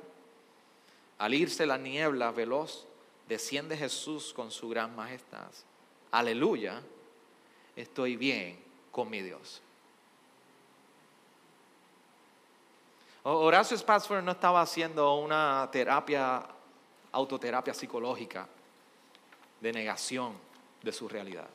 Al 1.17 1.33
irse 1.33 1.65
la 1.65 1.79
niebla 1.79 2.29
veloz, 2.31 2.85
desciende 3.27 3.75
Jesús 3.75 4.31
con 4.31 4.51
su 4.51 4.69
gran 4.69 4.95
majestad. 4.95 5.49
Aleluya, 6.11 6.83
estoy 7.75 8.15
bien 8.15 8.59
con 8.91 9.09
mi 9.09 9.21
Dios. 9.23 9.59
Horacio 13.23 13.77
Spassford 13.77 14.23
no 14.23 14.31
estaba 14.31 14.61
haciendo 14.61 15.15
una 15.15 15.69
terapia, 15.71 16.43
autoterapia 17.11 17.73
psicológica 17.73 18.47
de 19.59 19.71
negación 19.71 20.33
de 20.81 20.91
su 20.91 21.07
realidad. 21.07 21.47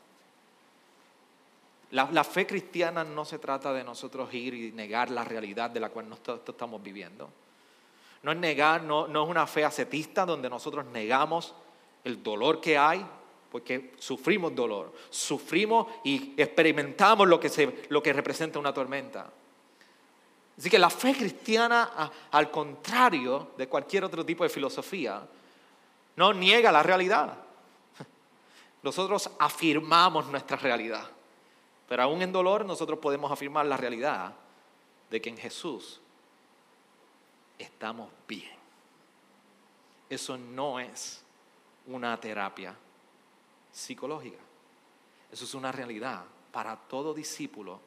La, 1.90 2.24
fe 2.24 2.46
cristiana 2.46 3.04
no 3.04 3.24
se 3.24 3.38
trata 3.38 3.72
de 3.72 3.84
nosotros 3.84 4.32
ir 4.34 4.54
y 4.54 4.72
negar 4.72 5.10
la 5.10 5.24
realidad 5.24 5.70
de 5.70 5.80
la 5.80 5.88
cual 5.88 6.08
nosotros 6.08 6.40
estamos 6.46 6.82
viviendo. 6.82 7.28
No 8.22 8.32
es 8.32 8.38
negar, 8.38 8.82
no, 8.82 9.06
no 9.06 9.24
es 9.24 9.30
una 9.30 9.46
fe 9.46 9.64
ascetista 9.64 10.26
donde 10.26 10.50
nosotros 10.50 10.84
negamos 10.86 11.54
el 12.04 12.22
dolor 12.22 12.60
que 12.60 12.76
hay, 12.76 13.06
porque 13.50 13.92
sufrimos 13.98 14.54
dolor, 14.54 14.92
sufrimos 15.10 15.86
y 16.04 16.34
experimentamos 16.36 17.28
lo 17.28 17.38
que, 17.38 17.48
se, 17.48 17.84
lo 17.88 18.02
que 18.02 18.12
representa 18.12 18.58
una 18.58 18.74
tormenta. 18.74 19.32
Así 20.58 20.70
que 20.70 20.78
la 20.78 20.88
fe 20.88 21.14
cristiana, 21.14 22.10
al 22.30 22.50
contrario 22.50 23.52
de 23.56 23.68
cualquier 23.68 24.04
otro 24.04 24.24
tipo 24.24 24.42
de 24.42 24.50
filosofía, 24.50 25.26
no 26.16 26.32
niega 26.32 26.72
la 26.72 26.82
realidad. 26.82 27.36
Nosotros 28.82 29.30
afirmamos 29.38 30.26
nuestra 30.26 30.56
realidad. 30.56 31.10
Pero 31.88 32.02
aún 32.02 32.22
en 32.22 32.32
dolor 32.32 32.64
nosotros 32.64 32.98
podemos 32.98 33.30
afirmar 33.30 33.64
la 33.66 33.76
realidad 33.76 34.34
de 35.08 35.20
que 35.20 35.28
en 35.28 35.36
Jesús 35.36 36.00
estamos 37.58 38.10
bien. 38.26 38.56
Eso 40.10 40.36
no 40.36 40.80
es 40.80 41.22
una 41.86 42.18
terapia 42.18 42.74
psicológica. 43.70 44.38
Eso 45.30 45.44
es 45.44 45.54
una 45.54 45.70
realidad 45.70 46.24
para 46.50 46.76
todo 46.76 47.14
discípulo 47.14 47.78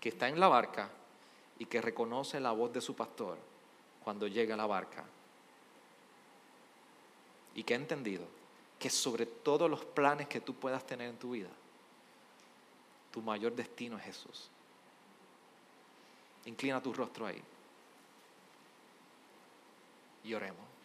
que 0.00 0.10
está 0.10 0.28
en 0.28 0.38
la 0.38 0.48
barca 0.48 0.90
y 1.58 1.66
que 1.66 1.80
reconoce 1.80 2.40
la 2.40 2.52
voz 2.52 2.72
de 2.72 2.80
su 2.80 2.94
pastor 2.94 3.38
cuando 4.04 4.26
llega 4.26 4.54
a 4.54 4.56
la 4.56 4.66
barca. 4.66 5.04
Y 7.54 7.62
que 7.62 7.74
ha 7.74 7.76
entendido 7.76 8.24
que 8.78 8.90
sobre 8.90 9.26
todos 9.26 9.70
los 9.70 9.84
planes 9.84 10.28
que 10.28 10.40
tú 10.40 10.54
puedas 10.54 10.84
tener 10.86 11.08
en 11.08 11.16
tu 11.16 11.30
vida, 11.30 11.48
tu 13.10 13.22
mayor 13.22 13.54
destino 13.54 13.96
es 13.96 14.04
Jesús. 14.04 14.50
Inclina 16.44 16.82
tu 16.82 16.92
rostro 16.92 17.26
ahí. 17.26 17.42
Y 20.24 20.34
oremos. 20.34 20.75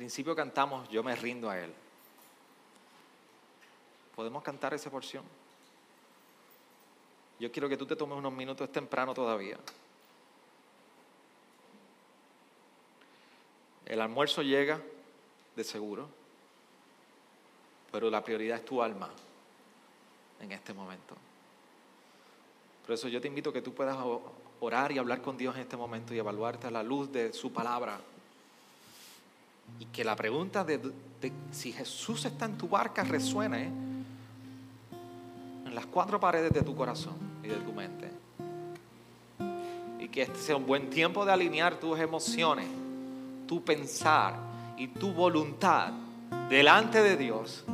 Principio 0.00 0.34
cantamos 0.34 0.88
Yo 0.88 1.02
me 1.02 1.14
rindo 1.14 1.50
a 1.50 1.58
Él. 1.58 1.70
¿Podemos 4.16 4.42
cantar 4.42 4.72
esa 4.72 4.90
porción? 4.90 5.22
Yo 7.38 7.52
quiero 7.52 7.68
que 7.68 7.76
tú 7.76 7.84
te 7.84 7.94
tomes 7.94 8.16
unos 8.16 8.32
minutos, 8.32 8.72
temprano 8.72 9.12
todavía. 9.12 9.58
El 13.84 14.00
almuerzo 14.00 14.40
llega, 14.40 14.80
de 15.54 15.64
seguro, 15.64 16.08
pero 17.92 18.08
la 18.08 18.24
prioridad 18.24 18.56
es 18.56 18.64
tu 18.64 18.82
alma 18.82 19.10
en 20.40 20.50
este 20.50 20.72
momento. 20.72 21.14
Por 22.86 22.94
eso 22.94 23.06
yo 23.08 23.20
te 23.20 23.28
invito 23.28 23.50
a 23.50 23.52
que 23.52 23.60
tú 23.60 23.74
puedas 23.74 23.98
orar 24.60 24.92
y 24.92 24.98
hablar 24.98 25.20
con 25.20 25.36
Dios 25.36 25.56
en 25.56 25.60
este 25.60 25.76
momento 25.76 26.14
y 26.14 26.18
evaluarte 26.18 26.68
a 26.68 26.70
la 26.70 26.82
luz 26.82 27.12
de 27.12 27.34
su 27.34 27.52
palabra 27.52 28.00
y 29.78 29.86
que 29.86 30.04
la 30.04 30.16
pregunta 30.16 30.64
de, 30.64 30.80
si 31.52 31.72
Jesús 31.72 32.24
está 32.24 32.46
en 32.46 32.56
tu 32.56 32.68
barca 32.68 33.04
resuene 33.04 33.70
en 35.66 35.74
las 35.74 35.86
cuatro 35.86 36.18
paredes 36.18 36.52
de 36.52 36.62
tu 36.62 36.74
corazón 36.74 37.14
y 37.42 37.48
de 37.48 37.56
tu 37.56 37.72
mente. 37.72 38.10
Y 39.98 40.08
que 40.08 40.22
este 40.22 40.38
sea 40.38 40.56
un 40.56 40.66
buen 40.66 40.90
tiempo 40.90 41.24
de 41.24 41.32
alinear 41.32 41.76
tus 41.76 41.98
emociones, 41.98 42.66
tu 43.46 43.62
pensar 43.62 44.34
y 44.76 44.88
tu 44.88 45.12
voluntad 45.12 45.92
delante 46.48 47.02
de 47.02 47.16
Dios 47.16 47.64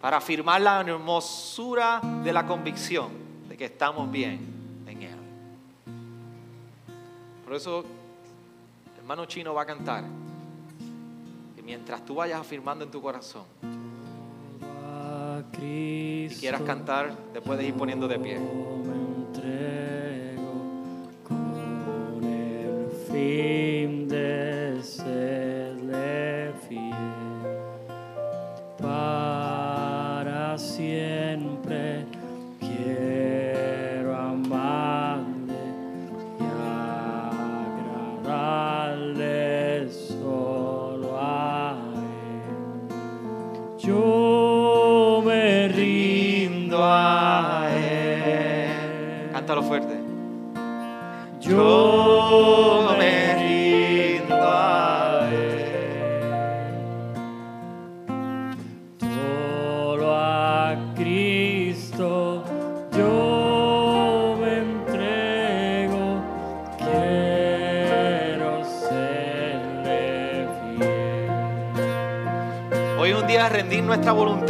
para 0.00 0.16
afirmar 0.16 0.60
la 0.60 0.80
hermosura 0.80 2.00
de 2.24 2.32
la 2.32 2.46
convicción 2.46 3.10
de 3.48 3.56
que 3.56 3.66
estamos 3.66 4.10
bien 4.10 4.84
en 4.86 5.02
Él. 5.02 5.18
Por 7.44 7.54
eso 7.54 7.84
hermano 9.10 9.26
chino 9.26 9.52
va 9.52 9.62
a 9.62 9.66
cantar. 9.66 10.04
Y 11.58 11.62
mientras 11.62 12.04
tú 12.04 12.14
vayas 12.14 12.40
afirmando 12.40 12.84
en 12.84 12.92
tu 12.92 13.02
corazón 13.02 13.42
y 15.60 16.28
quieras 16.38 16.62
cantar, 16.62 17.16
te 17.32 17.40
puedes 17.40 17.66
ir 17.66 17.74
poniendo 17.74 18.06
de 18.06 18.20
pie. 18.20 18.38
para 28.78 30.56
siempre. 30.56 31.49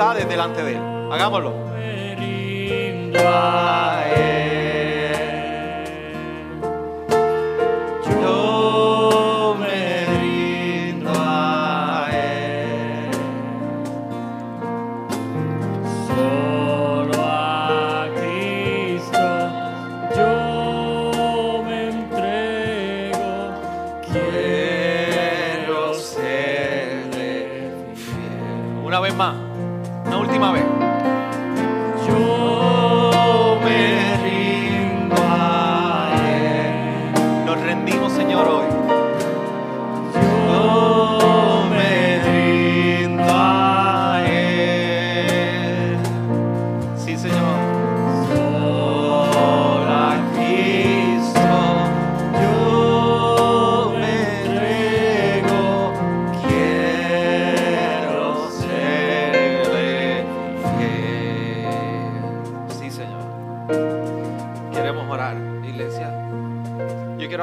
Voluntades 0.00 0.28
delante 0.28 0.62
de 0.62 0.72
Él. 0.72 1.12
Hagámoslo. 1.12 1.69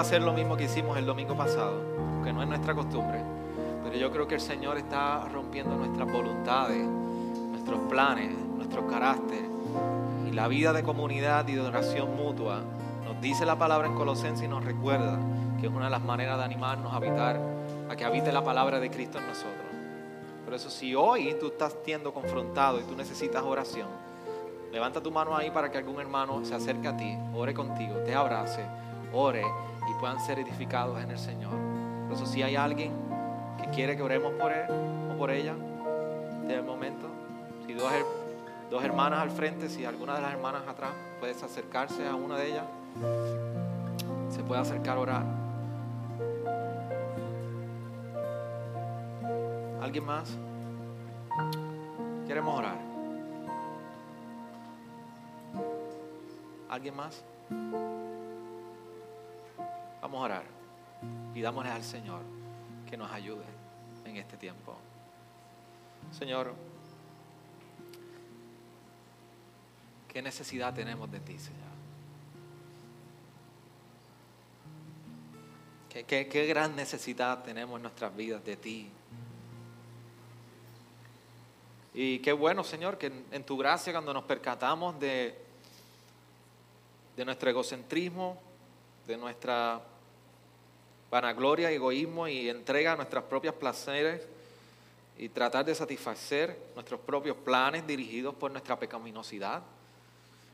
Hacer 0.07 0.21
lo 0.21 0.31
mismo 0.31 0.55
que 0.55 0.63
hicimos 0.63 0.97
el 0.97 1.05
domingo 1.05 1.35
pasado, 1.35 1.81
que 2.23 2.31
no 2.31 2.41
es 2.41 2.47
nuestra 2.47 2.73
costumbre, 2.73 3.21
pero 3.83 3.93
yo 3.97 4.09
creo 4.09 4.25
que 4.25 4.35
el 4.35 4.41
Señor 4.41 4.77
está 4.77 5.27
rompiendo 5.27 5.75
nuestras 5.75 6.09
voluntades, 6.09 6.81
nuestros 6.87 7.77
planes, 7.89 8.31
nuestros 8.55 8.89
caracteres 8.89 9.49
y 10.25 10.31
la 10.31 10.47
vida 10.47 10.71
de 10.71 10.81
comunidad 10.81 11.45
y 11.49 11.55
de 11.55 11.59
oración 11.59 12.15
mutua. 12.15 12.61
Nos 13.03 13.19
dice 13.19 13.45
la 13.45 13.59
palabra 13.59 13.85
en 13.85 13.95
Colosenses 13.95 14.45
y 14.45 14.47
nos 14.47 14.63
recuerda 14.63 15.19
que 15.59 15.67
es 15.67 15.73
una 15.73 15.85
de 15.85 15.91
las 15.91 16.03
maneras 16.05 16.37
de 16.37 16.45
animarnos 16.45 16.93
a 16.93 16.95
habitar, 16.95 17.41
a 17.89 17.95
que 17.97 18.05
habite 18.05 18.31
la 18.31 18.45
palabra 18.45 18.79
de 18.79 18.89
Cristo 18.89 19.17
en 19.17 19.27
nosotros. 19.27 19.67
Por 20.45 20.53
eso 20.53 20.69
si 20.69 20.95
hoy 20.95 21.35
tú 21.37 21.47
estás 21.47 21.75
siendo 21.83 22.13
confrontado 22.13 22.79
y 22.79 22.83
tú 22.83 22.95
necesitas 22.95 23.43
oración, 23.43 23.89
Levanta 24.71 25.01
tu 25.01 25.11
mano 25.11 25.35
ahí 25.35 25.49
para 25.49 25.71
que 25.71 25.77
algún 25.77 25.99
hermano 25.99 26.43
se 26.43 26.53
acerque 26.53 26.89
a 26.89 26.95
ti, 26.95 27.17
ore 27.33 27.53
contigo, 27.53 27.95
te 28.05 28.13
abrace, 28.13 28.65
ore 29.13 29.43
puedan 29.99 30.19
ser 30.19 30.39
edificados 30.39 31.01
en 31.01 31.11
el 31.11 31.19
Señor. 31.19 31.53
Por 32.07 32.15
eso 32.15 32.25
si 32.25 32.41
hay 32.43 32.55
alguien 32.55 32.93
que 33.61 33.69
quiere 33.69 33.95
que 33.95 34.03
oremos 34.03 34.33
por 34.33 34.51
él 34.51 34.65
o 35.11 35.17
por 35.17 35.31
ella, 35.31 35.55
es 36.45 36.51
el 36.51 36.63
momento. 36.63 37.07
Si 37.65 37.73
dos, 37.73 37.91
dos 38.69 38.83
hermanas 38.83 39.19
al 39.19 39.31
frente, 39.31 39.69
si 39.69 39.85
alguna 39.85 40.15
de 40.15 40.21
las 40.21 40.33
hermanas 40.33 40.63
atrás, 40.67 40.91
puedes 41.19 41.41
acercarse 41.43 42.07
a 42.07 42.15
una 42.15 42.37
de 42.37 42.47
ellas, 42.47 42.65
se 44.29 44.43
puede 44.43 44.61
acercar 44.61 44.97
a 44.97 44.99
orar. 44.99 45.23
¿Alguien 49.81 50.05
más? 50.05 50.37
Queremos 52.27 52.59
orar. 52.59 52.77
¿Alguien 56.69 56.95
más? 56.95 57.23
Vamos 60.01 60.21
a 60.21 60.23
orar. 60.23 60.43
Pidámosle 61.33 61.71
al 61.71 61.83
Señor 61.83 62.21
que 62.89 62.97
nos 62.97 63.11
ayude 63.11 63.45
en 64.05 64.17
este 64.17 64.37
tiempo. 64.37 64.75
Señor, 66.11 66.53
¿qué 70.07 70.21
necesidad 70.21 70.73
tenemos 70.73 71.11
de 71.11 71.19
ti, 71.19 71.37
Señor? 71.37 71.67
¿Qué, 75.89 76.03
qué, 76.03 76.27
qué 76.27 76.45
gran 76.45 76.75
necesidad 76.75 77.43
tenemos 77.43 77.77
en 77.77 77.83
nuestras 77.83 78.15
vidas 78.15 78.43
de 78.43 78.55
ti? 78.55 78.91
Y 81.99 82.19
qué 82.19 82.31
bueno, 82.31 82.63
Señor, 82.63 82.99
que 82.99 83.11
en, 83.31 83.43
tu 83.43 83.57
gracia 83.57 83.91
cuando 83.91 84.13
nos 84.13 84.23
percatamos 84.23 84.99
de, 84.99 85.35
de 87.15 87.25
nuestro 87.25 87.49
egocentrismo, 87.49 88.37
de 89.07 89.17
nuestra 89.17 89.81
vanagloria, 91.09 91.71
egoísmo 91.71 92.27
y 92.27 92.49
entrega 92.49 92.91
a 92.91 92.95
nuestros 92.97 93.23
propios 93.23 93.55
placeres 93.55 94.27
y 95.17 95.29
tratar 95.29 95.63
de 95.63 95.73
satisfacer 95.73 96.71
nuestros 96.75 96.99
propios 96.99 97.37
planes 97.37 97.87
dirigidos 97.87 98.35
por 98.35 98.51
nuestra 98.51 98.77
pecaminosidad. 98.77 99.63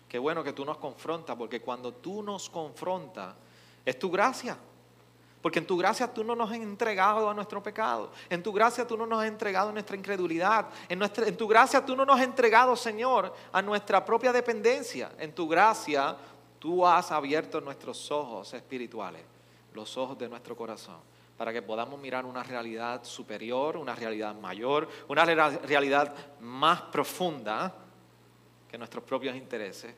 Qué 0.08 0.20
bueno 0.20 0.44
que 0.44 0.54
tú 0.54 0.64
nos 0.64 0.78
confrontas, 0.78 1.36
porque 1.36 1.62
cuando 1.62 1.92
tú 1.92 2.22
nos 2.22 2.48
confrontas, 2.48 3.34
es 3.84 3.98
tu 3.98 4.12
gracia. 4.12 4.56
Porque 5.42 5.60
en 5.60 5.68
tu 5.68 5.76
gracia 5.76 6.14
tú 6.14 6.24
no 6.24 6.36
nos 6.36 6.50
has 6.52 6.56
entregado 6.56 7.30
a 7.30 7.34
nuestro 7.34 7.62
pecado. 7.62 8.12
En 8.30 8.42
tu 8.42 8.54
gracia 8.54 8.88
tú 8.88 8.96
no 8.96 9.06
nos 9.06 9.22
has 9.22 9.28
entregado 9.28 9.70
a 9.70 9.74
nuestra 9.74 9.98
incredulidad. 9.98 10.68
En, 10.88 11.00
nuestra, 11.00 11.28
en 11.28 11.36
tu 11.36 11.48
gracia 11.50 11.84
tú 11.84 11.98
no 11.98 12.06
nos 12.06 12.18
has 12.18 12.24
entregado, 12.24 12.78
Señor, 12.78 13.34
a 13.52 13.62
nuestra 13.62 14.06
propia 14.06 14.32
dependencia. 14.32 15.12
En 15.18 15.34
tu 15.34 15.46
gracia 15.50 16.16
tú 16.64 16.88
has 16.88 17.12
abierto 17.12 17.60
nuestros 17.60 18.10
ojos 18.10 18.54
espirituales, 18.54 19.22
los 19.74 19.98
ojos 19.98 20.18
de 20.18 20.30
nuestro 20.30 20.56
corazón, 20.56 20.96
para 21.38 21.52
que 21.52 21.62
podamos 21.62 22.00
mirar 22.00 22.26
una 22.26 22.42
realidad 22.42 23.04
superior, 23.04 23.76
una 23.76 23.94
realidad 23.94 24.34
mayor, 24.34 24.88
una 25.10 25.26
re- 25.26 25.58
realidad 25.58 26.16
más 26.40 26.84
profunda 26.84 27.76
que 28.72 28.78
nuestros 28.78 29.04
propios 29.04 29.36
intereses. 29.36 29.94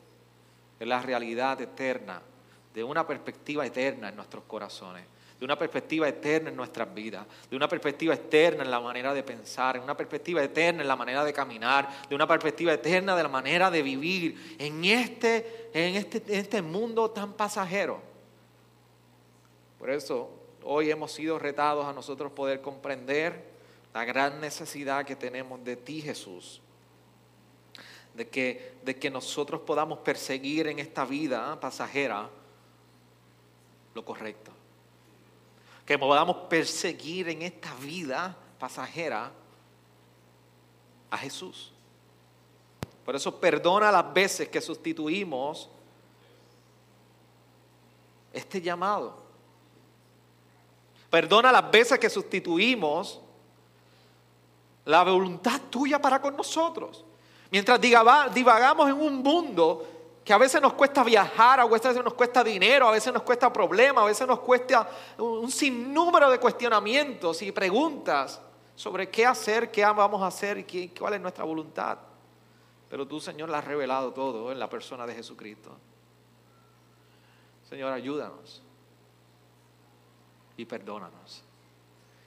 Es 0.80 0.88
la 0.88 1.00
realidad 1.00 1.60
eterna, 1.60 2.20
de 2.74 2.82
una 2.82 3.06
perspectiva 3.06 3.64
eterna 3.64 4.08
en 4.08 4.16
nuestros 4.16 4.42
corazones 4.42 5.06
de 5.38 5.44
una 5.44 5.58
perspectiva 5.58 6.08
eterna 6.08 6.48
en 6.48 6.56
nuestras 6.56 6.92
vidas, 6.94 7.26
de 7.50 7.56
una 7.56 7.68
perspectiva 7.68 8.14
eterna 8.14 8.64
en 8.64 8.70
la 8.70 8.80
manera 8.80 9.12
de 9.12 9.22
pensar, 9.22 9.76
en 9.76 9.82
una 9.82 9.96
perspectiva 9.96 10.42
eterna 10.42 10.80
en 10.82 10.88
la 10.88 10.96
manera 10.96 11.24
de 11.24 11.32
caminar, 11.32 11.88
de 12.08 12.14
una 12.14 12.26
perspectiva 12.26 12.72
eterna 12.72 13.14
de 13.14 13.22
la 13.22 13.28
manera 13.28 13.70
de 13.70 13.82
vivir 13.82 14.56
en 14.58 14.84
este, 14.84 15.70
en 15.74 15.96
este, 15.96 16.22
este 16.28 16.62
mundo 16.62 17.10
tan 17.10 17.34
pasajero. 17.34 18.00
Por 19.78 19.90
eso 19.90 20.30
hoy 20.64 20.90
hemos 20.90 21.12
sido 21.12 21.38
retados 21.38 21.84
a 21.84 21.92
nosotros 21.92 22.32
poder 22.32 22.62
comprender 22.62 23.56
la 23.92 24.06
gran 24.06 24.40
necesidad 24.40 25.04
que 25.04 25.16
tenemos 25.16 25.62
de 25.64 25.76
ti, 25.76 26.00
Jesús. 26.00 26.62
De 28.14 28.26
que, 28.26 28.72
de 28.82 28.96
que 28.96 29.10
nosotros 29.10 29.60
podamos 29.60 29.98
perseguir 29.98 30.68
en 30.68 30.78
esta 30.78 31.04
vida 31.04 31.60
pasajera 31.60 32.30
lo 33.94 34.02
correcto 34.02 34.55
que 35.86 35.98
podamos 35.98 36.36
perseguir 36.48 37.28
en 37.28 37.42
esta 37.42 37.72
vida 37.76 38.36
pasajera 38.58 39.30
a 41.08 41.16
Jesús. 41.16 41.72
Por 43.04 43.14
eso 43.14 43.38
perdona 43.38 43.92
las 43.92 44.12
veces 44.12 44.48
que 44.48 44.60
sustituimos 44.60 45.70
este 48.32 48.60
llamado. 48.60 49.24
Perdona 51.08 51.52
las 51.52 51.70
veces 51.70 52.00
que 52.00 52.10
sustituimos 52.10 53.20
la 54.84 55.04
voluntad 55.04 55.60
tuya 55.70 56.00
para 56.00 56.20
con 56.20 56.36
nosotros. 56.36 57.04
Mientras 57.50 57.80
divagamos 57.80 58.88
en 58.90 59.00
un 59.00 59.22
mundo 59.22 59.95
que 60.26 60.32
a 60.32 60.38
veces 60.38 60.60
nos 60.60 60.72
cuesta 60.72 61.04
viajar, 61.04 61.60
a 61.60 61.66
veces 61.66 62.02
nos 62.02 62.14
cuesta 62.14 62.42
dinero, 62.42 62.88
a 62.88 62.90
veces 62.90 63.12
nos 63.12 63.22
cuesta 63.22 63.52
problemas, 63.52 64.02
a 64.02 64.06
veces 64.06 64.26
nos 64.26 64.40
cuesta 64.40 64.90
un 65.18 65.48
sinnúmero 65.48 66.28
de 66.28 66.40
cuestionamientos 66.40 67.42
y 67.42 67.52
preguntas 67.52 68.42
sobre 68.74 69.08
qué 69.08 69.24
hacer, 69.24 69.70
qué 69.70 69.84
vamos 69.84 70.20
a 70.22 70.26
hacer 70.26 70.66
y 70.68 70.88
cuál 70.88 71.14
es 71.14 71.20
nuestra 71.20 71.44
voluntad. 71.44 71.98
Pero 72.90 73.06
tú, 73.06 73.20
Señor, 73.20 73.50
la 73.50 73.58
has 73.58 73.66
revelado 73.66 74.12
todo 74.12 74.50
en 74.50 74.58
la 74.58 74.68
persona 74.68 75.06
de 75.06 75.14
Jesucristo. 75.14 75.70
Señor, 77.70 77.92
ayúdanos 77.92 78.64
y 80.56 80.64
perdónanos. 80.64 81.44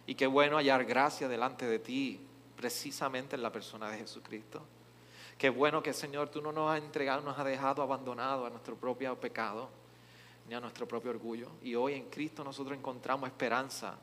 Y 0.06 0.16
qué 0.16 0.26
bueno 0.26 0.56
hallar 0.56 0.86
gracia 0.86 1.28
delante 1.28 1.68
de 1.68 1.80
ti, 1.80 2.26
precisamente 2.56 3.36
en 3.36 3.42
la 3.42 3.52
persona 3.52 3.90
de 3.90 3.98
Jesucristo. 3.98 4.62
Qué 5.40 5.50
bueno 5.50 5.82
que 5.82 5.94
Señor 5.94 6.28
tú 6.28 6.42
no 6.42 6.52
nos 6.52 6.70
has 6.70 6.84
entregado, 6.84 7.22
nos 7.22 7.40
has 7.40 7.46
dejado 7.46 7.82
abandonados 7.82 8.46
a 8.46 8.50
nuestro 8.50 8.76
propio 8.76 9.18
pecado 9.18 9.70
ni 10.50 10.54
a 10.54 10.60
nuestro 10.60 10.86
propio 10.86 11.12
orgullo. 11.12 11.48
Y 11.64 11.76
hoy 11.76 11.94
en 11.94 12.10
Cristo 12.10 12.44
nosotros 12.44 12.78
encontramos 12.78 13.30
esperanza 13.30 13.96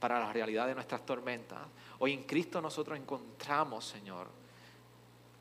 para 0.00 0.18
la 0.18 0.32
realidad 0.32 0.66
de 0.66 0.74
nuestras 0.74 1.04
tormentas. 1.04 1.58
Hoy 1.98 2.14
en 2.14 2.22
Cristo 2.22 2.62
nosotros 2.62 2.98
encontramos, 2.98 3.84
Señor, 3.84 4.26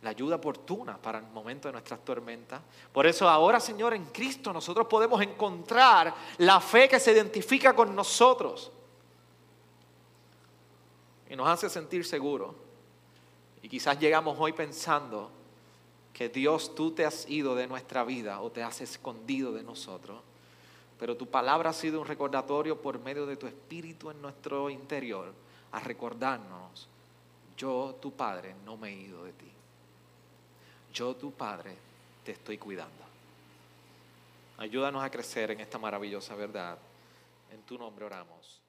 la 0.01 0.09
ayuda 0.09 0.35
oportuna 0.35 0.97
para 0.97 1.19
el 1.19 1.27
momento 1.27 1.69
de 1.69 1.71
nuestras 1.71 2.03
tormentas. 2.03 2.59
Por 2.91 3.07
eso 3.07 3.29
ahora, 3.29 3.61
Señor, 3.61 3.93
en 3.93 4.07
Cristo 4.07 4.51
nosotros 4.51 4.87
podemos 4.87 5.21
encontrar 5.21 6.13
la 6.39 6.59
fe 6.59 6.89
que 6.89 6.99
se 6.99 7.13
identifica 7.13 7.73
con 7.73 7.95
nosotros 7.95 8.73
y 11.29 11.35
nos 11.37 11.47
hace 11.47 11.69
sentir 11.69 12.03
seguros. 12.03 12.66
Y 13.61 13.69
quizás 13.69 13.99
llegamos 13.99 14.37
hoy 14.39 14.53
pensando 14.53 15.31
que 16.13 16.29
Dios 16.29 16.73
tú 16.75 16.91
te 16.91 17.05
has 17.05 17.29
ido 17.29 17.55
de 17.55 17.67
nuestra 17.67 18.03
vida 18.03 18.41
o 18.41 18.51
te 18.51 18.63
has 18.63 18.81
escondido 18.81 19.51
de 19.53 19.63
nosotros, 19.63 20.21
pero 20.99 21.15
tu 21.15 21.27
palabra 21.27 21.69
ha 21.69 21.73
sido 21.73 22.01
un 22.01 22.07
recordatorio 22.07 22.81
por 22.81 22.99
medio 22.99 23.25
de 23.25 23.37
tu 23.37 23.45
espíritu 23.45 24.09
en 24.09 24.21
nuestro 24.21 24.69
interior 24.69 25.33
a 25.71 25.79
recordarnos, 25.79 26.87
yo 27.55 27.97
tu 28.01 28.13
Padre 28.13 28.55
no 28.65 28.77
me 28.77 28.89
he 28.89 28.95
ido 28.95 29.23
de 29.23 29.33
ti 29.33 29.51
yo 30.97 31.15
tu 31.15 31.31
Padre 31.31 31.75
te 32.23 32.31
estoy 32.31 32.57
cuidando. 32.57 33.05
Ayúdanos 34.57 35.03
a 35.03 35.11
crecer 35.11 35.51
en 35.51 35.59
esta 35.59 35.77
maravillosa 35.77 36.33
verdad. 36.33 36.79
En 37.51 37.61
tu 37.61 37.77
nombre 37.77 38.03
oramos. 38.03 38.66